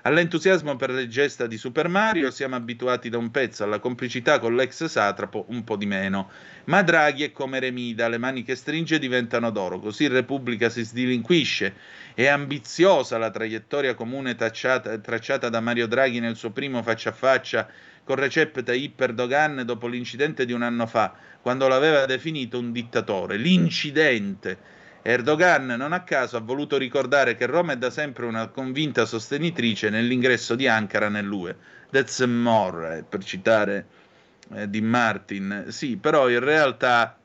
[0.08, 4.55] All'entusiasmo per le gesta di Super Mario siamo abituati da un pezzo, alla complicità con
[4.55, 6.30] l'ex satrapo un po' di meno.
[6.68, 11.74] Ma Draghi è come Remida, le mani che stringe diventano d'oro, così Repubblica si sdilinquisce.
[12.14, 17.14] È ambiziosa la traiettoria comune tacciata, tracciata da Mario Draghi nel suo primo faccia a
[17.14, 17.70] faccia
[18.05, 23.36] con Recep Tayyip Erdogan dopo l'incidente di un anno fa, quando l'aveva definito un dittatore.
[23.36, 24.76] L'incidente
[25.10, 29.89] Erdogan non a caso ha voluto ricordare che Roma è da sempre una convinta sostenitrice
[29.89, 31.55] nell'ingresso di Ankara nell'UE.
[31.89, 33.86] That's more, eh, per citare
[34.53, 35.68] eh, Di Martin.
[35.70, 37.18] Sì, però in realtà,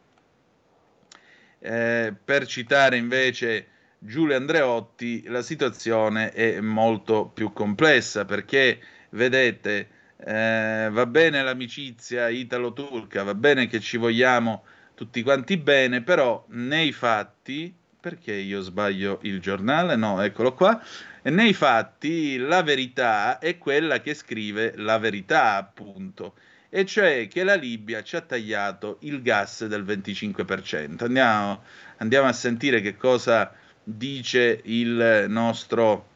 [1.59, 3.67] eh, per citare invece
[3.99, 8.79] Giulio Andreotti, la situazione è molto più complessa perché,
[9.11, 14.63] vedete, eh, va bene l'amicizia italo-turca, va bene che ci vogliamo
[15.03, 19.97] tutti quanti bene, però nei fatti, perché io sbaglio il giornale?
[19.97, 20.81] No, eccolo qua.
[21.23, 26.35] Nei fatti la verità è quella che scrive la verità, appunto,
[26.69, 31.03] e cioè che la Libia ci ha tagliato il gas del 25%.
[31.03, 31.63] Andiamo,
[31.97, 36.07] andiamo a sentire che cosa dice il nostro,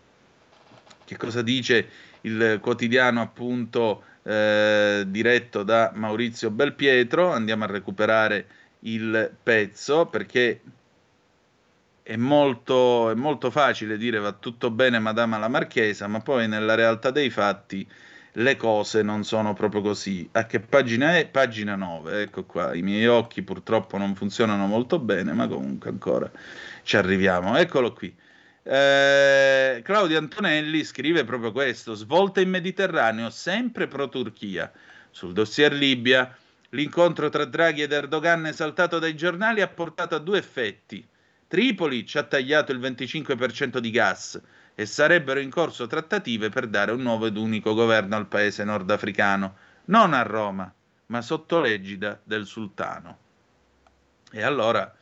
[1.05, 1.89] che cosa dice
[2.21, 7.33] il quotidiano appunto eh, diretto da Maurizio Belpietro.
[7.33, 8.47] Andiamo a recuperare
[8.87, 10.61] il pezzo perché
[12.03, 16.75] è molto, è molto facile dire va tutto bene Madama la Marchesa, ma poi nella
[16.75, 17.87] realtà dei fatti
[18.39, 20.29] le cose non sono proprio così.
[20.33, 21.27] A che pagina è?
[21.27, 22.75] Pagina 9, ecco qua.
[22.75, 26.31] I miei occhi purtroppo non funzionano molto bene, ma comunque ancora
[26.83, 27.57] ci arriviamo.
[27.57, 28.15] Eccolo qui.
[28.63, 34.71] Eh, Claudio Antonelli scrive proprio questo: svolta in Mediterraneo, sempre pro Turchia.
[35.11, 36.37] Sul dossier Libia
[36.77, 41.03] L'incontro tra Draghi ed Erdogan esaltato dai giornali ha portato a due effetti.
[41.49, 44.39] Tripoli ci ha tagliato il 25% di gas
[44.75, 49.57] e sarebbero in corso trattative per dare un nuovo ed unico governo al paese nordafricano,
[49.87, 50.71] non a Roma,
[51.07, 53.19] ma sotto l'egida del sultano.
[54.31, 54.95] E allora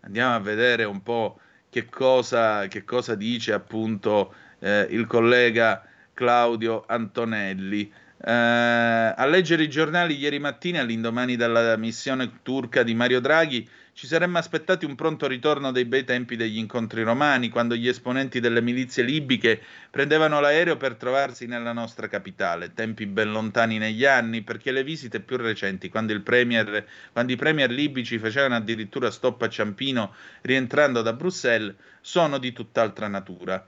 [0.00, 1.38] andiamo a vedere un po'
[1.70, 7.92] che cosa, che cosa dice appunto eh, il collega Claudio Antonelli.
[8.22, 14.06] Uh, a leggere i giornali ieri mattina, all'indomani della missione turca di Mario Draghi, ci
[14.06, 18.60] saremmo aspettati un pronto ritorno dei bei tempi degli incontri romani, quando gli esponenti delle
[18.60, 19.58] milizie libiche
[19.90, 25.20] prendevano l'aereo per trovarsi nella nostra capitale, tempi ben lontani negli anni, perché le visite
[25.20, 31.14] più recenti, quando, premier, quando i premier libici facevano addirittura stop a Ciampino rientrando da
[31.14, 33.66] Bruxelles, sono di tutt'altra natura.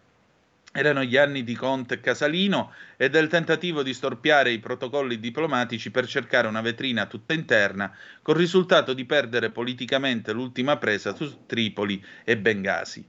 [0.74, 5.90] Erano gli anni di Conte e Casalino e del tentativo di storpiare i protocolli diplomatici
[5.90, 12.02] per cercare una vetrina tutta interna, col risultato di perdere politicamente l'ultima presa su Tripoli
[12.24, 13.06] e Bengasi.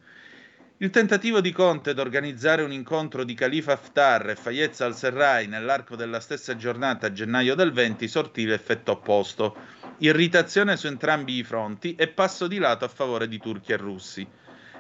[0.78, 5.95] Il tentativo di Conte di organizzare un incontro di Khalifa Haftar e Fayez al-Serraj nell'arco
[5.95, 9.55] della stessa giornata a gennaio del 20 sortì l'effetto opposto.
[9.99, 14.28] Irritazione su entrambi i fronti e passo di lato a favore di turchi e russi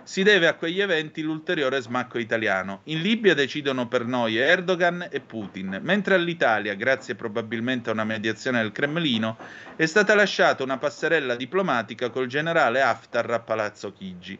[0.03, 2.81] si deve a quegli eventi l'ulteriore smacco italiano.
[2.85, 8.61] In Libia decidono per noi Erdogan e Putin, mentre all'Italia, grazie probabilmente a una mediazione
[8.61, 9.37] del Cremlino,
[9.75, 14.37] è stata lasciata una passerella diplomatica col generale Haftar a Palazzo Chigi.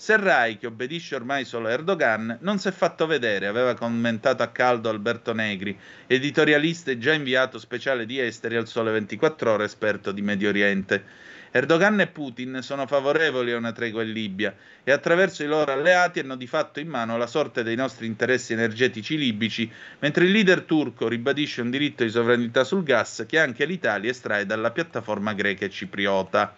[0.00, 4.48] Serrai, che obbedisce ormai solo a Erdogan, non si è fatto vedere, aveva commentato a
[4.48, 10.12] caldo Alberto Negri, editorialista e già inviato speciale di esteri al Sole 24 Ore, esperto
[10.12, 11.04] di Medio Oriente.
[11.50, 16.18] Erdogan e Putin sono favorevoli a una tregua in Libia e attraverso i loro alleati
[16.18, 19.70] hanno di fatto in mano la sorte dei nostri interessi energetici libici,
[20.00, 24.44] mentre il leader turco ribadisce un diritto di sovranità sul gas che anche l'Italia estrae
[24.44, 26.54] dalla piattaforma greca e cipriota.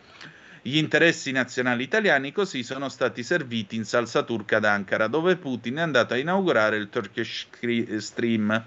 [0.63, 5.77] Gli interessi nazionali italiani così sono stati serviti in salsa turca ad Ankara, dove Putin
[5.77, 7.47] è andato a inaugurare il Turkish
[7.99, 8.65] Stream.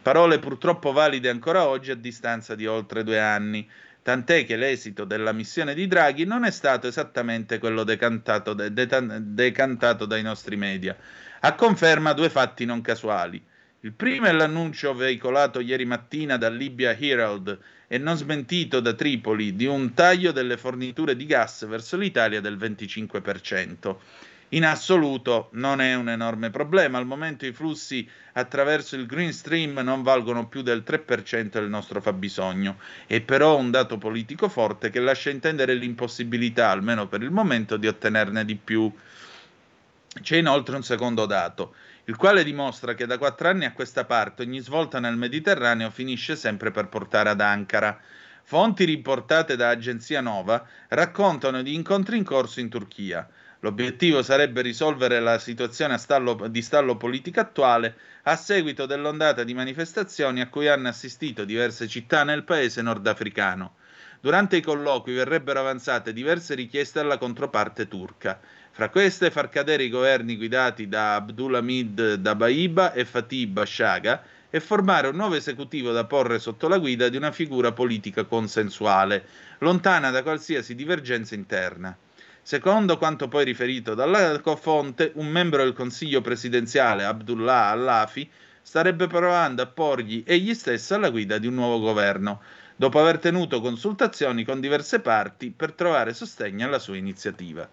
[0.00, 3.68] Parole purtroppo valide ancora oggi a distanza di oltre due anni
[4.08, 8.88] tant'è che l'esito della missione di Draghi non è stato esattamente quello decantato, de, de,
[9.20, 10.96] decantato dai nostri media,
[11.40, 13.44] a conferma due fatti non casuali.
[13.80, 19.54] Il primo è l'annuncio veicolato ieri mattina dal Libya Herald e non smentito da Tripoli
[19.54, 23.96] di un taglio delle forniture di gas verso l'Italia del 25%
[24.50, 26.96] in assoluto non è un enorme problema.
[26.96, 32.00] Al momento i flussi attraverso il Green Stream non valgono più del 3% del nostro
[32.00, 32.78] fabbisogno.
[33.06, 37.86] È però un dato politico forte che lascia intendere l'impossibilità, almeno per il momento, di
[37.88, 38.90] ottenerne di più.
[40.22, 41.74] C'è inoltre un secondo dato,
[42.04, 46.36] il quale dimostra che da quattro anni a questa parte ogni svolta nel Mediterraneo finisce
[46.36, 48.00] sempre per portare ad Ankara.
[48.44, 53.28] Fonti riportate da Agenzia Nova raccontano di incontri in corso in Turchia.
[53.60, 60.40] L'obiettivo sarebbe risolvere la situazione stallo, di stallo politica attuale a seguito dell'ondata di manifestazioni
[60.40, 63.74] a cui hanno assistito diverse città nel paese nordafricano.
[64.20, 68.38] Durante i colloqui verrebbero avanzate diverse richieste alla controparte turca.
[68.70, 75.08] Fra queste far cadere i governi guidati da Abdulhamid Dabaiba e Fatih Bashaga e formare
[75.08, 79.24] un nuovo esecutivo da porre sotto la guida di una figura politica consensuale,
[79.58, 81.96] lontana da qualsiasi divergenza interna.
[82.48, 88.26] Secondo quanto poi riferito dalla fonte, un membro del Consiglio presidenziale, Abdullah Allafi,
[88.62, 92.40] starebbe provando a porgli egli stesso alla guida di un nuovo governo,
[92.74, 97.68] dopo aver tenuto consultazioni con diverse parti per trovare sostegno alla sua iniziativa.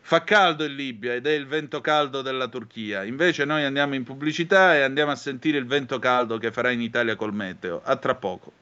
[0.00, 3.04] Fa caldo in Libia ed è il vento caldo della Turchia.
[3.04, 6.80] Invece noi andiamo in pubblicità e andiamo a sentire il vento caldo che farà in
[6.80, 7.82] Italia col meteo.
[7.84, 8.61] A tra poco.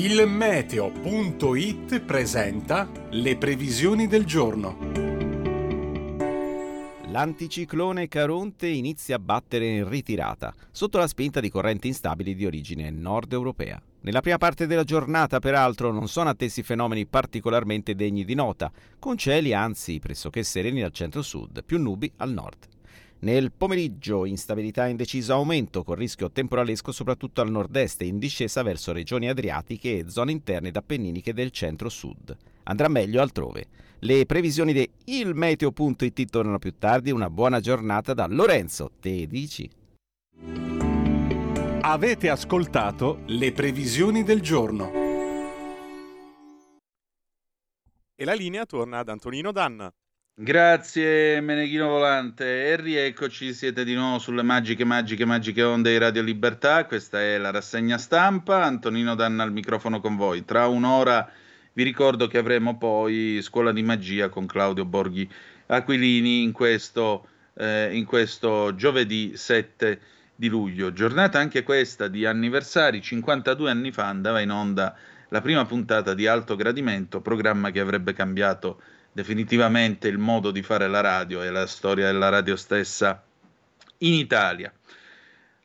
[0.00, 4.78] Il meteo.it presenta le previsioni del giorno.
[7.06, 12.90] L'anticiclone Caronte inizia a battere in ritirata, sotto la spinta di correnti instabili di origine
[12.90, 13.82] nord europea.
[14.02, 18.70] Nella prima parte della giornata, peraltro, non sono attesi fenomeni particolarmente degni di nota,
[19.00, 22.67] con cieli anzi pressoché sereni al centro-sud, più nubi al nord.
[23.20, 28.62] Nel pomeriggio instabilità in deciso aumento con rischio temporalesco soprattutto al nord-est e in discesa
[28.62, 32.36] verso regioni adriatiche e zone interne ed appenniniche del centro-sud.
[32.64, 33.66] Andrà meglio altrove.
[34.00, 37.10] Le previsioni di ilmeteo.it tornano più tardi.
[37.10, 39.68] Una buona giornata da Lorenzo, te dici?
[41.80, 44.92] Avete ascoltato le previsioni del giorno.
[48.14, 49.92] E la linea torna ad Antonino Danna.
[50.40, 52.68] Grazie Meneghino Volante.
[52.68, 57.38] E rieccoci, siete di nuovo sulle magiche, magiche, magiche onde di Radio Libertà, questa è
[57.38, 60.44] la rassegna stampa, Antonino Danna al microfono con voi.
[60.44, 61.28] Tra un'ora
[61.72, 65.28] vi ricordo che avremo poi Scuola di Magia con Claudio Borghi
[65.66, 70.00] Aquilini in questo, eh, in questo giovedì 7
[70.36, 74.94] di luglio, giornata anche questa di anniversari, 52 anni fa andava in onda
[75.30, 78.80] la prima puntata di Alto Gradimento, programma che avrebbe cambiato
[79.18, 83.20] definitivamente il modo di fare la radio e la storia della radio stessa
[83.98, 84.72] in Italia.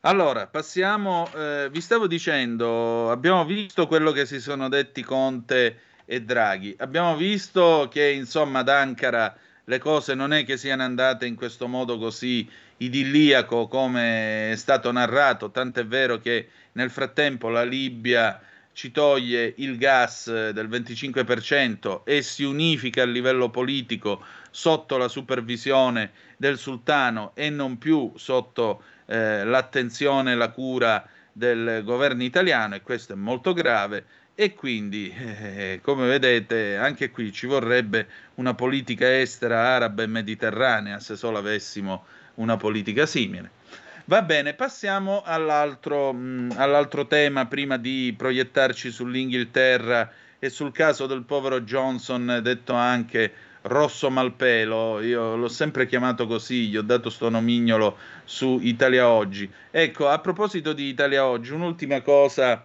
[0.00, 6.20] Allora, passiamo, eh, vi stavo dicendo, abbiamo visto quello che si sono detti Conte e
[6.22, 11.36] Draghi, abbiamo visto che insomma ad Ankara le cose non è che siano andate in
[11.36, 18.42] questo modo così idilliaco come è stato narrato, tant'è vero che nel frattempo la Libia
[18.74, 26.10] ci toglie il gas del 25% e si unifica a livello politico sotto la supervisione
[26.36, 32.82] del sultano e non più sotto eh, l'attenzione e la cura del governo italiano e
[32.82, 34.04] questo è molto grave
[34.34, 40.98] e quindi eh, come vedete anche qui ci vorrebbe una politica estera araba e mediterranea
[40.98, 42.04] se solo avessimo
[42.34, 43.62] una politica simile.
[44.06, 51.22] Va bene, passiamo all'altro, mh, all'altro tema prima di proiettarci sull'Inghilterra e sul caso del
[51.22, 53.32] povero Johnson, detto anche
[53.62, 55.00] Rosso Malpelo.
[55.00, 59.50] Io l'ho sempre chiamato così, gli ho dato sto nomignolo su Italia Oggi.
[59.70, 62.62] Ecco, a proposito di Italia Oggi, un'ultima cosa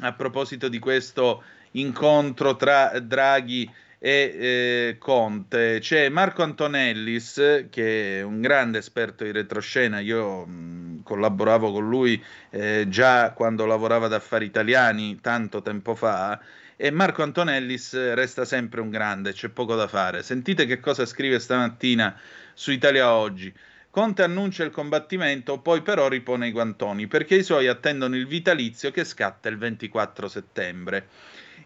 [0.00, 5.78] a proposito di questo incontro tra Draghi e eh, Conte.
[5.80, 12.22] C'è Marco Antonellis, che è un grande esperto di retroscena, io mh, collaboravo con lui
[12.50, 16.40] eh, già quando lavorava ad Affari Italiani tanto tempo fa.
[16.76, 20.22] E Marco Antonellis resta sempre un grande, c'è poco da fare.
[20.22, 22.16] Sentite che cosa scrive stamattina
[22.54, 23.52] su Italia Oggi.
[23.90, 28.92] Conte annuncia il combattimento, poi però ripone i guantoni, perché i suoi attendono il vitalizio
[28.92, 31.08] che scatta il 24 settembre.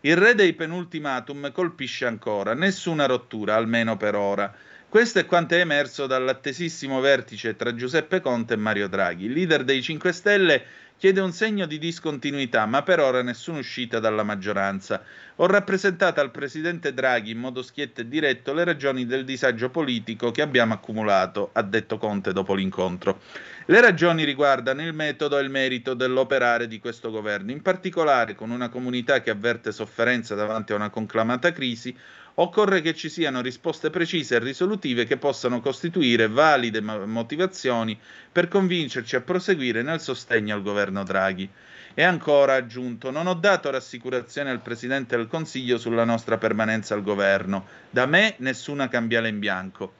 [0.05, 4.53] Il re dei penultimatum colpisce ancora, nessuna rottura, almeno per ora.
[4.89, 9.27] Questo è quanto è emerso dall'attesissimo vertice tra Giuseppe Conte e Mario Draghi.
[9.27, 10.65] Il leader dei 5 Stelle
[11.03, 15.03] chiede un segno di discontinuità, ma per ora nessuna uscita dalla maggioranza.
[15.37, 20.31] Ho rappresentato al presidente Draghi in modo schietto e diretto le ragioni del disagio politico
[20.31, 23.21] che abbiamo accumulato, ha detto Conte dopo l'incontro.
[23.67, 28.51] Le ragioni riguardano il metodo e il merito dell'operare di questo governo, in particolare con
[28.51, 31.97] una comunità che avverte sofferenza davanti a una conclamata crisi,
[32.35, 37.99] occorre che ci siano risposte precise e risolutive che possano costituire valide motivazioni
[38.31, 41.49] per convincerci a proseguire nel sostegno al governo Draghi.
[41.95, 47.03] E ancora aggiunto, non ho dato rassicurazione al Presidente del Consiglio sulla nostra permanenza al
[47.03, 47.67] governo.
[47.89, 49.95] Da me nessuna cambiale in bianco.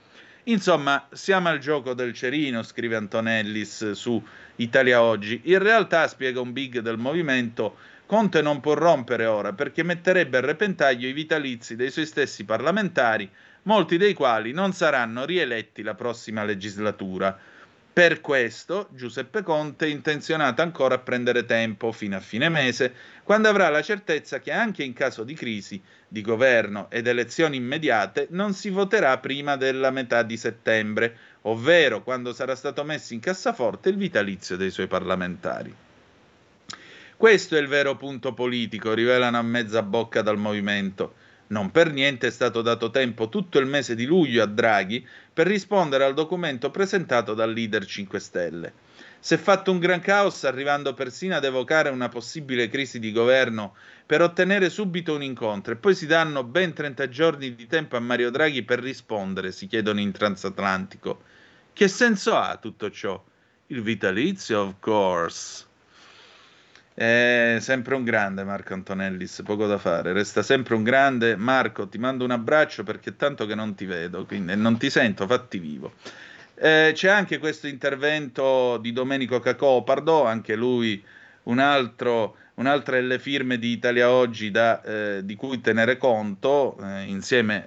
[0.45, 4.23] Insomma, siamo al gioco del cerino, scrive Antonellis su
[4.57, 5.41] Italia Oggi.
[5.45, 7.77] In realtà, spiega un big del movimento,
[8.13, 13.27] Conte non può rompere ora perché metterebbe a repentaglio i vitalizi dei suoi stessi parlamentari,
[13.63, 17.39] molti dei quali non saranno rieletti la prossima legislatura.
[17.93, 23.51] Per questo Giuseppe Conte è intenzionato ancora a prendere tempo fino a fine mese, quando
[23.51, 25.79] avrà la certezza che anche in caso di crisi
[26.09, 32.33] di governo ed elezioni immediate non si voterà prima della metà di settembre, ovvero quando
[32.33, 35.75] sarà stato messo in cassaforte il vitalizio dei suoi parlamentari.
[37.15, 41.15] Questo è il vero punto politico, rivelano a mezza bocca dal movimento.
[41.53, 45.47] Non per niente è stato dato tempo tutto il mese di luglio a Draghi per
[45.47, 48.73] rispondere al documento presentato dal leader 5 Stelle.
[49.21, 53.75] Si è fatto un gran caos arrivando persino ad evocare una possibile crisi di governo
[54.07, 58.01] per ottenere subito un incontro e poi si danno ben 30 giorni di tempo a
[58.01, 61.21] Mario Draghi per rispondere, si chiedono in transatlantico.
[61.75, 63.23] Che senso ha tutto ciò?
[63.67, 65.67] Il vitalizio, of course.
[66.95, 71.37] È sempre un grande Marco Antonellis, poco da fare, resta sempre un grande.
[71.37, 75.27] Marco, ti mando un abbraccio perché tanto che non ti vedo, quindi non ti sento,
[75.27, 75.95] fatti vivo.
[76.55, 81.03] Eh, c'è anche questo intervento di Domenico Cacopardo, anche lui
[81.45, 87.05] un altro, un'altra delle firme di Italia Oggi da, eh, di cui tenere conto, eh,
[87.05, 87.67] insieme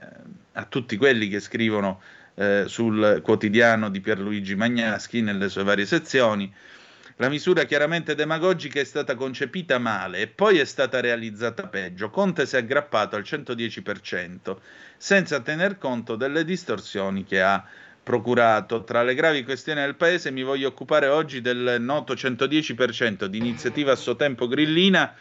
[0.53, 1.99] a tutti quelli che scrivono
[2.35, 6.53] eh, sul quotidiano di Pierluigi Magnaschi nelle sue varie sezioni.
[7.19, 12.09] La misura chiaramente demagogica è stata concepita male e poi è stata realizzata peggio.
[12.09, 14.57] Conte si è aggrappato al 110%,
[14.97, 17.65] senza tener conto delle distorsioni che ha
[18.03, 18.83] procurato.
[18.83, 23.93] Tra le gravi questioni del Paese mi voglio occupare oggi del noto 110% di iniziativa
[23.93, 25.15] a suo tempo grillina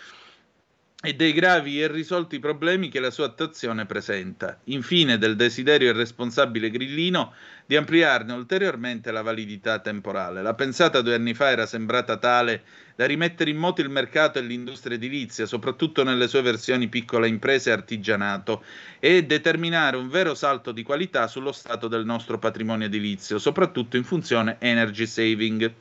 [1.07, 4.59] e dei gravi e irrisolti problemi che la sua attuazione presenta.
[4.65, 7.35] Infine del desiderio irresponsabile grillino
[7.67, 10.41] di ampliarne ulteriormente la validità temporale.
[10.41, 12.63] La pensata due anni fa era sembrata tale
[12.97, 17.69] da rimettere in moto il mercato e l'industria edilizia, soprattutto nelle sue versioni piccola impresa
[17.69, 18.65] e artigianato,
[18.99, 24.05] e determinare un vero salto di qualità sullo stato del nostro patrimonio edilizio, soprattutto in
[24.05, 25.73] funzione energy saving.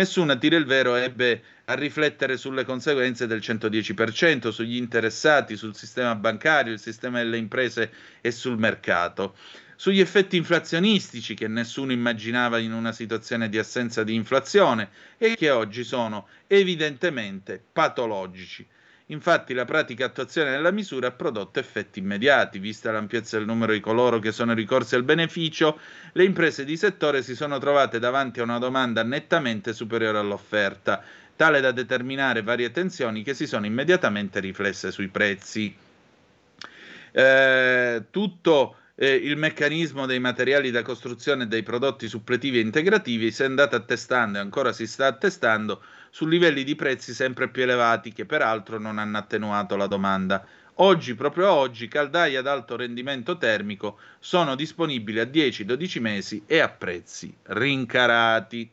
[0.00, 5.76] Nessuno, a dire il vero, ebbe a riflettere sulle conseguenze del 110%, sugli interessati, sul
[5.76, 7.92] sistema bancario, il sistema delle imprese
[8.22, 9.36] e sul mercato,
[9.76, 14.88] sugli effetti inflazionistici che nessuno immaginava in una situazione di assenza di inflazione
[15.18, 18.66] e che oggi sono evidentemente patologici.
[19.10, 23.80] Infatti la pratica attuazione della misura ha prodotto effetti immediati, vista l'ampiezza del numero di
[23.80, 25.80] coloro che sono ricorsi al beneficio,
[26.12, 31.02] le imprese di settore si sono trovate davanti a una domanda nettamente superiore all'offerta,
[31.34, 35.74] tale da determinare varie tensioni che si sono immediatamente riflesse sui prezzi.
[37.12, 43.32] Eh, tutto eh, il meccanismo dei materiali da costruzione e dei prodotti suppletivi e integrativi
[43.32, 47.62] si è andato attestando e ancora si sta attestando su livelli di prezzi sempre più
[47.62, 50.44] elevati che peraltro non hanno attenuato la domanda.
[50.74, 56.68] Oggi, proprio oggi, caldaie ad alto rendimento termico sono disponibili a 10-12 mesi e a
[56.68, 58.70] prezzi rincarati.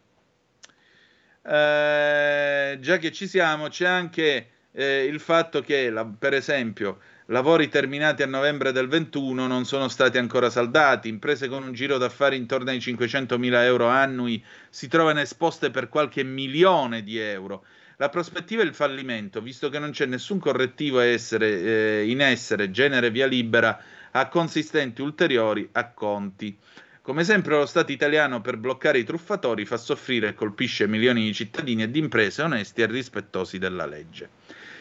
[1.43, 7.67] Eh, già che ci siamo, c'è anche eh, il fatto che, la, per esempio, lavori
[7.69, 12.37] terminati a novembre del 21 non sono stati ancora saldati, imprese con un giro d'affari
[12.37, 17.65] intorno ai 500.000 euro annui si trovano esposte per qualche milione di euro.
[17.97, 21.61] La prospettiva è il fallimento, visto che non c'è nessun correttivo essere,
[22.01, 26.55] eh, in essere, genere via libera a consistenti ulteriori acconti.
[27.01, 31.33] Come sempre lo Stato italiano per bloccare i truffatori fa soffrire e colpisce milioni di
[31.33, 34.36] cittadini e di imprese onesti e rispettosi della legge.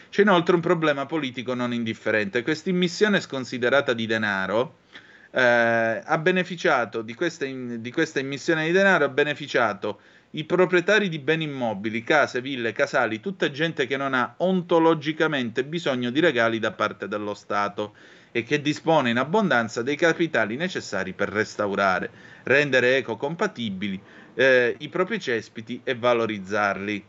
[0.09, 2.43] C'è inoltre un problema politico non indifferente.
[2.43, 4.77] Questa immissione sconsiderata di denaro
[5.31, 9.99] eh, ha beneficiato di questa, in, di questa immissione di denaro ha beneficiato
[10.31, 16.09] i proprietari di beni immobili, case, ville, casali, tutta gente che non ha ontologicamente bisogno
[16.09, 17.95] di regali da parte dello Stato
[18.31, 22.09] e che dispone in abbondanza dei capitali necessari per restaurare,
[22.43, 24.01] rendere ecocompatibili
[24.35, 27.05] eh, i propri cespiti e valorizzarli.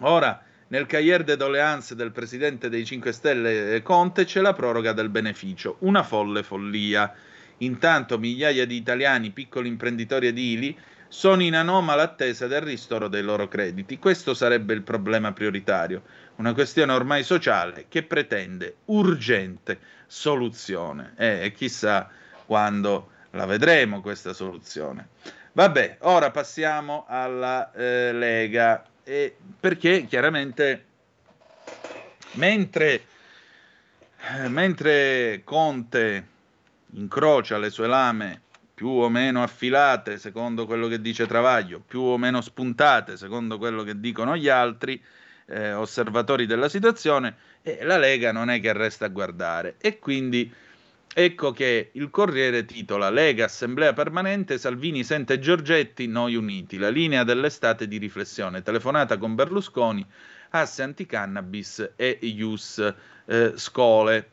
[0.00, 4.92] Ora, nel cahier de doléance del presidente dei 5 Stelle eh, Conte c'è la proroga
[4.92, 7.12] del beneficio, una folle follia.
[7.58, 10.76] Intanto migliaia di italiani, piccoli imprenditori edili,
[11.08, 13.98] sono in anomala attesa del ristoro dei loro crediti.
[13.98, 16.02] Questo sarebbe il problema prioritario,
[16.36, 21.14] una questione ormai sociale che pretende urgente soluzione.
[21.16, 22.10] Eh, e chissà
[22.44, 25.08] quando la vedremo questa soluzione.
[25.52, 30.84] Vabbè, ora passiamo alla eh, Lega, e perché chiaramente
[32.32, 33.04] mentre,
[34.34, 36.26] eh, mentre Conte
[36.94, 38.40] incrocia le sue lame
[38.74, 43.84] più o meno affilate secondo quello che dice Travaglio, più o meno spuntate secondo quello
[43.84, 45.00] che dicono gli altri
[45.46, 49.76] eh, osservatori della situazione, eh, la Lega non è che resta a guardare.
[49.78, 50.52] E quindi
[51.14, 57.24] ecco che il Corriere titola Lega Assemblea Permanente, Salvini sente Giorgetti, noi uniti, la linea
[57.24, 60.04] dell'estate di riflessione, telefonata con Berlusconi,
[60.50, 62.94] asse anticannabis e Ius
[63.26, 64.30] eh, Scole.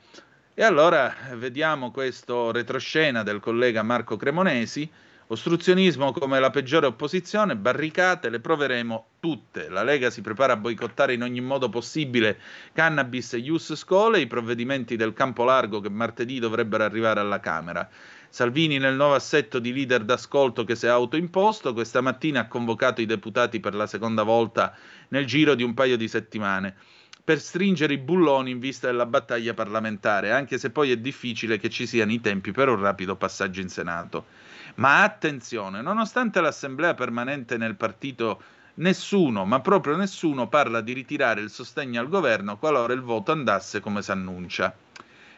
[0.53, 4.89] E allora vediamo questo retroscena del collega Marco Cremonesi.
[5.33, 9.67] Ostruzionismo come la peggiore opposizione, barricate, le proveremo tutte.
[9.67, 12.37] La Lega si prepara a boicottare in ogni modo possibile
[12.71, 17.89] cannabis e ius scole, i provvedimenti del campo largo che martedì dovrebbero arrivare alla Camera.
[18.29, 23.01] Salvini nel nuovo assetto di leader d'ascolto che si è autoimposto, questa mattina ha convocato
[23.01, 24.75] i deputati per la seconda volta
[25.07, 26.75] nel giro di un paio di settimane
[27.23, 31.69] per stringere i bulloni in vista della battaglia parlamentare, anche se poi è difficile che
[31.69, 34.25] ci siano i tempi per un rapido passaggio in Senato.
[34.75, 38.41] Ma attenzione, nonostante l'assemblea permanente nel partito
[38.75, 43.79] nessuno, ma proprio nessuno, parla di ritirare il sostegno al governo qualora il voto andasse
[43.79, 44.75] come si annuncia.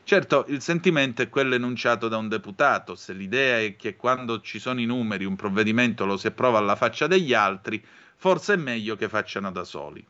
[0.03, 4.59] Certo, il sentimento è quello enunciato da un deputato, se l'idea è che quando ci
[4.59, 7.83] sono i numeri un provvedimento lo si approva alla faccia degli altri,
[8.15, 10.05] forse è meglio che facciano da soli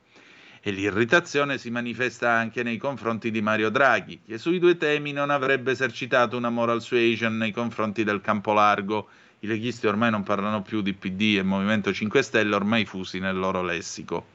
[0.67, 5.29] e l'irritazione si manifesta anche nei confronti di Mario Draghi, che sui due temi non
[5.29, 9.07] avrebbe esercitato una moral suasion nei confronti del campo largo.
[9.41, 13.37] I leghisti ormai non parlano più di PD e Movimento 5 Stelle, ormai fusi nel
[13.37, 14.25] loro lessico.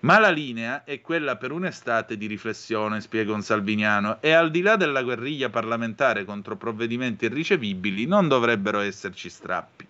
[0.00, 4.62] Ma la linea è quella per un'estate di riflessione, spiega un salviniano, e al di
[4.62, 9.86] là della guerriglia parlamentare contro provvedimenti irricevibili non dovrebbero esserci strappi.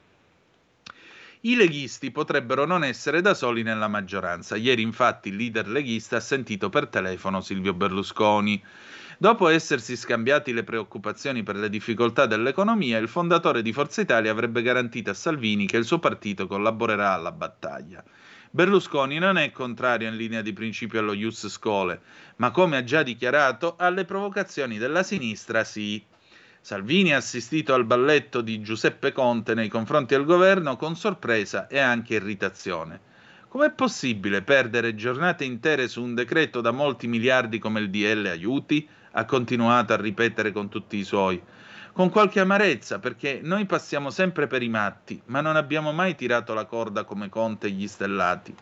[1.43, 4.57] I leghisti potrebbero non essere da soli nella maggioranza.
[4.57, 8.63] Ieri infatti il leader leghista ha sentito per telefono Silvio Berlusconi.
[9.17, 14.61] Dopo essersi scambiati le preoccupazioni per le difficoltà dell'economia, il fondatore di Forza Italia avrebbe
[14.61, 18.05] garantito a Salvini che il suo partito collaborerà alla battaglia.
[18.51, 22.03] Berlusconi non è contrario in linea di principio allo Ius Scole,
[22.37, 26.05] ma come ha già dichiarato, alle provocazioni della sinistra sì.
[26.63, 31.79] Salvini ha assistito al balletto di Giuseppe Conte nei confronti del governo con sorpresa e
[31.79, 33.01] anche irritazione.
[33.49, 38.87] Com'è possibile perdere giornate intere su un decreto da molti miliardi come il DL aiuti?
[39.13, 41.43] Ha continuato a ripetere con tutti i suoi.
[41.93, 46.53] Con qualche amarezza, perché noi passiamo sempre per i matti, ma non abbiamo mai tirato
[46.53, 48.55] la corda come Conte e gli stellati.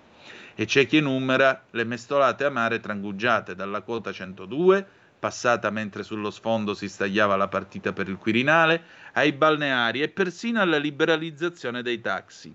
[0.55, 4.87] E c'è chi enumera le mestolate amare trangugiate dalla quota 102
[5.19, 8.83] passata mentre sullo sfondo si stagliava la partita per il Quirinale,
[9.15, 12.55] ai balneari e persino alla liberalizzazione dei taxi.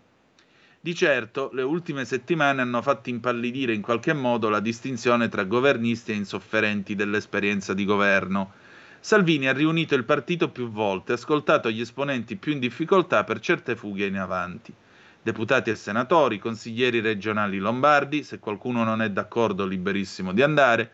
[0.79, 6.11] Di certo, le ultime settimane hanno fatto impallidire in qualche modo la distinzione tra governisti
[6.11, 8.51] e insofferenti dell'esperienza di governo.
[8.99, 13.75] Salvini ha riunito il partito più volte, ascoltato gli esponenti più in difficoltà per certe
[13.77, 14.73] fughe in avanti.
[15.21, 20.91] Deputati e senatori, consiglieri regionali lombardi, se qualcuno non è d'accordo liberissimo di andare,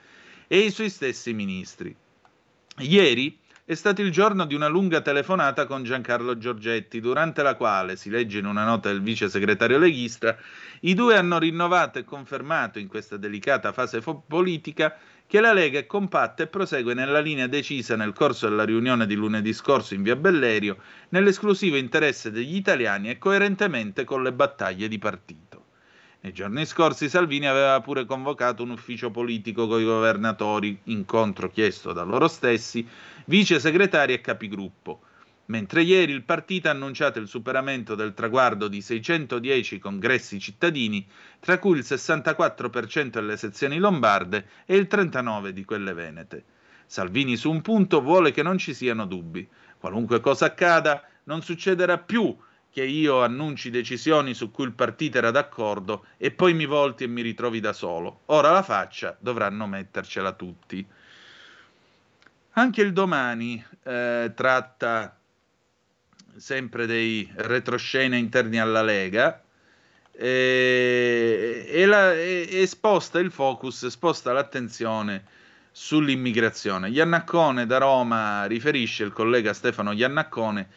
[0.51, 1.95] e i suoi stessi ministri.
[2.79, 7.95] Ieri è stato il giorno di una lunga telefonata con Giancarlo Giorgetti, durante la quale,
[7.95, 10.35] si legge in una nota del vice segretario leghista,
[10.81, 14.97] i due hanno rinnovato e confermato in questa delicata fase fo- politica
[15.27, 19.13] che la Lega è compatta e prosegue nella linea decisa nel corso della riunione di
[19.13, 20.77] lunedì scorso in via Bellerio,
[21.09, 25.48] nell'esclusivo interesse degli italiani e coerentemente con le battaglie di partito.
[26.21, 31.93] Nei giorni scorsi Salvini aveva pure convocato un ufficio politico con i governatori, incontro chiesto
[31.93, 32.85] da loro stessi,
[33.27, 34.99] vice segretari e capigruppo.
[35.45, 41.07] Mentre ieri il partito ha annunciato il superamento del traguardo di 610 congressi cittadini,
[41.39, 46.43] tra cui il 64% delle sezioni lombarde e il 39% di quelle venete.
[46.85, 49.47] Salvini su un punto vuole che non ci siano dubbi.
[49.77, 52.35] Qualunque cosa accada, non succederà più
[52.71, 57.07] che io annunci decisioni su cui il partito era d'accordo e poi mi volti e
[57.07, 58.21] mi ritrovi da solo.
[58.27, 60.85] Ora la faccia dovranno mettercela tutti.
[62.53, 65.17] Anche il domani eh, tratta
[66.35, 69.41] sempre dei retroscena interni alla Lega.
[70.11, 75.23] e, e, la, e, e sposta il focus, sposta l'attenzione
[75.71, 76.89] sull'immigrazione.
[76.89, 80.69] Iannaccone da Roma riferisce il collega Stefano Iannaccone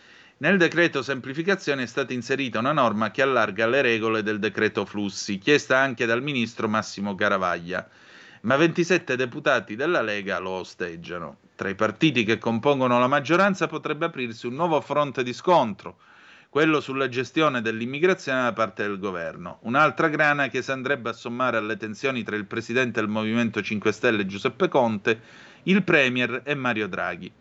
[0.43, 5.39] nel decreto semplificazione è stata inserita una norma che allarga le regole del decreto flussi,
[5.39, 7.89] chiesta anche dal ministro Massimo Caravaglia,
[8.41, 11.37] ma 27 deputati della Lega lo osteggiano.
[11.55, 15.99] Tra i partiti che compongono la maggioranza potrebbe aprirsi un nuovo fronte di scontro,
[16.49, 19.61] quello sulla gestione dell'immigrazione da parte del governo.
[19.63, 23.93] Un'altra grana che si andrebbe a sommare alle tensioni tra il presidente del Movimento 5
[23.93, 25.21] Stelle Giuseppe Conte,
[25.65, 27.33] il Premier e Mario Draghi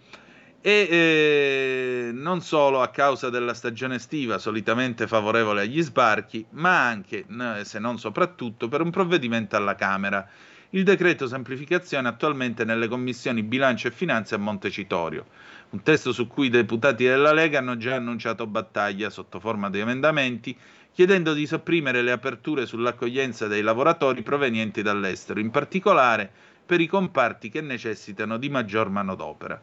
[0.64, 7.26] e eh, non solo a causa della stagione estiva solitamente favorevole agli sbarchi, ma anche,
[7.64, 10.28] se non soprattutto, per un provvedimento alla Camera.
[10.74, 15.26] Il decreto semplificazione attualmente nelle commissioni bilancio e finanze a Montecitorio,
[15.72, 19.80] un testo su cui i deputati della Lega hanno già annunciato battaglia sotto forma di
[19.80, 20.56] emendamenti,
[20.94, 26.32] chiedendo di sopprimere le aperture sull'accoglienza dei lavoratori provenienti dall'estero, in particolare
[26.66, 29.60] per i comparti che necessitano di maggior manodopera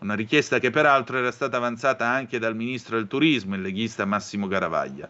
[0.00, 4.46] una richiesta che peraltro era stata avanzata anche dal ministro del turismo, il leghista Massimo
[4.46, 5.08] Garavaglia.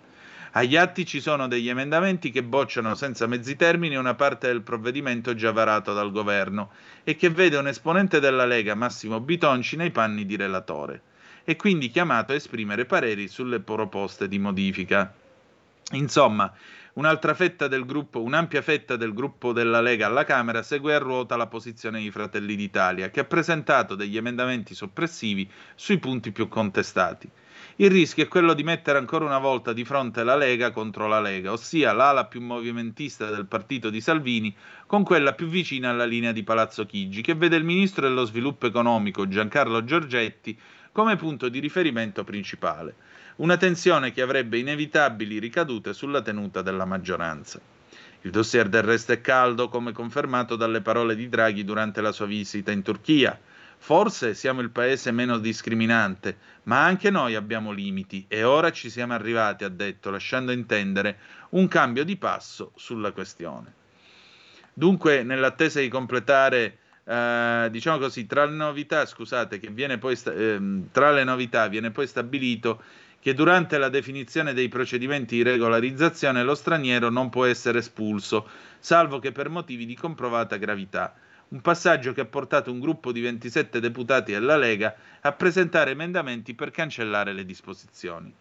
[0.53, 5.35] Agli atti ci sono degli emendamenti che bocciano senza mezzi termini una parte del provvedimento
[5.35, 6.71] già varato dal governo
[7.05, 11.03] e che vede un esponente della Lega, Massimo Bitonci, nei panni di relatore
[11.45, 15.11] e quindi chiamato a esprimere pareri sulle proposte di modifica.
[15.93, 16.53] Insomma,
[16.99, 21.37] Un'altra fetta del gruppo, un'ampia fetta del gruppo della Lega alla Camera segue a ruota
[21.37, 27.31] la posizione di Fratelli d'Italia, che ha presentato degli emendamenti soppressivi sui punti più contestati.
[27.77, 31.21] Il rischio è quello di mettere ancora una volta di fronte la Lega contro la
[31.21, 34.53] Lega, ossia l'ala più movimentista del partito di Salvini
[34.85, 38.67] con quella più vicina alla linea di Palazzo Chigi, che vede il ministro dello sviluppo
[38.67, 40.59] economico Giancarlo Giorgetti
[40.91, 42.97] come punto di riferimento principale
[43.39, 47.61] una tensione che avrebbe inevitabili ricadute sulla tenuta della maggioranza.
[48.23, 52.27] Il dossier del resto è caldo, come confermato dalle parole di Draghi durante la sua
[52.27, 53.39] visita in Turchia.
[53.81, 59.15] Forse siamo il paese meno discriminante, ma anche noi abbiamo limiti e ora ci siamo
[59.15, 61.19] arrivati, ha detto, lasciando intendere
[61.51, 63.73] un cambio di passo sulla questione.
[64.75, 70.33] Dunque, nell'attesa di completare, eh, diciamo così, tra le novità, scusate, che viene poi sta-
[70.33, 70.61] eh,
[70.91, 72.83] tra le novità viene poi stabilito
[73.21, 79.19] che durante la definizione dei procedimenti di regolarizzazione lo straniero non può essere espulso, salvo
[79.19, 81.15] che per motivi di comprovata gravità.
[81.49, 86.55] Un passaggio che ha portato un gruppo di 27 deputati della Lega a presentare emendamenti
[86.55, 88.33] per cancellare le disposizioni.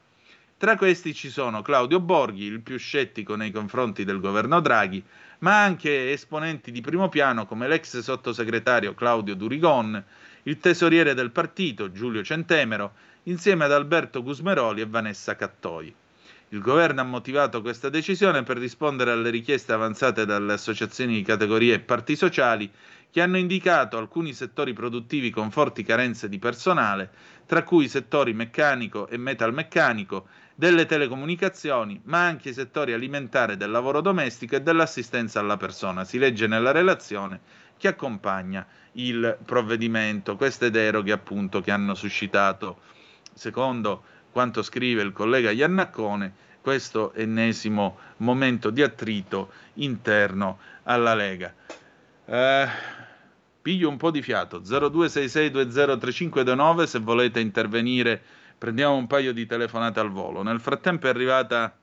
[0.58, 5.04] Tra questi ci sono Claudio Borghi, il più scettico nei confronti del governo Draghi,
[5.40, 10.04] ma anche esponenti di primo piano come l'ex sottosegretario Claudio Durigon,
[10.44, 12.94] il tesoriere del partito Giulio Centemero
[13.28, 15.94] insieme ad Alberto Gusmeroli e Vanessa Cattoi.
[16.50, 21.74] Il governo ha motivato questa decisione per rispondere alle richieste avanzate dalle associazioni di categorie
[21.74, 22.72] e parti sociali
[23.12, 27.10] che hanno indicato alcuni settori produttivi con forti carenze di personale,
[27.46, 33.70] tra cui i settori meccanico e metalmeccanico, delle telecomunicazioni, ma anche i settori alimentare del
[33.70, 36.06] lavoro domestico e dell'assistenza alla persona.
[36.06, 37.42] Si legge nella relazione
[37.78, 42.96] che accompagna il provvedimento, queste deroghe appunto che hanno suscitato
[43.38, 51.54] secondo quanto scrive il collega Iannaccone, questo ennesimo momento di attrito interno alla Lega.
[52.26, 52.68] Eh,
[53.62, 58.22] piglio un po' di fiato, 0266203529 se volete intervenire,
[58.58, 60.44] prendiamo un paio di telefonate al volo.
[60.44, 61.76] Nel frattempo è arrivata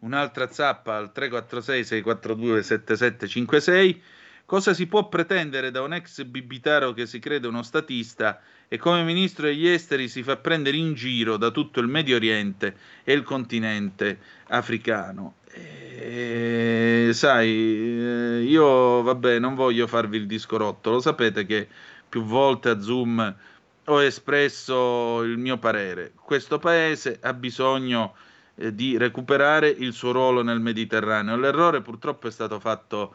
[0.00, 4.02] un'altra zappa al 346 642 7756
[4.48, 9.02] Cosa si può pretendere da un ex bibitaro che si crede uno statista e come
[9.02, 13.24] ministro degli esteri si fa prendere in giro da tutto il Medio Oriente e il
[13.24, 15.34] continente africano?
[15.52, 21.68] E, sai, eh, io vabbè, non voglio farvi il disco rotto, lo sapete che
[22.08, 23.36] più volte a Zoom
[23.84, 26.12] ho espresso il mio parere.
[26.14, 28.14] Questo paese ha bisogno
[28.54, 31.36] eh, di recuperare il suo ruolo nel Mediterraneo.
[31.36, 33.14] L'errore purtroppo è stato fatto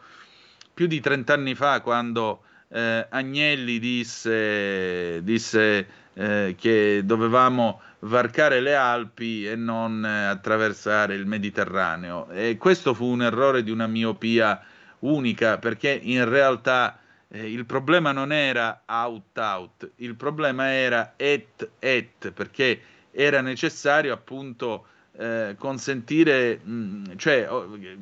[0.74, 8.74] più di 30 anni fa quando eh, Agnelli disse, disse eh, che dovevamo varcare le
[8.74, 12.28] Alpi e non eh, attraversare il Mediterraneo.
[12.30, 14.60] E questo fu un errore di una miopia
[15.00, 16.98] unica perché in realtà
[17.28, 22.80] eh, il problema non era out-out, il problema era et-et perché
[23.10, 24.86] era necessario appunto
[25.16, 27.48] eh, consentire, mh, mm, cioè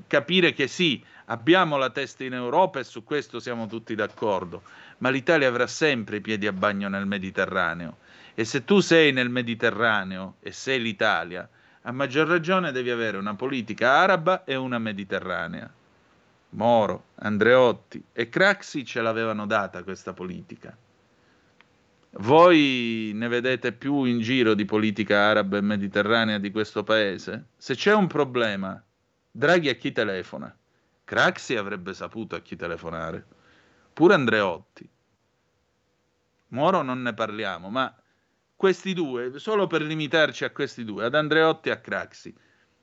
[0.06, 1.02] capire che sì,
[1.32, 4.62] abbiamo la testa in Europa e su questo siamo tutti d'accordo,
[4.98, 7.96] ma l'Italia avrà sempre i piedi a bagno nel Mediterraneo
[8.34, 11.48] e se tu sei nel Mediterraneo e sei l'Italia,
[11.82, 15.70] a maggior ragione devi avere una politica araba e una mediterranea.
[16.50, 20.76] Moro, Andreotti e Craxi ce l'avevano data questa politica.
[22.16, 27.46] Voi ne vedete più in giro di politica araba e mediterranea di questo paese?
[27.56, 28.80] Se c'è un problema,
[29.30, 30.54] Draghi a chi telefona?
[31.12, 33.26] Craxi avrebbe saputo a chi telefonare.
[33.92, 34.88] Pure Andreotti.
[36.48, 37.94] Moro non ne parliamo, ma
[38.56, 42.34] questi due, solo per limitarci a questi due, ad Andreotti e a Craxi,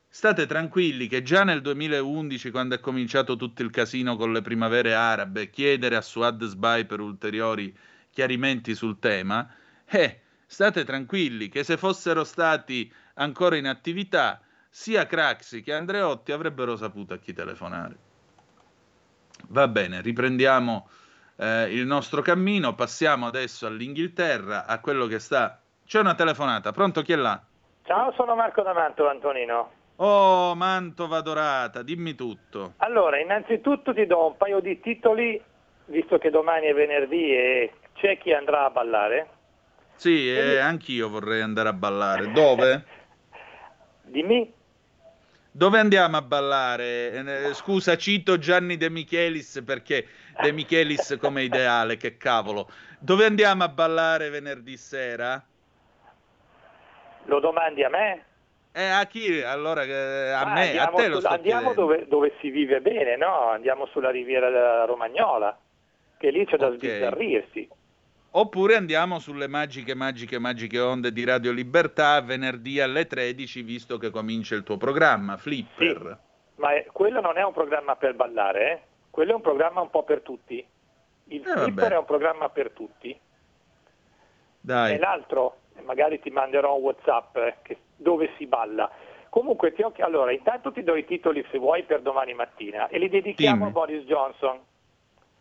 [0.08, 4.94] state tranquilli che già nel 2011, quando è cominciato tutto il casino con le primavere
[4.94, 7.76] arabe, chiedere a Suad Sbai per ulteriori
[8.12, 9.52] chiarimenti sul tema,
[9.86, 14.40] eh, state tranquilli che se fossero stati ancora in attività,
[14.70, 18.09] sia Craxi che Andreotti avrebbero saputo a chi telefonare.
[19.52, 20.88] Va bene, riprendiamo
[21.38, 25.60] eh, il nostro cammino, passiamo adesso all'Inghilterra, a quello che sta...
[25.88, 27.42] C'è una telefonata, pronto chi è là?
[27.84, 29.72] Ciao, sono Marco da Mantova, Antonino.
[29.96, 32.74] Oh, Mantova dorata, dimmi tutto.
[32.78, 35.42] Allora, innanzitutto ti do un paio di titoli,
[35.86, 39.30] visto che domani è venerdì e c'è chi andrà a ballare?
[39.96, 42.32] Sì, eh, anch'io vorrei andare a ballare.
[42.32, 42.86] Dove?
[44.04, 44.58] Dimmi.
[45.52, 47.12] Dove andiamo a ballare?
[47.50, 50.08] Eh, scusa, cito Gianni De Michelis perché
[50.38, 52.70] De Michelis come ideale, che cavolo.
[53.00, 55.44] Dove andiamo a ballare venerdì sera?
[57.26, 58.26] Lo domandi a me?
[58.72, 59.42] Eh, a chi?
[59.42, 62.82] Allora, eh, a Ah, me, a andiamo te lo sto Andiamo dove, dove si vive
[62.82, 63.50] bene, no?
[63.50, 65.58] Andiamo sulla riviera della Romagnola,
[66.18, 66.78] che lì c'è da Ok.
[66.78, 67.70] sbizzarrirsi.
[68.32, 74.12] Oppure andiamo sulle magiche, magiche, magiche onde di Radio Libertà venerdì alle 13, visto che
[74.12, 76.18] comincia il tuo programma, Flipper.
[76.56, 78.80] Ma è- quello non è un programma per ballare, eh?
[79.10, 80.64] quello è un programma un po' per tutti.
[81.32, 81.94] Il Eh, Flipper vabbè.
[81.94, 83.20] è un programma per tutti.
[84.62, 84.94] Dai.
[84.94, 88.92] E l'altro, magari ti manderò un Whatsapp eh, che- dove si balla.
[89.30, 93.00] Comunque, ti ho- allora, intanto ti do i titoli se vuoi per domani mattina e
[93.00, 93.70] li dedichiamo Dimmi.
[93.70, 94.60] a Boris Johnson.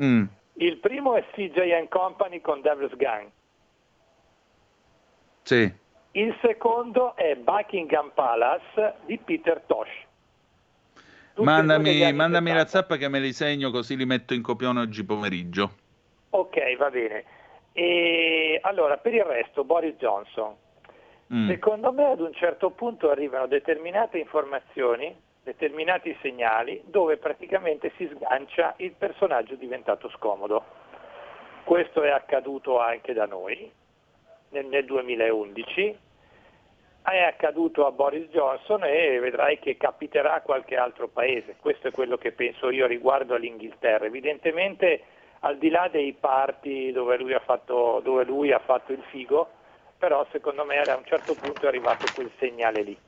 [0.03, 0.25] Mm.
[0.59, 3.31] Il primo è CJ Company con Devil's Gang.
[5.43, 5.73] Sì.
[6.13, 10.07] Il secondo è Buckingham Palace di Peter Tosh.
[11.35, 12.69] Tutti Mandami, mandami la 70.
[12.69, 15.71] zappa che me li segno così li metto in copione oggi pomeriggio.
[16.31, 17.25] Ok, va bene.
[17.73, 20.55] E allora, per il resto, Boris Johnson.
[21.33, 21.49] Mm.
[21.49, 25.15] Secondo me ad un certo punto arrivano determinate informazioni,
[25.49, 30.63] determinati segnali, dove praticamente si sgancia il personaggio diventato scomodo.
[31.65, 33.71] Questo è accaduto anche da noi
[34.51, 35.99] nel, nel 2011,
[37.03, 41.57] è accaduto a Boris Johnson e vedrai che capiterà a qualche altro paese.
[41.59, 44.05] Questo è quello che penso io riguardo all'Inghilterra.
[44.05, 45.03] Evidentemente
[45.41, 49.49] al di là dei parti dove lui ha fatto, lui ha fatto il figo,
[49.97, 52.99] però secondo me a un certo punto è arrivato quel segnale lì.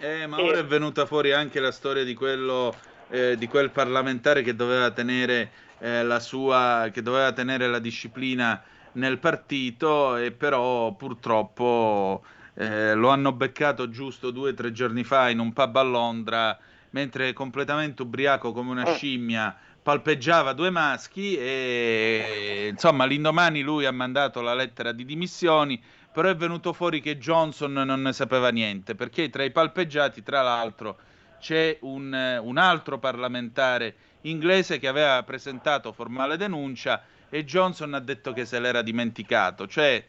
[0.00, 3.70] Eh, ma E- ora è venuta fuori anche la storia di quello eh, di quel
[3.72, 8.62] parlamentare che doveva tenere eh, la sua che doveva tenere la disciplina
[8.92, 15.30] nel partito e però purtroppo eh, lo hanno beccato giusto due o tre giorni fa
[15.30, 16.58] in un pub a Londra
[16.90, 24.40] mentre completamente ubriaco come una scimmia palpeggiava due maschi e insomma l'indomani lui ha mandato
[24.42, 25.82] la lettera di dimissioni
[26.18, 30.42] però è venuto fuori che Johnson non ne sapeva niente, perché tra i palpeggiati, tra
[30.42, 30.96] l'altro,
[31.38, 38.32] c'è un, un altro parlamentare inglese che aveva presentato formale denuncia e Johnson ha detto
[38.32, 39.68] che se l'era dimenticato.
[39.68, 40.04] Cioè,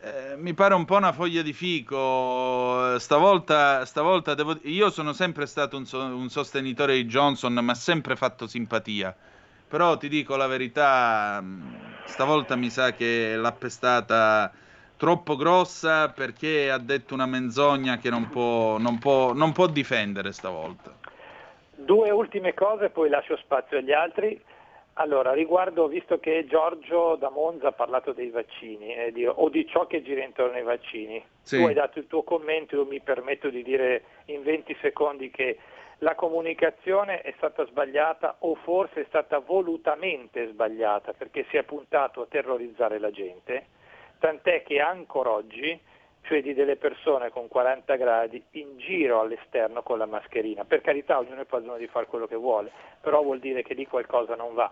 [0.00, 2.98] eh, mi pare un po' una foglia di fico.
[2.98, 4.58] Stavolta, stavolta devo...
[4.64, 9.16] io sono sempre stato un, so- un sostenitore di Johnson, ma sempre fatto simpatia.
[9.68, 11.42] Però ti dico la verità,
[12.04, 14.52] stavolta mi sa che l'ha pestata
[14.98, 20.32] troppo grossa perché ha detto una menzogna che non può, non può, non può difendere
[20.32, 20.94] stavolta.
[21.74, 24.38] Due ultime cose, poi lascio spazio agli altri.
[24.94, 29.64] Allora, riguardo, visto che Giorgio da Monza ha parlato dei vaccini eh, di- o di
[29.68, 31.58] ciò che gira intorno ai vaccini, Sì.
[31.60, 35.56] tu hai dato il tuo commento, io mi permetto di dire in 20 secondi che
[35.98, 42.22] la comunicazione è stata sbagliata o forse è stata volutamente sbagliata perché si è puntato
[42.22, 43.66] a terrorizzare la gente,
[44.18, 45.78] tant'è che ancora oggi
[46.28, 50.64] vedi delle persone con 40 gradi in giro all'esterno con la mascherina.
[50.64, 52.70] Per carità, ognuno è padrone di fare quello che vuole,
[53.00, 54.70] però vuol dire che lì qualcosa non va.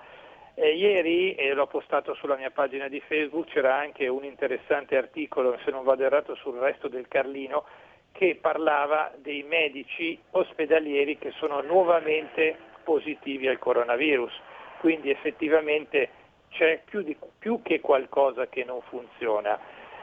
[0.55, 5.59] E ieri, e l'ho postato sulla mia pagina di Facebook, c'era anche un interessante articolo,
[5.65, 7.65] se non vado errato, sul resto del Carlino,
[8.13, 14.33] che parlava dei medici ospedalieri che sono nuovamente positivi al coronavirus.
[14.79, 16.09] Quindi effettivamente
[16.51, 19.59] c'è più, di- più che qualcosa che non funziona.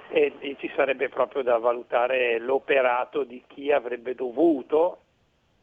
[0.10, 5.00] e, e ci sarebbe proprio da valutare l'operato di chi avrebbe dovuto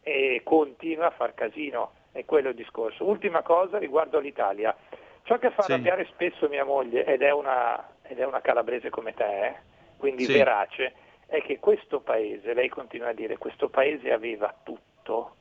[0.02, 3.04] e continua a far casino, è quello il discorso.
[3.04, 4.74] Ultima cosa riguardo all'Italia.
[5.22, 5.72] Ciò che fa sì.
[5.72, 9.54] arrabbiare spesso mia moglie, ed è una, ed è una calabrese come te, eh?
[9.98, 10.32] quindi sì.
[10.32, 10.94] verace,
[11.26, 15.36] è che questo paese, lei continua a dire, questo paese aveva tutto,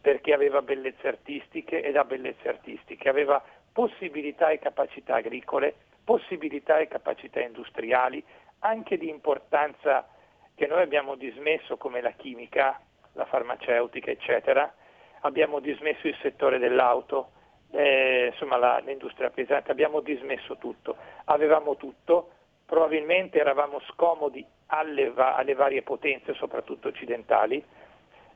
[0.00, 3.42] perché aveva bellezze artistiche ed ha bellezze artistiche, aveva
[3.76, 8.24] possibilità e capacità agricole, possibilità e capacità industriali,
[8.60, 10.08] anche di importanza
[10.54, 12.80] che noi abbiamo dismesso come la chimica,
[13.12, 14.72] la farmaceutica, eccetera,
[15.20, 17.32] abbiamo dismesso il settore dell'auto,
[17.72, 20.96] eh, insomma la, l'industria pesante, abbiamo dismesso tutto,
[21.26, 22.30] avevamo tutto,
[22.64, 27.62] probabilmente eravamo scomodi alle, va- alle varie potenze, soprattutto occidentali,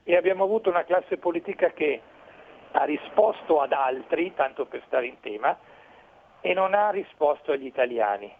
[0.04, 2.02] e abbiamo avuto una classe politica che
[2.72, 5.56] ha risposto ad altri, tanto per stare in tema,
[6.40, 8.32] e non ha risposto agli italiani.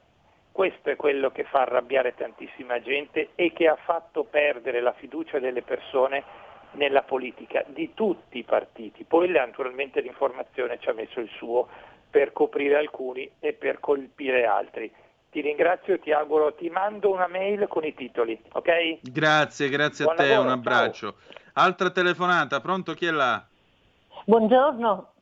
[0.53, 5.39] Questo è quello che fa arrabbiare tantissima gente e che ha fatto perdere la fiducia
[5.39, 6.25] delle persone
[6.73, 9.05] nella politica di tutti i partiti.
[9.05, 11.69] Poi naturalmente l'informazione ci ha messo il suo
[12.11, 14.93] per coprire alcuni e per colpire altri.
[15.31, 18.99] Ti ringrazio ti auguro, ti mando una mail con i titoli, ok?
[19.03, 21.13] Grazie, grazie Buon a te, lavoro, un abbraccio.
[21.13, 21.39] Ciao.
[21.53, 23.50] Altra telefonata, pronto chi è là?
[24.25, 25.13] Buongiorno.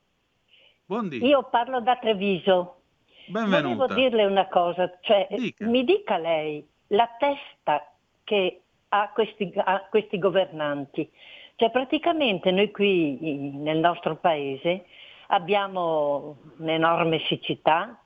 [0.85, 1.25] Buondì.
[1.25, 2.81] Io parlo da Treviso.
[3.27, 3.75] Benvenuta.
[3.75, 5.67] Volevo dirle una cosa, cioè, dica.
[5.67, 7.93] mi dica lei la testa
[8.25, 11.11] che ha questi, ha questi governanti.
[11.57, 13.19] Cioè praticamente noi qui
[13.57, 14.87] nel nostro paese
[15.29, 18.01] abbiamo un'enorme siccità,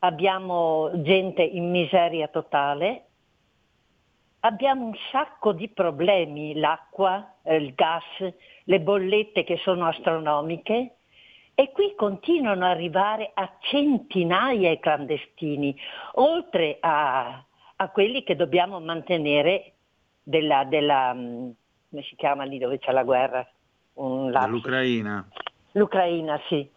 [0.00, 3.07] abbiamo gente in miseria totale,
[4.40, 8.04] abbiamo un sacco di problemi, l'acqua, il gas,
[8.64, 10.96] le bollette che sono astronomiche
[11.54, 15.76] e qui continuano ad arrivare a centinaia i clandestini,
[16.14, 17.44] oltre a,
[17.76, 19.72] a quelli che dobbiamo mantenere
[20.22, 21.16] della, della
[21.90, 23.46] come si chiama lì dove c'è la guerra?
[24.46, 25.26] L'Ucraina.
[25.72, 26.68] L'Ucraina, sì.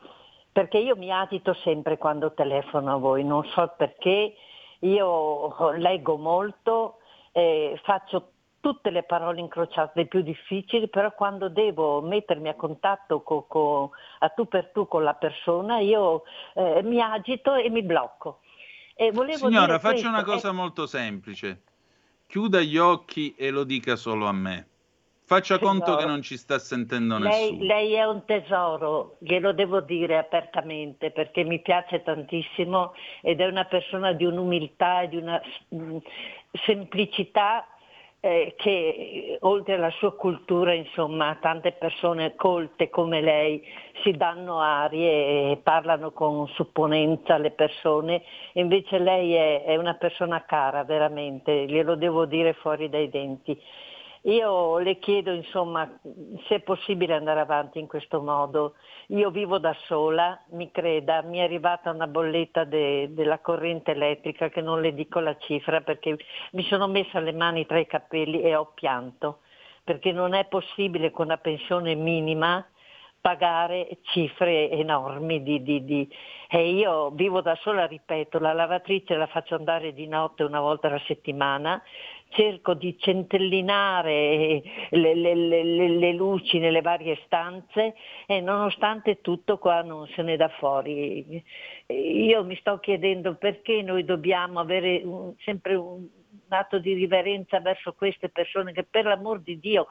[0.52, 4.34] Perché io mi agito sempre quando telefono a voi, non so perché,
[4.80, 7.01] io leggo molto,
[7.32, 8.32] eh, faccio
[8.62, 14.30] tutte le parole incrociate più difficili, però quando devo mettermi a contatto co, co, a
[14.30, 18.40] tu per tu con la persona, io eh, mi agito e mi blocco.
[18.96, 20.52] E Signora, faccia una cosa è...
[20.52, 21.64] molto semplice.
[22.28, 24.68] Chiuda gli occhi e lo dica solo a me.
[25.32, 25.80] Faccia tesoro.
[25.80, 27.64] conto che non ci sta sentendo lei, nessuno.
[27.64, 33.64] Lei è un tesoro, glielo devo dire apertamente perché mi piace tantissimo ed è una
[33.64, 35.98] persona di un'umiltà e di una mh, mm,
[36.66, 37.66] semplicità
[38.20, 43.64] eh, che oltre alla sua cultura, insomma, tante persone colte come lei
[44.04, 48.22] si danno arie e parlano con supponenza alle persone,
[48.56, 53.58] invece lei è, è una persona cara, veramente, glielo devo dire fuori dai denti.
[54.26, 55.90] Io le chiedo insomma
[56.48, 58.76] se è possibile andare avanti in questo modo.
[59.08, 64.50] Io vivo da sola, mi creda, mi è arrivata una bolletta de, della corrente elettrica
[64.50, 66.18] che non le dico la cifra perché
[66.52, 69.40] mi sono messa le mani tra i capelli e ho pianto,
[69.84, 72.64] perché non è possibile con una pensione minima
[73.22, 76.10] pagare cifre enormi di, di, di...
[76.50, 80.88] E io vivo da sola, ripeto, la lavatrice la faccio andare di notte una volta
[80.88, 81.82] alla settimana,
[82.32, 87.96] cerco di centellinare le, le, le, le, luci nelle varie stanze
[88.26, 91.44] e nonostante tutto qua non se ne dà fuori.
[91.88, 96.08] Io mi sto chiedendo perché noi dobbiamo avere un, sempre un
[96.50, 99.88] atto di riverenza verso queste persone che per l'amor di Dio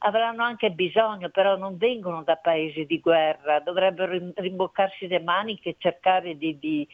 [0.00, 5.76] avranno anche bisogno, però non vengono da paesi di guerra, dovrebbero rimboccarsi le maniche e
[5.78, 6.86] cercare di, di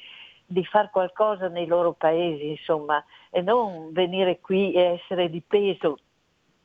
[0.47, 5.99] di fare qualcosa nei loro paesi, insomma, e non venire qui e essere di peso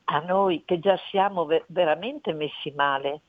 [0.06, 3.22] a noi che già siamo ver- veramente messi male.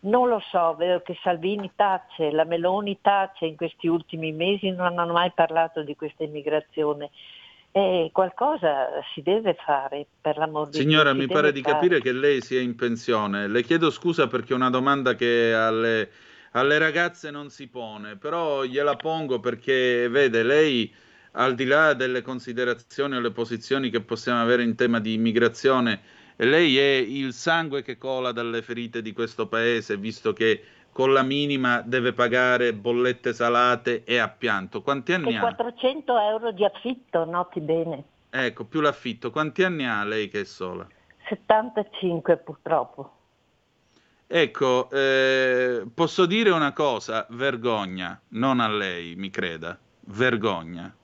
[0.00, 4.98] Non lo so, vedo che Salvini tace, la Meloni tace in questi ultimi mesi, non
[4.98, 7.10] hanno mai parlato di questa immigrazione.
[7.70, 10.80] E qualcosa si deve fare per l'amor di Dio.
[10.80, 13.46] Signora, mi pare di capire che lei sia in pensione.
[13.48, 16.10] Le chiedo scusa perché è una domanda che alle
[16.52, 20.92] alle ragazze non si pone, però gliela pongo perché vede lei
[21.32, 26.00] al di là delle considerazioni o le posizioni che possiamo avere in tema di immigrazione,
[26.36, 30.62] lei è il sangue che cola dalle ferite di questo paese, visto che
[30.92, 34.82] con la minima deve pagare bollette salate e a pianto.
[34.82, 35.40] Quanti anni e ha?
[35.40, 38.04] 400 euro di affitto, noti bene.
[38.30, 39.30] Ecco, più l'affitto.
[39.30, 40.86] Quanti anni ha lei che è sola?
[41.28, 43.17] 75 purtroppo.
[44.30, 50.94] Ecco, eh, posso dire una cosa, vergogna, non a lei, mi creda, vergogna.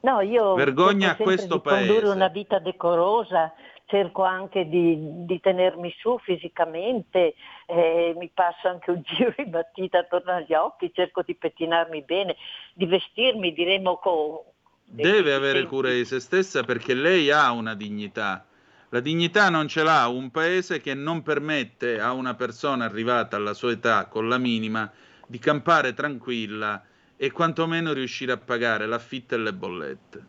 [0.00, 2.14] No, io Vergogna a questo di condurre paese.
[2.14, 3.54] una vita decorosa,
[3.86, 7.34] cerco anche di, di tenermi su fisicamente,
[7.64, 12.36] eh, mi passo anche un giro di battita attorno agli occhi, cerco di pettinarmi bene,
[12.74, 14.38] di vestirmi, diremo con...
[14.84, 18.44] Deve avere cura di se stessa perché lei ha una dignità.
[18.94, 23.52] La dignità non ce l'ha un paese che non permette a una persona arrivata alla
[23.52, 24.88] sua età con la minima
[25.26, 26.80] di campare tranquilla
[27.16, 30.26] e quantomeno riuscire a pagare l'affitto e le bollette.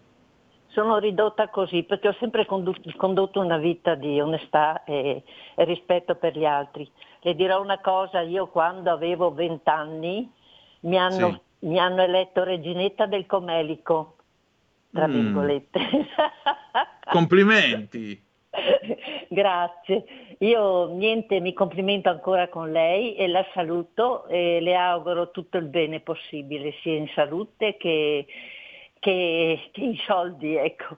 [0.70, 5.22] Sono ridotta così perché ho sempre condotto una vita di onestà e,
[5.54, 6.90] e rispetto per gli altri.
[7.20, 10.28] Le dirò una cosa, io quando avevo 20 anni
[10.80, 14.16] mi hanno, mi hanno eletto reginetta del Comelico,
[14.92, 15.12] tra Mm.
[15.12, 15.80] virgolette.
[17.12, 18.25] Complimenti!
[19.30, 20.04] Grazie.
[20.40, 25.66] Io niente, mi complimento ancora con lei e la saluto e le auguro tutto il
[25.66, 28.26] bene possibile, sia in salute che,
[29.00, 30.98] che- che in soldi, ecco.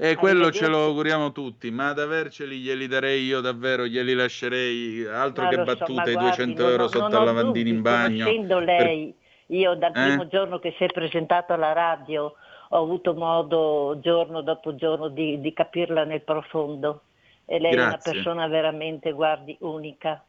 [0.00, 5.04] E quello ce lo auguriamo tutti, ma ad averceli glieli darei io davvero, glieli lascerei,
[5.04, 7.24] altro Ma che so, battute, ma i guardi, 200 non euro ho- sotto non al
[7.24, 8.24] lavandino in dubbi, bagno.
[8.24, 9.14] Conoscendo per- lei,
[9.46, 10.06] io dal Eh?
[10.06, 12.32] primo giorno che si è presentato alla radio
[12.68, 17.02] ho avuto modo giorno dopo giorno di, di capirla nel profondo
[17.44, 18.12] e lei è una Grazie.
[18.12, 20.22] persona veramente, guardi, unica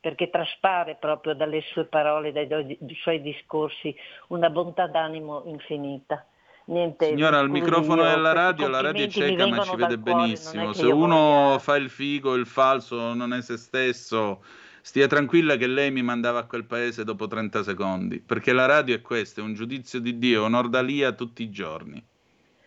[0.00, 3.94] perché traspare proprio dalle sue parole, dai, dai suoi discorsi,
[4.28, 6.26] una bontà d'animo infinita.
[6.66, 10.72] Niente, Signora, al microfono io della radio, la radio è cieca ma ci vede benissimo.
[10.72, 14.42] Se uno voglia- fa il figo, il falso, non è se stesso,
[14.84, 18.94] stia tranquilla che lei mi mandava a quel paese dopo 30 secondi, perché la radio
[18.94, 22.04] è questo, è un giudizio di Dio, un'ordalia tutti i giorni.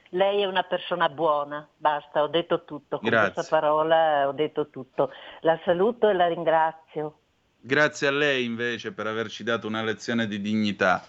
[0.10, 3.34] Lei è una persona buona, basta, ho detto tutto, con Grazie.
[3.34, 5.11] questa parola ho detto tutto.
[5.41, 7.19] La saluto e la ringrazio.
[7.60, 11.06] Grazie a lei invece per averci dato una lezione di dignità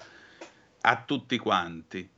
[0.83, 2.17] a tutti quanti.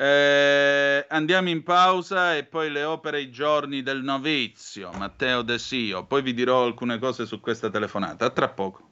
[0.00, 6.04] Eh, andiamo in pausa e poi le opere i giorni del novizio, Matteo De Sio.
[6.04, 8.26] Poi vi dirò alcune cose su questa telefonata.
[8.26, 8.86] A tra poco.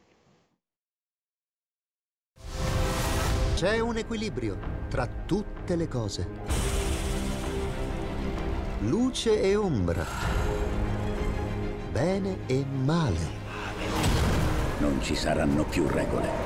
[3.55, 4.59] C'è un equilibrio
[4.89, 6.29] tra tutte le cose.
[8.81, 10.05] Luce e ombra.
[11.93, 13.45] Bene e male.
[14.79, 16.46] Non ci saranno più regole.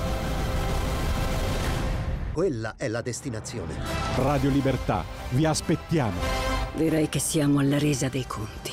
[2.33, 3.75] Quella è la destinazione.
[4.15, 5.03] Radio Libertà.
[5.31, 6.17] Vi aspettiamo.
[6.75, 8.71] Direi che siamo alla resa dei conti.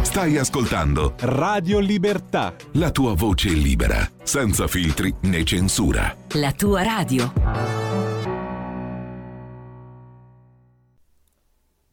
[0.00, 2.56] Stai ascoltando Radio Libertà.
[2.72, 6.16] la tua voce libera, senza filtri né censura.
[6.32, 7.30] La tua radio.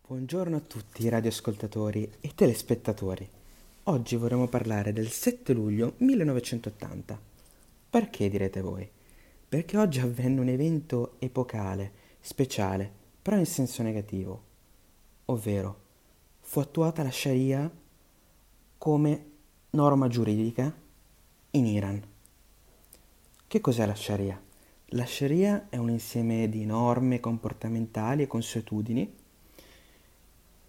[0.08, 3.30] Buongiorno a tutti radioascoltatori e telespettatori.
[3.88, 7.22] Oggi vorremmo parlare del 7 luglio 1980.
[7.92, 8.90] Perché direte voi?
[9.48, 12.92] Perché oggi avvenne un evento epocale, speciale,
[13.22, 14.42] però in senso negativo.
[15.26, 15.82] Ovvero,
[16.40, 17.72] fu attuata la Sharia
[18.80, 19.26] come
[19.70, 20.76] norma giuridica
[21.52, 22.02] in Iran.
[23.46, 24.42] Che cos'è la Sharia?
[24.88, 29.14] La Sharia è un insieme di norme comportamentali e consuetudini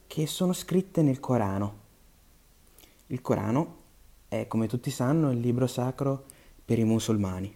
[0.06, 1.84] che sono scritte nel Corano.
[3.08, 3.76] Il Corano
[4.28, 6.24] è, come tutti sanno, il libro sacro
[6.64, 7.54] per i musulmani.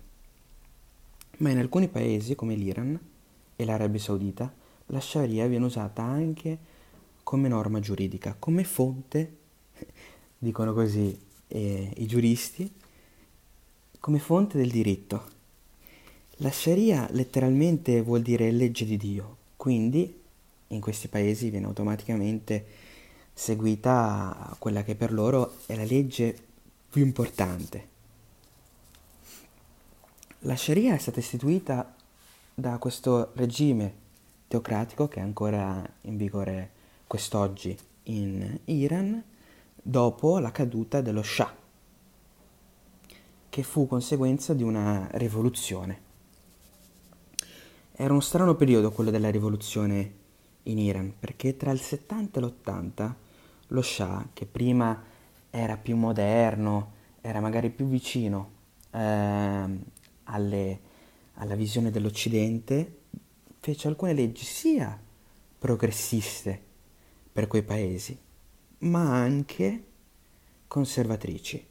[1.39, 2.99] Ma in alcuni paesi, come l'Iran
[3.57, 4.53] e l'Arabia Saudita,
[4.87, 6.59] la Sharia viene usata anche
[7.23, 9.37] come norma giuridica, come fonte,
[10.39, 11.19] dicono così
[11.49, 12.73] eh, i giuristi,
[13.99, 15.39] come fonte del diritto.
[16.37, 20.19] La Sharia letteralmente vuol dire legge di Dio, quindi
[20.69, 22.65] in questi paesi viene automaticamente
[23.41, 26.37] seguita quella che per loro è la legge
[26.91, 27.89] più importante.
[30.41, 31.95] La Sharia è stata istituita
[32.53, 33.95] da questo regime
[34.47, 36.71] teocratico che è ancora in vigore
[37.07, 39.25] quest'oggi in Iran
[39.75, 41.57] dopo la caduta dello Shah,
[43.49, 46.01] che fu conseguenza di una rivoluzione.
[47.93, 50.13] Era uno strano periodo quello della rivoluzione
[50.65, 53.15] in Iran, perché tra il 70 e l'80
[53.71, 55.03] lo Shah, che prima
[55.51, 58.51] era più moderno, era magari più vicino
[58.91, 59.83] ehm,
[60.25, 60.81] alle,
[61.35, 62.99] alla visione dell'Occidente,
[63.59, 64.99] fece alcune leggi sia
[65.59, 66.69] progressiste
[67.33, 68.19] per quei paesi,
[68.79, 69.85] ma anche
[70.67, 71.67] conservatrici.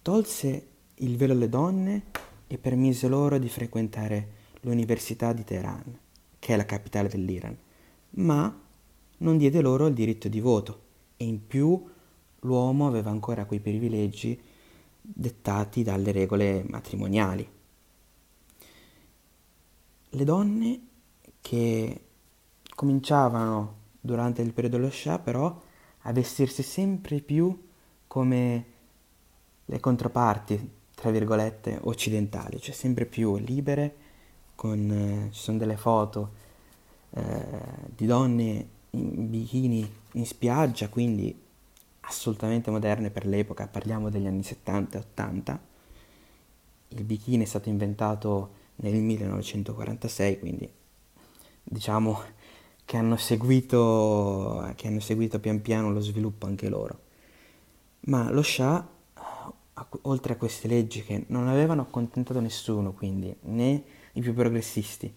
[0.00, 2.04] Tolse il velo alle donne
[2.46, 5.98] e permise loro di frequentare l'Università di Teheran,
[6.38, 7.56] che è la capitale dell'Iran,
[8.10, 8.60] ma
[9.22, 10.80] non diede loro il diritto di voto
[11.16, 11.88] e in più
[12.40, 14.38] l'uomo aveva ancora quei privilegi
[15.00, 17.48] dettati dalle regole matrimoniali.
[20.14, 20.80] Le donne
[21.40, 22.04] che
[22.74, 25.60] cominciavano durante il periodo dello Shah però
[26.02, 27.68] a vestirsi sempre più
[28.08, 28.66] come
[29.64, 33.96] le controparti, tra virgolette, occidentali, cioè sempre più libere,
[34.54, 36.32] con, eh, ci sono delle foto
[37.10, 37.44] eh,
[37.94, 41.34] di donne in bikini in spiaggia, quindi
[42.00, 45.60] assolutamente moderne per l'epoca, parliamo degli anni 70 e 80.
[46.88, 50.70] Il bikini è stato inventato nel 1946, quindi
[51.62, 52.20] diciamo
[52.84, 57.00] che hanno seguito, che hanno seguito pian piano lo sviluppo anche loro.
[58.00, 58.86] Ma lo Shah,
[60.02, 63.82] oltre a queste leggi che non avevano accontentato nessuno, quindi né
[64.12, 65.14] i più progressisti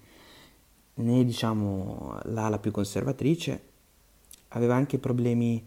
[0.96, 3.70] né diciamo l'ala più conservatrice,
[4.50, 5.64] aveva anche problemi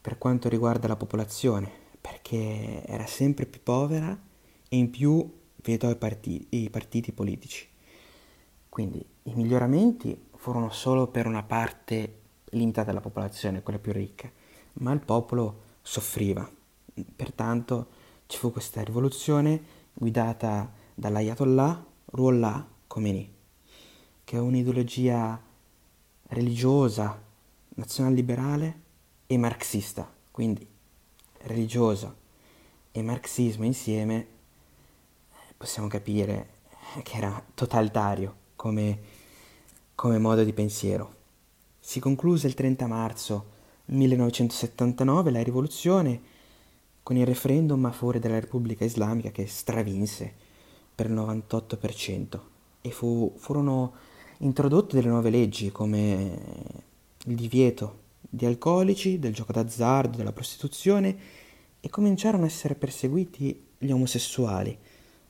[0.00, 4.18] per quanto riguarda la popolazione, perché era sempre più povera
[4.68, 7.66] e in più vietò i partiti, i partiti politici.
[8.68, 14.30] Quindi i miglioramenti furono solo per una parte limitata della popolazione, quella più ricca,
[14.74, 16.48] ma il popolo soffriva.
[17.16, 17.88] Pertanto
[18.26, 19.60] ci fu questa rivoluzione
[19.92, 23.34] guidata dall'Ayatollah Ruhollah Khomeini,
[24.28, 25.40] che è un'ideologia
[26.24, 27.18] religiosa,
[27.70, 28.80] nazionalliberale
[29.26, 30.68] e marxista, quindi
[31.44, 32.14] religiosa
[32.92, 34.26] e marxismo insieme
[35.56, 36.56] possiamo capire
[37.02, 38.98] che era totalitario come
[39.94, 41.14] come modo di pensiero.
[41.80, 43.46] Si concluse il 30 marzo
[43.86, 46.20] 1979 la rivoluzione
[47.02, 50.34] con il referendum a favore della Repubblica Islamica che stravinse
[50.94, 52.38] per il 98%
[52.82, 54.07] e fu, furono
[54.38, 56.38] introdotte delle nuove leggi come
[57.24, 61.16] il divieto di alcolici, del gioco d'azzardo, della prostituzione
[61.80, 64.76] e cominciarono a essere perseguiti gli omosessuali.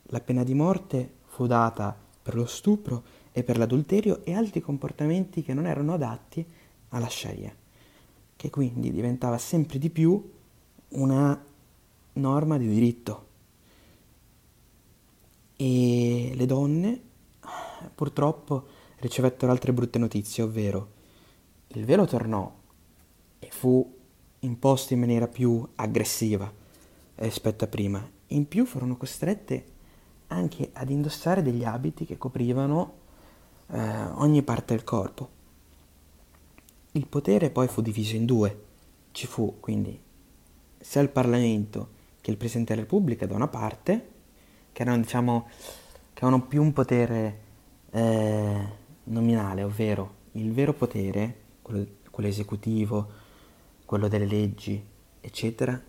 [0.05, 5.43] La pena di morte fu data per lo stupro e per l'adulterio e altri comportamenti
[5.43, 6.45] che non erano adatti
[6.91, 7.55] alla Sharia,
[8.37, 10.31] che quindi diventava sempre di più
[10.89, 11.45] una
[12.15, 13.27] norma di diritto.
[15.57, 17.01] E le donne
[17.95, 18.67] purtroppo
[19.01, 20.97] ricevettero altre brutte notizie, ovvero
[21.69, 22.53] il velo tornò
[23.39, 23.97] e fu
[24.41, 26.51] imposto in maniera più aggressiva
[27.17, 28.07] rispetto a prima.
[28.29, 29.77] In più furono costrette
[30.29, 32.95] anche ad indossare degli abiti che coprivano
[33.71, 33.81] eh,
[34.15, 35.37] ogni parte del corpo.
[36.93, 38.65] Il potere poi fu diviso in due.
[39.13, 39.99] Ci fu quindi
[40.79, 44.09] sia il Parlamento che il Presidente della Repubblica da una parte,
[44.73, 45.49] che erano diciamo
[46.13, 47.41] che avevano più un potere
[47.91, 48.69] eh,
[49.09, 53.09] nominale, ovvero il vero potere, quello, quello esecutivo,
[53.85, 54.83] quello delle leggi,
[55.21, 55.81] eccetera,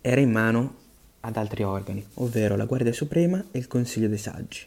[0.00, 0.74] era in mano
[1.20, 4.66] ad altri organi, ovvero la Guardia Suprema e il Consiglio dei Saggi.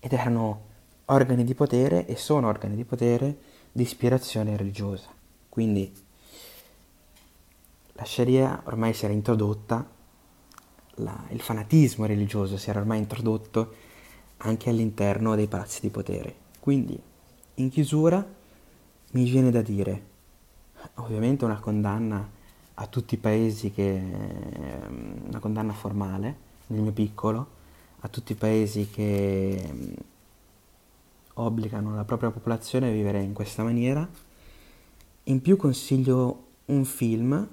[0.00, 0.70] Ed erano
[1.06, 3.36] organi di potere e sono organi di potere
[3.70, 5.10] di ispirazione religiosa.
[5.48, 5.92] Quindi
[7.92, 9.86] la Sharia ormai si era introdotta,
[10.96, 13.74] la, il fanatismo religioso si era ormai introdotto
[14.44, 16.34] anche all'interno dei palazzi di potere.
[16.60, 17.00] Quindi,
[17.54, 18.24] in chiusura,
[19.12, 20.02] mi viene da dire,
[20.94, 22.28] ovviamente una condanna
[22.74, 24.02] a tutti i paesi che,
[25.26, 27.60] una condanna formale, nel mio piccolo,
[28.00, 29.94] a tutti i paesi che
[31.34, 34.08] obbligano la propria popolazione a vivere in questa maniera.
[35.24, 37.48] In più consiglio un film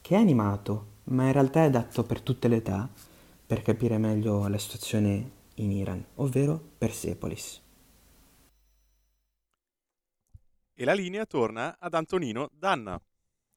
[0.00, 2.88] che è animato, ma in realtà è adatto per tutte le età
[3.46, 7.62] per capire meglio la situazione in Iran, ovvero Persepolis.
[10.74, 13.00] E la linea torna ad Antonino Danna.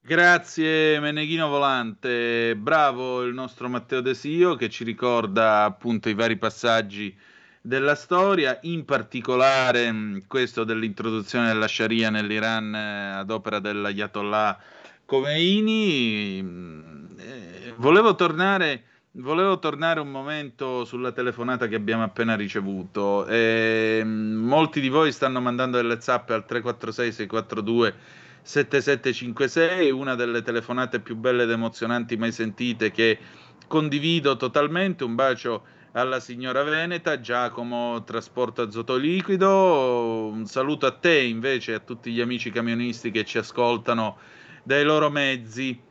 [0.04, 7.16] Grazie Meneghino Volante, bravo il nostro Matteo Desio che ci ricorda appunto i vari passaggi
[7.62, 14.60] della storia, in particolare mm, questo dell'introduzione della Sharia nell'Iran eh, ad opera dell'Ayatollah
[15.06, 16.42] Khomeini.
[16.42, 18.84] Mm, eh, volevo tornare,
[19.14, 23.26] volevo tornare un momento sulla telefonata che abbiamo appena ricevuto.
[23.28, 27.96] Eh, molti di voi stanno mandando delle zappe al 346 642
[28.44, 33.20] 7756, una delle telefonate più belle ed emozionanti mai sentite che
[33.68, 35.04] condivido totalmente.
[35.04, 35.64] Un bacio
[35.94, 42.12] alla signora Veneta, Giacomo Trasporto Azoto Liquido, un saluto a te invece e a tutti
[42.12, 44.18] gli amici camionisti che ci ascoltano
[44.64, 45.90] dai loro mezzi.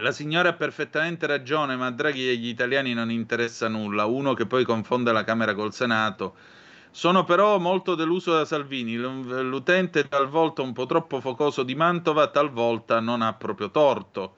[0.00, 4.32] La signora ha perfettamente ragione, ma a Draghi e agli italiani non interessa nulla, uno
[4.32, 6.36] che poi confonde la Camera col Senato.
[6.90, 13.00] Sono però molto deluso da Salvini, l'utente talvolta un po' troppo focoso di Mantova, talvolta
[13.00, 14.36] non ha proprio torto.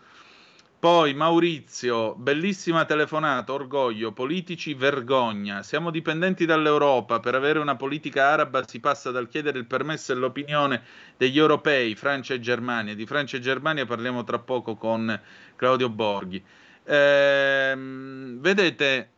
[0.80, 5.62] Poi Maurizio, bellissima telefonata, orgoglio, politici, vergogna.
[5.62, 10.14] Siamo dipendenti dall'Europa, per avere una politica araba si passa dal chiedere il permesso e
[10.14, 10.82] l'opinione
[11.18, 12.94] degli europei, Francia e Germania.
[12.94, 15.20] Di Francia e Germania parliamo tra poco con
[15.54, 16.42] Claudio Borghi.
[16.84, 19.10] Ehm, vedete,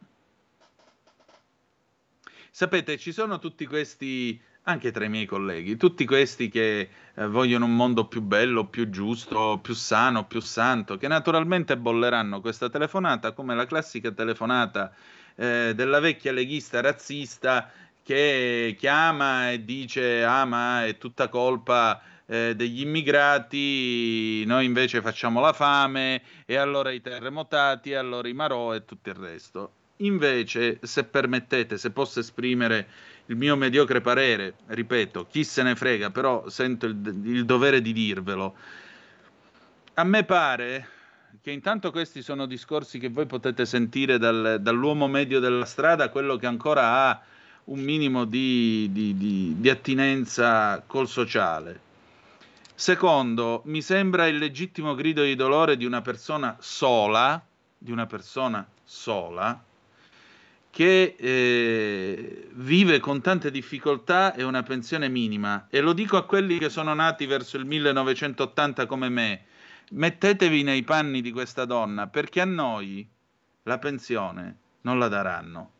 [2.50, 7.64] sapete, ci sono tutti questi anche tra i miei colleghi, tutti questi che eh, vogliono
[7.64, 13.32] un mondo più bello, più giusto, più sano, più santo, che naturalmente bolleranno questa telefonata
[13.32, 14.92] come la classica telefonata
[15.34, 17.70] eh, della vecchia leghista razzista
[18.02, 25.40] che chiama e dice ah ma è tutta colpa eh, degli immigrati, noi invece facciamo
[25.40, 29.72] la fame e allora i terremotati, e allora i marò e tutto il resto.
[29.96, 32.88] Invece, se permettete, se posso esprimere
[33.26, 37.92] il mio mediocre parere, ripeto, chi se ne frega, però sento il, il dovere di
[37.92, 38.54] dirvelo.
[39.94, 40.88] A me pare
[41.40, 46.36] che intanto questi sono discorsi che voi potete sentire dal, dall'uomo medio della strada, quello
[46.36, 47.22] che ancora ha
[47.64, 51.90] un minimo di, di, di, di attinenza col sociale.
[52.74, 57.40] Secondo, mi sembra il legittimo grido di dolore di una persona sola,
[57.78, 59.62] di una persona sola,
[60.72, 65.66] che eh, vive con tante difficoltà e una pensione minima.
[65.68, 69.44] E lo dico a quelli che sono nati verso il 1980 come me.
[69.90, 73.06] Mettetevi nei panni di questa donna, perché a noi
[73.64, 75.70] la pensione non la daranno.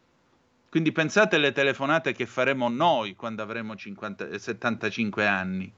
[0.68, 5.72] Quindi pensate alle telefonate che faremo noi quando avremo 50, 75 anni.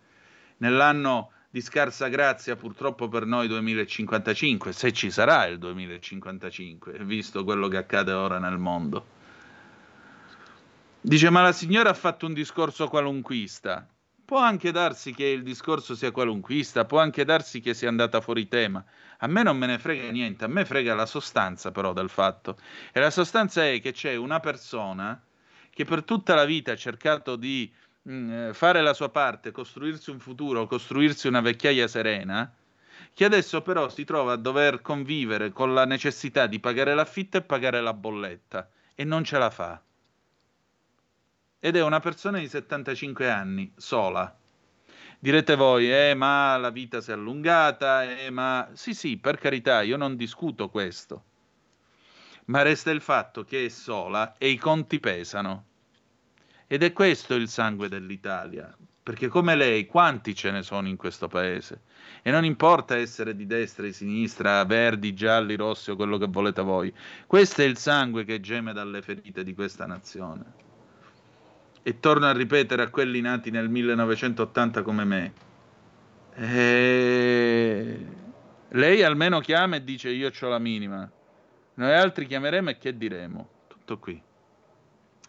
[0.57, 7.69] Nell'anno di scarsa grazia purtroppo per noi 2055, se ci sarà il 2055, visto quello
[7.69, 9.07] che accade ora nel mondo.
[11.01, 13.87] Dice, ma la signora ha fatto un discorso qualunquista.
[14.25, 18.49] Può anche darsi che il discorso sia qualunquista, può anche darsi che sia andata fuori
[18.49, 18.85] tema.
[19.19, 22.59] A me non me ne frega niente, a me frega la sostanza però del fatto.
[22.91, 25.23] E la sostanza è che c'è una persona
[25.71, 27.73] che per tutta la vita ha cercato di
[28.09, 32.55] Mm, eh, fare la sua parte, costruirsi un futuro, costruirsi una vecchiaia serena,
[33.15, 37.43] che adesso però si trova a dover convivere con la necessità di pagare l'affitto e
[37.43, 39.83] pagare la bolletta e non ce la fa.
[41.59, 44.37] Ed è una persona di 75 anni, sola.
[45.19, 48.69] Direte voi, eh, ma la vita si è allungata, eh, ma...
[48.75, 51.25] Sì, sì, per carità, io non discuto questo.
[52.47, 55.65] Ma resta il fatto che è sola e i conti pesano.
[56.67, 61.29] Ed è questo il sangue dell'Italia, perché come lei quanti ce ne sono in questo
[61.29, 61.83] paese?
[62.23, 66.63] E non importa essere di destra, di sinistra, verdi, gialli, rossi o quello che volete
[66.63, 66.93] voi,
[67.27, 70.63] questo è il sangue che geme dalle ferite di questa nazione.
[71.83, 75.33] E torno a ripetere a quelli nati nel 1980 come me.
[76.35, 78.07] E...
[78.69, 81.09] Lei almeno chiama e dice io ho la minima.
[81.75, 83.49] Noi altri chiameremo e che diremo?
[83.69, 84.21] Tutto qui.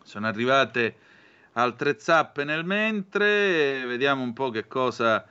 [0.02, 0.96] Sono arrivate
[1.58, 5.26] altre zappe nel mentre, vediamo un po' che cosa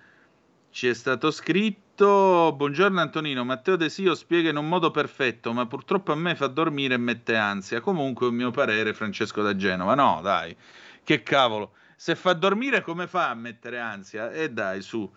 [0.71, 2.55] ci è stato scritto.
[2.57, 6.47] Buongiorno Antonino, Matteo De Sio spiega in un modo perfetto, ma purtroppo a me fa
[6.47, 7.81] dormire e mette ansia.
[7.81, 9.95] Comunque un mio parere, Francesco da Genova.
[9.95, 10.57] No, dai,
[11.03, 11.73] che cavolo.
[11.95, 14.31] Se fa dormire come fa a mettere ansia?
[14.31, 15.11] E eh dai, su.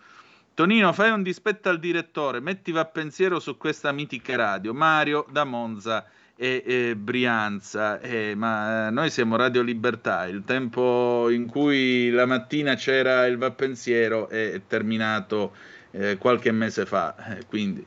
[0.52, 4.74] Tonino, fai un dispetto al direttore, metti va pensiero su questa mitica radio.
[4.74, 6.04] Mario da Monza
[6.40, 12.26] e, e Brianza, eh, ma eh, noi siamo Radio Libertà, il tempo in cui la
[12.26, 15.52] mattina c'era il Vappensiero è terminato
[15.90, 17.84] eh, qualche mese fa, eh, quindi.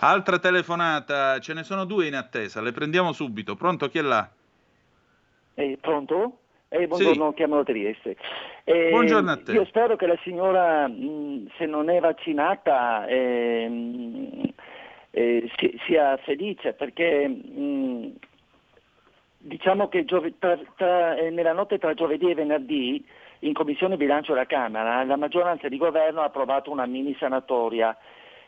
[0.00, 3.54] Altra telefonata, ce ne sono due in attesa, le prendiamo subito.
[3.54, 4.28] Pronto, chi è là?
[5.54, 6.38] Eh, pronto?
[6.70, 7.34] Eh, buongiorno, sì.
[7.36, 8.16] chiamo da Trieste.
[8.64, 9.52] Eh, buongiorno a te.
[9.52, 14.52] Io spero che la signora, mh, se non è vaccinata, eh, mh,
[15.12, 15.50] eh,
[15.86, 18.12] sia felice perché mh,
[19.38, 23.04] diciamo che giovedì, tra, tra, eh, nella notte tra giovedì e venerdì
[23.40, 27.96] in Commissione Bilancio della Camera la maggioranza di governo ha approvato una mini sanatoria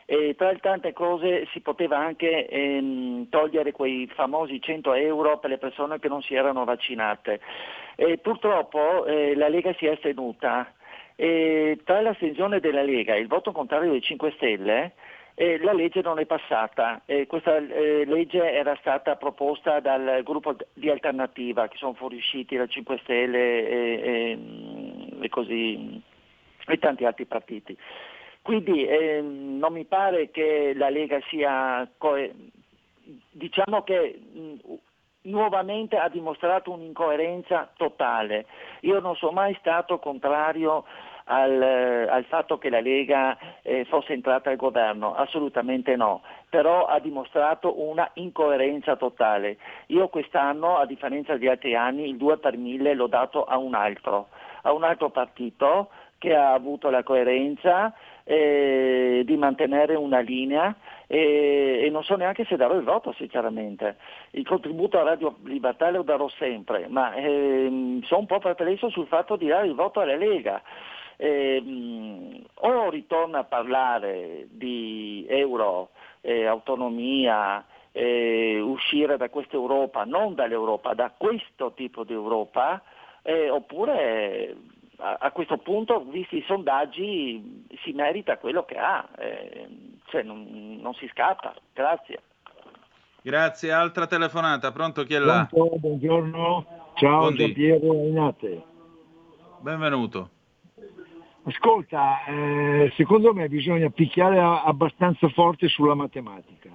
[0.05, 5.49] e tra le tante cose si poteva anche ehm, togliere quei famosi 100 euro per
[5.49, 7.39] le persone che non si erano vaccinate.
[7.95, 10.71] E purtroppo eh, la Lega si è astenuta
[11.15, 14.93] e tra l'astensione della Lega e il voto contrario dei 5 Stelle
[15.35, 17.01] eh, la legge non è passata.
[17.05, 22.65] Eh, questa eh, legge era stata proposta dal gruppo di alternativa che sono fuoriusciti da
[22.65, 26.01] 5 Stelle e, e, e, così,
[26.65, 27.77] e tanti altri partiti.
[28.41, 32.29] Quindi ehm, non mi pare che la Lega sia, co-
[33.31, 34.55] diciamo che mh,
[35.23, 38.45] nuovamente ha dimostrato un'incoerenza totale.
[38.81, 40.85] Io non sono mai stato contrario
[41.25, 46.99] al, al fatto che la Lega eh, fosse entrata al governo, assolutamente no, però ha
[46.99, 49.57] dimostrato una incoerenza totale.
[49.87, 53.73] Io quest'anno, a differenza di altri anni, il 2 per 1000 l'ho dato a un
[53.73, 54.27] altro,
[54.63, 57.93] a un altro partito che ha avuto la coerenza
[58.23, 60.75] eh, di mantenere una linea
[61.07, 63.97] e, e, non so neanche se darò il voto sinceramente.
[64.31, 69.07] Il contributo a Radio Libertà lo darò sempre, ma eh, sono un po' perplesso sul
[69.07, 70.61] fatto di dare il voto alla Lega.
[71.17, 80.35] Eh, o ritorna a parlare di euro, eh, autonomia, eh, uscire da questa Europa, non
[80.35, 82.81] dall'Europa, da questo tipo di Europa,
[83.21, 84.55] eh, oppure
[84.97, 89.67] a, a, questo punto, visti i sondaggi, si merita quello che ha, eh,
[90.07, 91.53] cioè non, non, si scappa.
[91.73, 92.21] Grazie.
[93.21, 95.47] Grazie, altra telefonata, pronto chi è là?
[95.49, 96.65] Pronto, buongiorno,
[96.95, 98.63] ciao Giampiero Renate.
[99.61, 100.29] Benvenuto.
[101.47, 106.71] Ascolta, eh, secondo me bisogna picchiare abbastanza forte sulla matematica.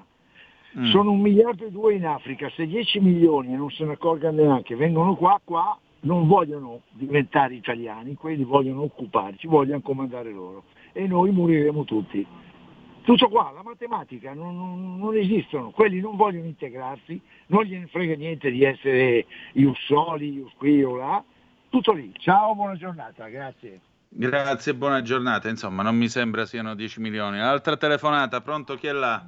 [0.79, 0.85] Mm.
[0.85, 4.45] Sono un miliardo e due in Africa, se 10 milioni e non se ne accorgano
[4.45, 11.05] neanche vengono qua, qua non vogliono diventare italiani, quelli vogliono occuparci, vogliono comandare loro e
[11.09, 12.25] noi moriremo tutti.
[13.03, 18.15] Tutto qua, la matematica, non, non, non, esistono, quelli non vogliono integrarsi, non gliene frega
[18.15, 21.25] niente di essere ius soli, qui o là,
[21.71, 22.13] tutto lì.
[22.19, 23.81] Ciao, buona giornata, grazie.
[24.13, 25.49] Grazie, buona giornata.
[25.49, 27.41] Insomma, non mi sembra siano 10 milioni.
[27.41, 28.75] Altra telefonata, pronto?
[28.75, 29.25] Chi è là?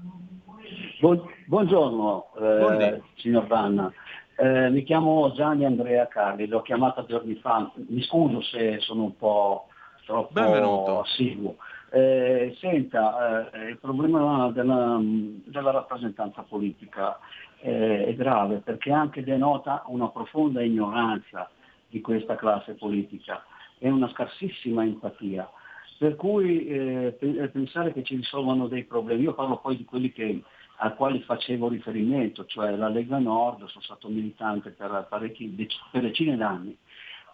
[1.46, 3.92] buongiorno, eh, signor Vanna.
[4.34, 9.16] Eh, mi chiamo Gianni Andrea Carli, l'ho chiamata giorni fa, mi scuso se sono un
[9.16, 9.68] po'
[10.04, 11.56] troppo assiduo.
[11.90, 17.18] Eh, senta, eh, il problema della, della rappresentanza politica
[17.60, 21.48] eh, è grave perché anche denota una profonda ignoranza
[21.88, 23.44] di questa classe politica
[23.82, 25.50] e una scarsissima empatia.
[25.98, 27.16] Per cui eh,
[27.52, 30.40] pensare che ci risolvano dei problemi, io parlo poi di quelli che
[30.76, 35.46] al quale facevo riferimento, cioè la Lega Nord, sono stato militante per, parecchi,
[35.90, 36.76] per decine d'anni.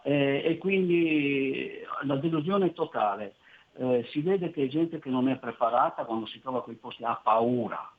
[0.03, 1.71] Eh, e quindi
[2.05, 3.35] la delusione è totale.
[3.77, 7.05] Eh, si vede che gente che non è preparata quando si trova a quei posti,
[7.05, 7.91] ha paura.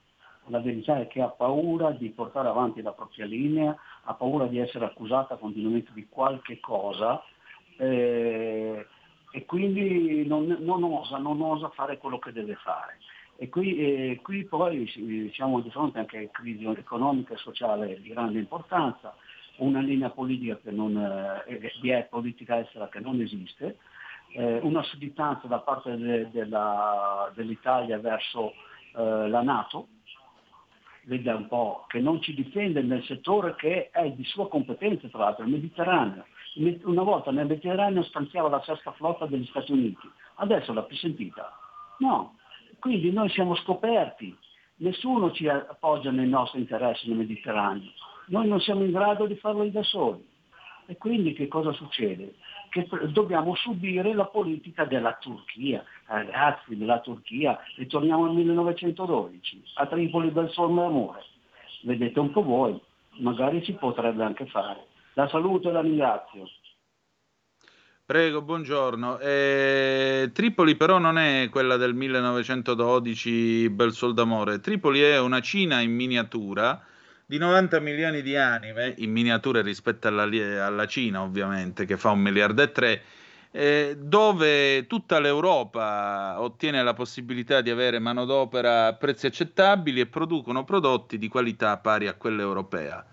[0.47, 4.57] La verità è che ha paura di portare avanti la propria linea, ha paura di
[4.57, 7.23] essere accusata continuamente di qualche cosa
[7.79, 8.85] eh,
[9.31, 12.97] e quindi non, non, osa, non osa fare quello che deve fare.
[13.37, 14.85] E qui, eh, qui poi
[15.33, 19.15] siamo di fronte anche a crisi economica e sociale di grande importanza,
[19.57, 20.97] una linea politica che non,
[21.47, 23.77] eh, di politica estera che non esiste,
[24.33, 28.53] eh, una sudditanza da parte de, de la, dell'Italia verso
[28.95, 29.87] eh, la Nato,
[31.03, 35.19] vede un po', che non ci difende nel settore che è di sua competenza, tra
[35.19, 36.25] l'altro, il Mediterraneo.
[36.83, 41.57] Una volta nel Mediterraneo stanziava la sesta flotta degli Stati Uniti, adesso l'ha più sentita?
[41.99, 42.35] No,
[42.79, 44.35] quindi noi siamo scoperti,
[44.77, 47.91] nessuno ci appoggia nei nostri interessi nel Mediterraneo,
[48.27, 50.27] noi non siamo in grado di farlo da soli.
[50.85, 52.33] E quindi che cosa succede?
[52.69, 55.83] Che dobbiamo subire la politica della Turchia.
[56.07, 61.23] Ragazzi, della Turchia, ritorniamo al 1912, a Tripoli bel sole amore.
[61.83, 62.81] Vedete un po' voi,
[63.19, 64.87] magari si potrebbe anche fare.
[65.19, 66.47] La saluto e la ringrazio.
[68.05, 69.19] Prego, buongiorno.
[69.19, 74.61] Eh, Tripoli però non è quella del 1912 Bel Sol d'Amore.
[74.61, 76.81] Tripoli è una Cina in miniatura
[77.25, 80.23] di 90 milioni di anime, in miniatura rispetto alla,
[80.65, 83.01] alla Cina ovviamente, che fa un miliardo e tre,
[83.51, 90.63] eh, dove tutta l'Europa ottiene la possibilità di avere manodopera a prezzi accettabili e producono
[90.63, 93.05] prodotti di qualità pari a quella europea.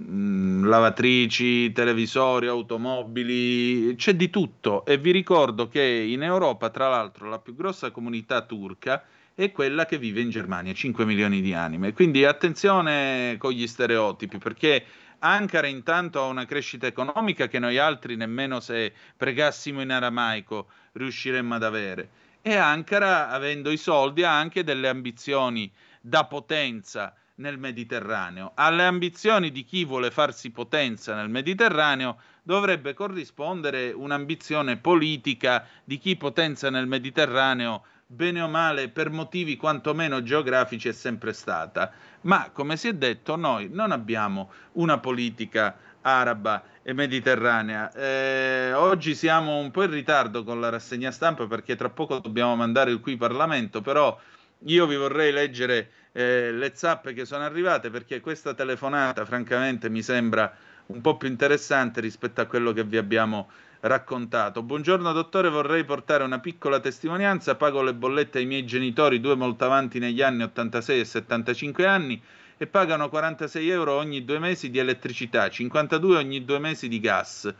[0.00, 7.28] Mm, lavatrici, televisori, automobili, c'è di tutto e vi ricordo che in Europa, tra l'altro,
[7.28, 9.02] la più grossa comunità turca
[9.34, 11.92] è quella che vive in Germania, 5 milioni di anime.
[11.92, 14.84] Quindi attenzione con gli stereotipi, perché
[15.18, 21.56] Ankara intanto ha una crescita economica che noi altri nemmeno se pregassimo in aramaico riusciremmo
[21.56, 22.08] ad avere.
[22.40, 25.70] E Ankara, avendo i soldi, ha anche delle ambizioni
[26.00, 28.52] da potenza nel Mediterraneo.
[28.54, 36.16] Alle ambizioni di chi vuole farsi potenza nel Mediterraneo dovrebbe corrispondere un'ambizione politica di chi
[36.16, 41.92] potenza nel Mediterraneo bene o male per motivi quantomeno geografici è sempre stata.
[42.22, 47.92] Ma come si è detto, noi non abbiamo una politica araba e mediterranea.
[47.92, 52.56] Eh, oggi siamo un po' in ritardo con la rassegna stampa perché tra poco dobbiamo
[52.56, 54.18] mandare il qui Parlamento, però
[54.64, 60.02] io vi vorrei leggere eh, le zappe che sono arrivate perché questa telefonata francamente mi
[60.02, 60.52] sembra
[60.86, 64.62] un po' più interessante rispetto a quello che vi abbiamo raccontato.
[64.62, 69.64] Buongiorno dottore, vorrei portare una piccola testimonianza, pago le bollette ai miei genitori, due molto
[69.64, 72.20] avanti negli anni 86 e 75 anni
[72.56, 77.54] e pagano 46 euro ogni due mesi di elettricità, 52 ogni due mesi di gas.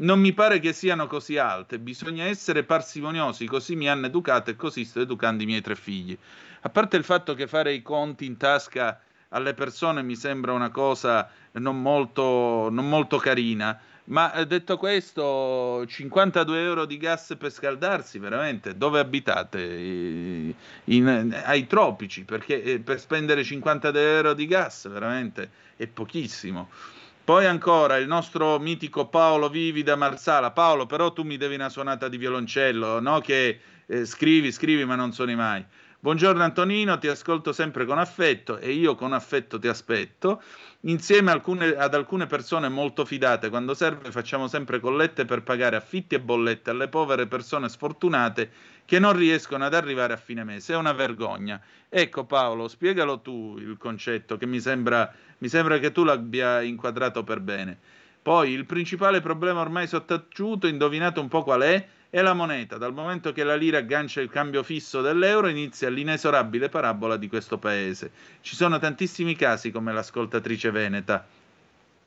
[0.00, 4.56] Non mi pare che siano così alte, bisogna essere parsimoniosi, così mi hanno educato e
[4.56, 6.16] così sto educando i miei tre figli.
[6.62, 8.98] A parte il fatto che fare i conti in tasca
[9.28, 15.84] alle persone mi sembra una cosa non molto, non molto carina, ma eh, detto questo,
[15.86, 19.62] 52 euro di gas per scaldarsi, veramente, dove abitate?
[19.62, 20.54] In,
[20.84, 26.70] in, ai tropici, perché eh, per spendere 50 euro di gas, veramente, è pochissimo.
[27.24, 30.50] Poi ancora il nostro mitico Paolo Vivi da Marsala.
[30.50, 33.20] Paolo, però tu mi devi una suonata di violoncello, no?
[33.20, 35.64] Che eh, scrivi, scrivi, ma non suoni mai.
[36.02, 40.42] Buongiorno Antonino, ti ascolto sempre con affetto e io con affetto ti aspetto.
[40.84, 46.14] Insieme alcune, ad alcune persone molto fidate, quando serve facciamo sempre collette per pagare affitti
[46.14, 48.50] e bollette alle povere persone sfortunate
[48.86, 50.72] che non riescono ad arrivare a fine mese.
[50.72, 51.60] È una vergogna.
[51.90, 57.24] Ecco Paolo, spiegalo tu il concetto, che mi sembra, mi sembra che tu l'abbia inquadrato
[57.24, 57.78] per bene.
[58.22, 61.86] Poi il principale problema ormai sottaciuto, indovinate un po' qual è?
[62.12, 62.76] È la moneta.
[62.76, 67.56] Dal momento che la lira aggancia il cambio fisso dell'euro inizia l'inesorabile parabola di questo
[67.56, 68.10] paese.
[68.40, 71.24] Ci sono tantissimi casi come l'ascoltatrice Veneta.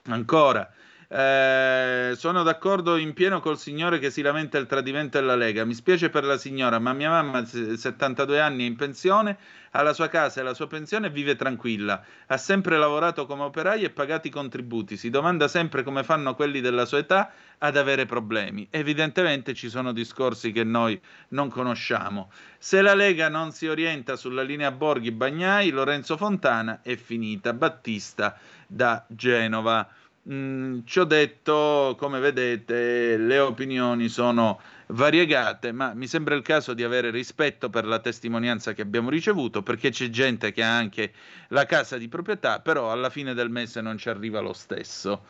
[0.08, 0.70] Ancora,
[1.16, 5.64] eh, sono d'accordo in pieno col signore che si lamenta il tradimento della Lega.
[5.64, 9.38] Mi spiace per la signora, ma mia mamma, 72 anni, è in pensione,
[9.70, 12.04] ha la sua casa e la sua pensione e vive tranquilla.
[12.26, 14.98] Ha sempre lavorato come operaio e pagato i contributi.
[14.98, 18.68] Si domanda sempre come fanno quelli della sua età ad avere problemi.
[18.72, 21.00] Evidentemente ci sono discorsi che noi
[21.30, 22.32] non conosciamo.
[22.58, 27.54] Se la Lega non si orienta sulla linea Borghi-Bagnai, Lorenzo Fontana è finita.
[27.54, 28.36] Battista
[28.66, 29.88] da Genova.
[30.30, 36.74] Mm, ci ho detto, come vedete, le opinioni sono variegate, ma mi sembra il caso
[36.74, 41.12] di avere rispetto per la testimonianza che abbiamo ricevuto, perché c'è gente che ha anche
[41.50, 45.26] la casa di proprietà, però alla fine del mese non ci arriva lo stesso.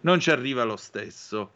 [0.00, 1.52] Non ci arriva lo stesso.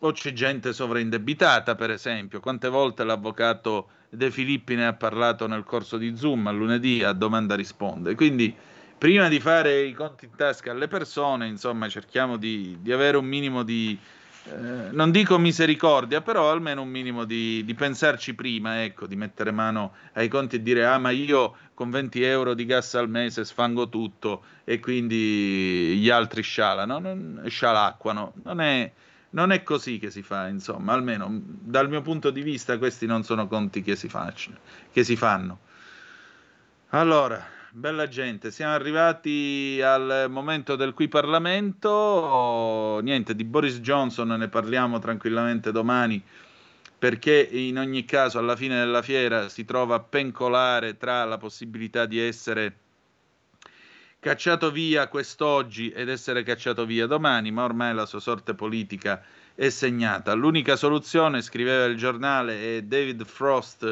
[0.00, 2.40] O c'è gente sovraindebitata, per esempio.
[2.40, 7.12] Quante volte l'avvocato De Filippi ne ha parlato nel corso di Zoom a lunedì a
[7.12, 8.14] domanda risponde.
[8.14, 8.54] Quindi
[8.98, 13.26] prima di fare i conti in tasca alle persone, insomma, cerchiamo di, di avere un
[13.26, 13.98] minimo di,
[14.48, 19.50] eh, non dico misericordia, però almeno un minimo di, di, pensarci prima, ecco, di mettere
[19.50, 23.44] mano ai conti e dire, ah, ma io con 20 euro di gas al mese
[23.44, 28.34] sfango tutto e quindi gli altri scialano, non, scialacquano.
[28.44, 28.90] Non è,
[29.30, 33.24] non è così che si fa, insomma, almeno dal mio punto di vista questi non
[33.24, 34.58] sono conti che si, facciano,
[34.92, 35.58] che si fanno.
[36.90, 37.44] Allora,
[37.76, 41.90] bella gente, siamo arrivati al momento del qui Parlamento.
[41.90, 46.22] Oh, niente, di Boris Johnson ne parliamo tranquillamente domani
[46.98, 52.06] perché in ogni caso alla fine della fiera si trova a pencolare tra la possibilità
[52.06, 52.76] di essere
[54.18, 59.22] cacciato via quest'oggi ed essere cacciato via domani, ma ormai la sua sorte politica
[59.54, 60.32] è segnata.
[60.32, 63.84] L'unica soluzione, scriveva il giornale, e David Frost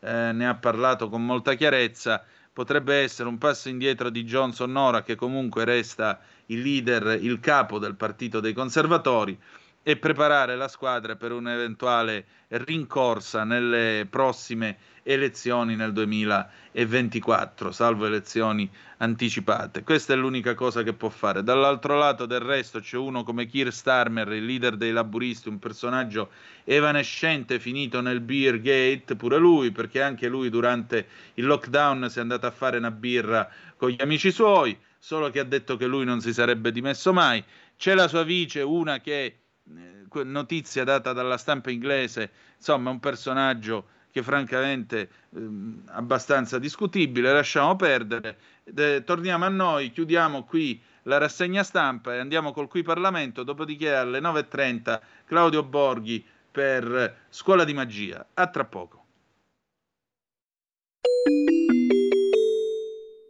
[0.00, 2.22] eh, ne ha parlato con molta chiarezza,
[2.60, 7.78] potrebbe essere un passo indietro di Johnson ora che comunque resta il leader, il capo
[7.78, 9.38] del partito dei conservatori
[9.82, 19.82] e preparare la squadra per un'eventuale rincorsa nelle prossime elezioni nel 2024, salvo elezioni anticipate.
[19.82, 21.42] Questa è l'unica cosa che può fare.
[21.42, 26.30] Dall'altro lato del resto c'è uno come Keir Starmer, il leader dei laburisti, un personaggio
[26.64, 32.20] evanescente finito nel beer gate, pure lui, perché anche lui durante il lockdown si è
[32.22, 36.04] andato a fare una birra con gli amici suoi, solo che ha detto che lui
[36.04, 37.42] non si sarebbe dimesso mai.
[37.76, 39.36] C'è la sua vice, una che
[40.24, 48.38] notizia data dalla stampa inglese, insomma un personaggio che francamente ehm, abbastanza discutibile, lasciamo perdere.
[48.64, 53.94] De, torniamo a noi, chiudiamo qui la rassegna stampa e andiamo col qui Parlamento, dopodiché
[53.94, 58.26] alle 9.30 Claudio Borghi per Scuola di Magia.
[58.34, 59.04] A tra poco.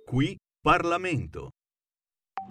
[0.06, 1.50] Qui Parlamento.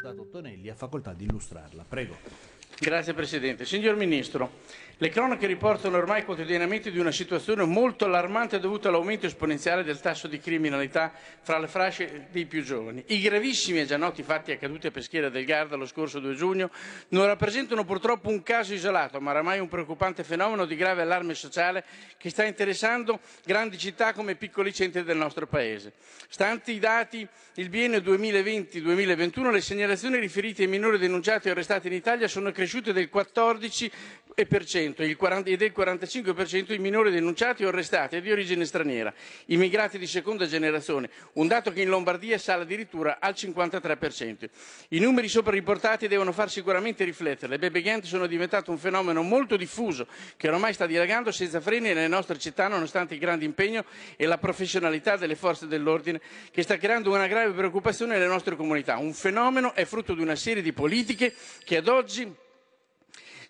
[0.02, 1.84] Dato Tonelli ha facoltà di illustrarla.
[1.84, 2.59] Prego.
[2.82, 3.66] Grazie Presidente.
[3.66, 4.60] Signor Ministro,
[5.00, 10.28] le cronache riportano ormai quotidianamente di una situazione molto allarmante dovuta all'aumento esponenziale del tasso
[10.28, 11.12] di criminalità
[11.42, 13.04] fra le fasce dei più giovani.
[13.08, 16.72] I gravissimi e già noti fatti accaduti a Peschiera del Garda lo scorso 2 giugno
[17.10, 21.84] non rappresentano purtroppo un caso isolato, ma oramai un preoccupante fenomeno di grave allarme sociale
[22.18, 25.92] che sta interessando grandi città come piccoli centri del nostro Paese.
[26.30, 31.94] Stanti i dati il biennio 2020-2021, le segnalazioni riferite ai minori denunciati e arrestati in
[31.94, 33.92] Italia sono cresciute del 14
[34.40, 39.14] e del 45% i minori denunciati o arrestati di origine straniera,
[39.48, 44.50] immigrati di seconda generazione, un dato che in Lombardia sale addirittura al 53%.
[44.90, 47.52] I numeri sopra riportati devono far sicuramente riflettere.
[47.52, 51.90] Le baby gang sono diventate un fenomeno molto diffuso che ormai sta dilagando senza freni
[51.90, 53.84] nelle nostre città nonostante il grande impegno
[54.16, 56.22] e la professionalità delle forze dell'ordine
[56.52, 58.98] che sta creando una grave preoccupazione nelle nostre comunità.
[58.98, 61.34] Un fenomeno è frutto di una serie di politiche
[61.66, 62.48] che ad oggi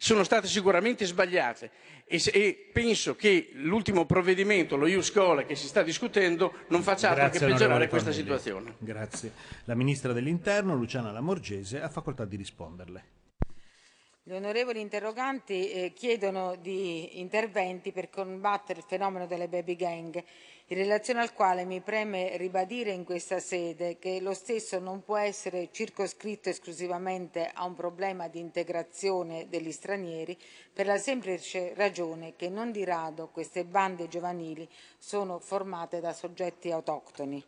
[0.02, 1.70] sono state sicuramente sbagliate
[2.06, 7.10] e, e penso che l'ultimo provvedimento, lo EU Scuola, che si sta discutendo, non faccia
[7.10, 8.38] altro Grazie, che peggiorare questa Cornelli.
[8.38, 8.76] situazione.
[8.78, 9.34] Grazie.
[9.66, 13.04] La Ministra dell'Interno, Luciana Lamorgese, ha facoltà di risponderle.
[14.24, 20.24] Gli onorevoli interroganti eh, chiedono di interventi per combattere il fenomeno delle baby gang,
[20.72, 25.18] in relazione al quale mi preme ribadire in questa sede che lo stesso non può
[25.18, 30.38] essere circoscritto esclusivamente a un problema di integrazione degli stranieri,
[30.72, 34.70] per la semplice ragione che non di rado queste bande giovanili
[35.00, 37.44] sono formate da soggetti autoctoni.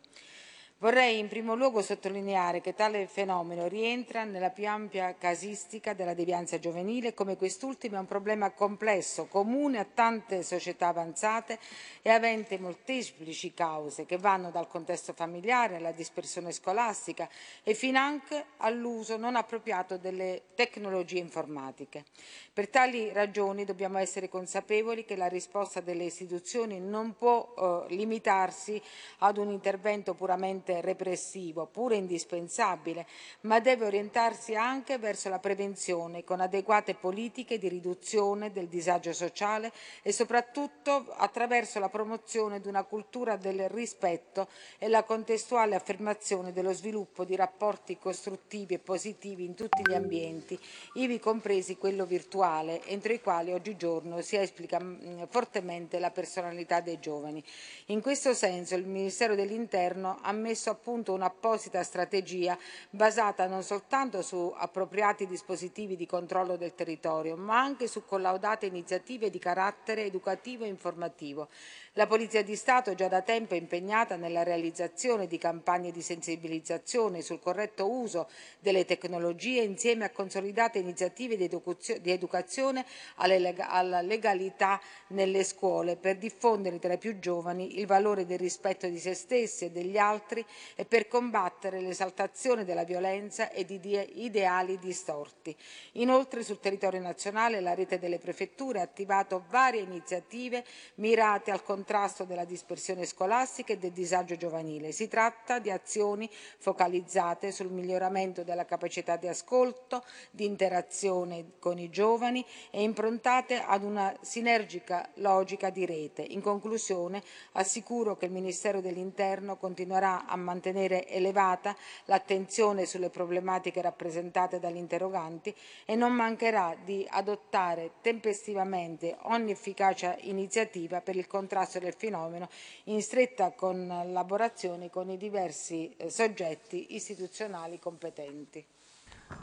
[0.82, 6.58] Vorrei in primo luogo sottolineare che tale fenomeno rientra nella più ampia casistica della devianza
[6.58, 11.60] giovanile, come quest'ultima è un problema complesso, comune a tante società avanzate
[12.02, 17.28] e avente molteplici cause che vanno dal contesto familiare alla dispersione scolastica
[17.62, 22.06] e finanche all'uso non appropriato delle tecnologie informatiche.
[22.52, 28.82] Per tali ragioni dobbiamo essere consapevoli che la risposta delle istituzioni non può eh, limitarsi
[29.18, 33.06] ad un intervento puramente repressivo, pure indispensabile,
[33.42, 39.72] ma deve orientarsi anche verso la prevenzione con adeguate politiche di riduzione del disagio sociale
[40.02, 46.72] e soprattutto attraverso la promozione di una cultura del rispetto e la contestuale affermazione dello
[46.72, 50.58] sviluppo di rapporti costruttivi e positivi in tutti gli ambienti,
[50.94, 56.98] ivi compresi quello virtuale, entro i quali oggigiorno si esplica mh, fortemente la personalità dei
[57.00, 57.42] giovani.
[57.86, 62.58] In questo senso il Ministero dell'Interno ha messo a punto un'apposita strategia
[62.90, 69.30] basata non soltanto su appropriati dispositivi di controllo del territorio, ma anche su collaudate iniziative
[69.30, 71.48] di carattere educativo e informativo.
[71.96, 77.20] La Polizia di Stato già da tempo è impegnata nella realizzazione di campagne di sensibilizzazione
[77.20, 82.86] sul corretto uso delle tecnologie insieme a consolidate iniziative di, educazio- di educazione
[83.16, 88.98] alla legalità nelle scuole per diffondere tra i più giovani il valore del rispetto di
[88.98, 90.42] se stessi e degli altri
[90.74, 95.54] e per combattere l'esaltazione della violenza e di- ideali distorti.
[95.92, 100.64] Inoltre sul territorio nazionale la rete delle prefetture ha attivato varie iniziative
[100.94, 101.80] mirate al contrasto
[102.24, 104.92] della dispersione scolastica e del disagio giovanile.
[104.92, 111.90] Si tratta di azioni focalizzate sul miglioramento della capacità di ascolto, di interazione con i
[111.90, 116.22] giovani e improntate ad una sinergica logica di rete.
[116.22, 117.22] In conclusione,
[117.52, 125.54] assicuro che il Ministero dell'Interno continuerà a mantenere elevata l'attenzione sulle problematiche rappresentate dagli interroganti
[125.84, 132.48] e non mancherà di adottare tempestivamente ogni efficace iniziativa per il contrasto del fenomeno
[132.84, 138.64] in stretta collaborazione con i diversi eh, soggetti istituzionali competenti.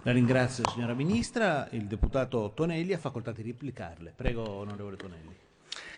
[0.03, 1.67] La ringrazio signora Ministra.
[1.71, 4.13] Il deputato Tonelli ha facoltà di replicarle.
[4.15, 5.48] Prego, onorevole Tonelli.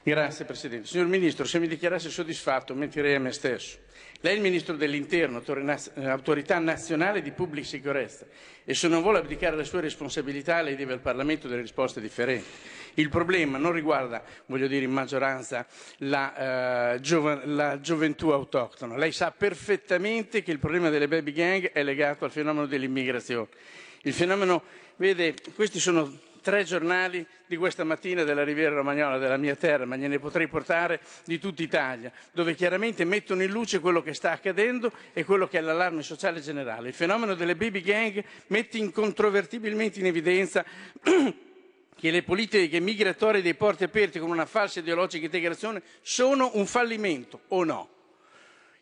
[0.04, 0.88] Grazie Presidente.
[0.88, 3.78] Signor Ministro, se mi dichiarassi soddisfatto mentirei a me stesso.
[4.22, 8.26] Lei è il Ministro dell'Interno, eh, autorità nazionale di pubblica sicurezza
[8.66, 12.48] e se non vuole abdicare le sue responsabilità lei deve al Parlamento delle risposte differenti.
[12.96, 15.68] Il problema non riguarda, voglio dire, in maggioranza
[15.98, 18.98] la, eh, giova- la gioventù autoctona.
[18.98, 23.50] Lei sa perfettamente che il problema delle baby gang è legato al fenomeno dell'immigrazione.
[24.02, 24.64] Il fenomeno,
[24.96, 29.96] vede, questi sono tre giornali di questa mattina della Riviera Romagnola, della mia terra, ma
[29.96, 34.92] gliene potrei portare di tutta Italia, dove chiaramente mettono in luce quello che sta accadendo
[35.14, 36.90] e quello che è l'allarme sociale generale.
[36.90, 40.66] Il fenomeno delle baby gang mette incontrovertibilmente in evidenza
[41.96, 47.42] che le politiche migratorie dei porti aperti con una falsa ideologica integrazione sono un fallimento
[47.50, 47.90] o no?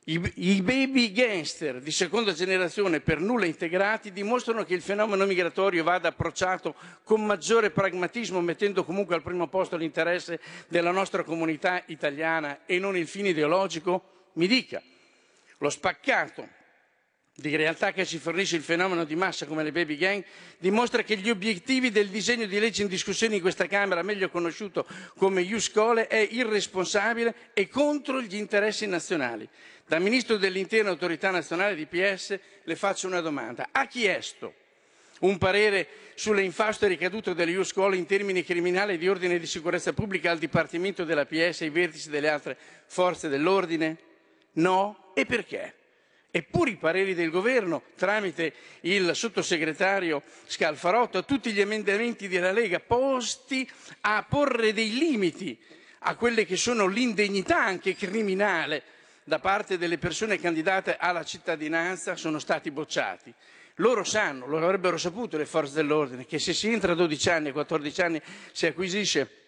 [0.10, 5.84] I, I, baby gangster di seconda generazione per nulla integrati dimostrano che il fenomeno migratorio
[5.84, 6.73] vada approcciato
[7.03, 12.98] con maggiore pragmatismo, mettendo comunque al primo posto l'interesse della nostra comunità italiana e non
[12.98, 14.30] il fine ideologico?
[14.34, 14.81] Mi dica,
[15.60, 16.57] lo spaccato
[17.39, 20.23] di realtà che ci fornisce il fenomeno di massa come le baby gang
[20.57, 24.85] dimostra che gli obiettivi del disegno di legge in discussione in questa Camera, meglio conosciuto
[25.17, 29.47] come Iuscole, è irresponsabile e contro gli interessi nazionali.
[29.85, 33.69] Da Ministro dell'Interno Autorità Nazionale di PS le faccio una domanda.
[33.71, 34.53] Ha chiesto
[35.21, 40.31] un parere sulle infauste ricadute delle Iuscole in termini criminali di ordine di sicurezza pubblica
[40.31, 43.97] al Dipartimento della PS e ai vertici delle altre forze dell'ordine?
[44.53, 45.11] No?
[45.13, 45.73] E perché?
[46.31, 52.80] Eppure i pareri del governo, tramite il sottosegretario Scalfarotto, a tutti gli emendamenti della Lega
[52.80, 53.68] posti
[54.01, 55.57] a porre dei limiti
[55.99, 58.84] a quelle che sono l'indegnità anche criminale
[59.23, 63.34] da parte delle persone candidate alla cittadinanza, sono stati bocciati.
[63.76, 67.49] Loro sanno, lo avrebbero saputo le forze dell'ordine, che se si entra a 12 anni,
[67.49, 69.38] a 14 anni si acquisisce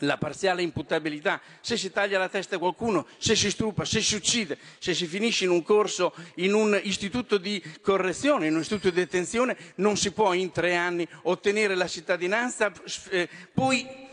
[0.00, 4.16] la parziale imputabilità, se si taglia la testa a qualcuno, se si strupa, se si
[4.16, 8.90] uccide, se si finisce in un corso, in un istituto di correzione, in un istituto
[8.90, 12.72] di detenzione, non si può in tre anni ottenere la cittadinanza,
[13.10, 14.03] eh, poi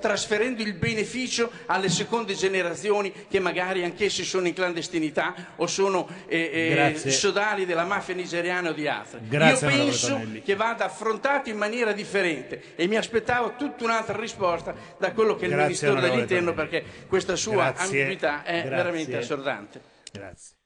[0.00, 6.94] trasferendo il beneficio alle seconde generazioni che magari anch'essi sono in clandestinità o sono eh,
[6.94, 9.20] eh, sodali della mafia nigeriana o di altre.
[9.22, 14.74] Grazie, Io penso che vada affrontato in maniera differente e mi aspettavo tutta un'altra risposta
[14.98, 18.70] da quello che è il Grazie, Ministero dell'Interno perché questa sua Grazie, ambiguità è grazie.
[18.70, 19.80] veramente assordante.
[20.10, 20.56] Grazie.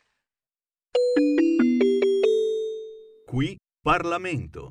[3.27, 4.71] Qui Parlamento.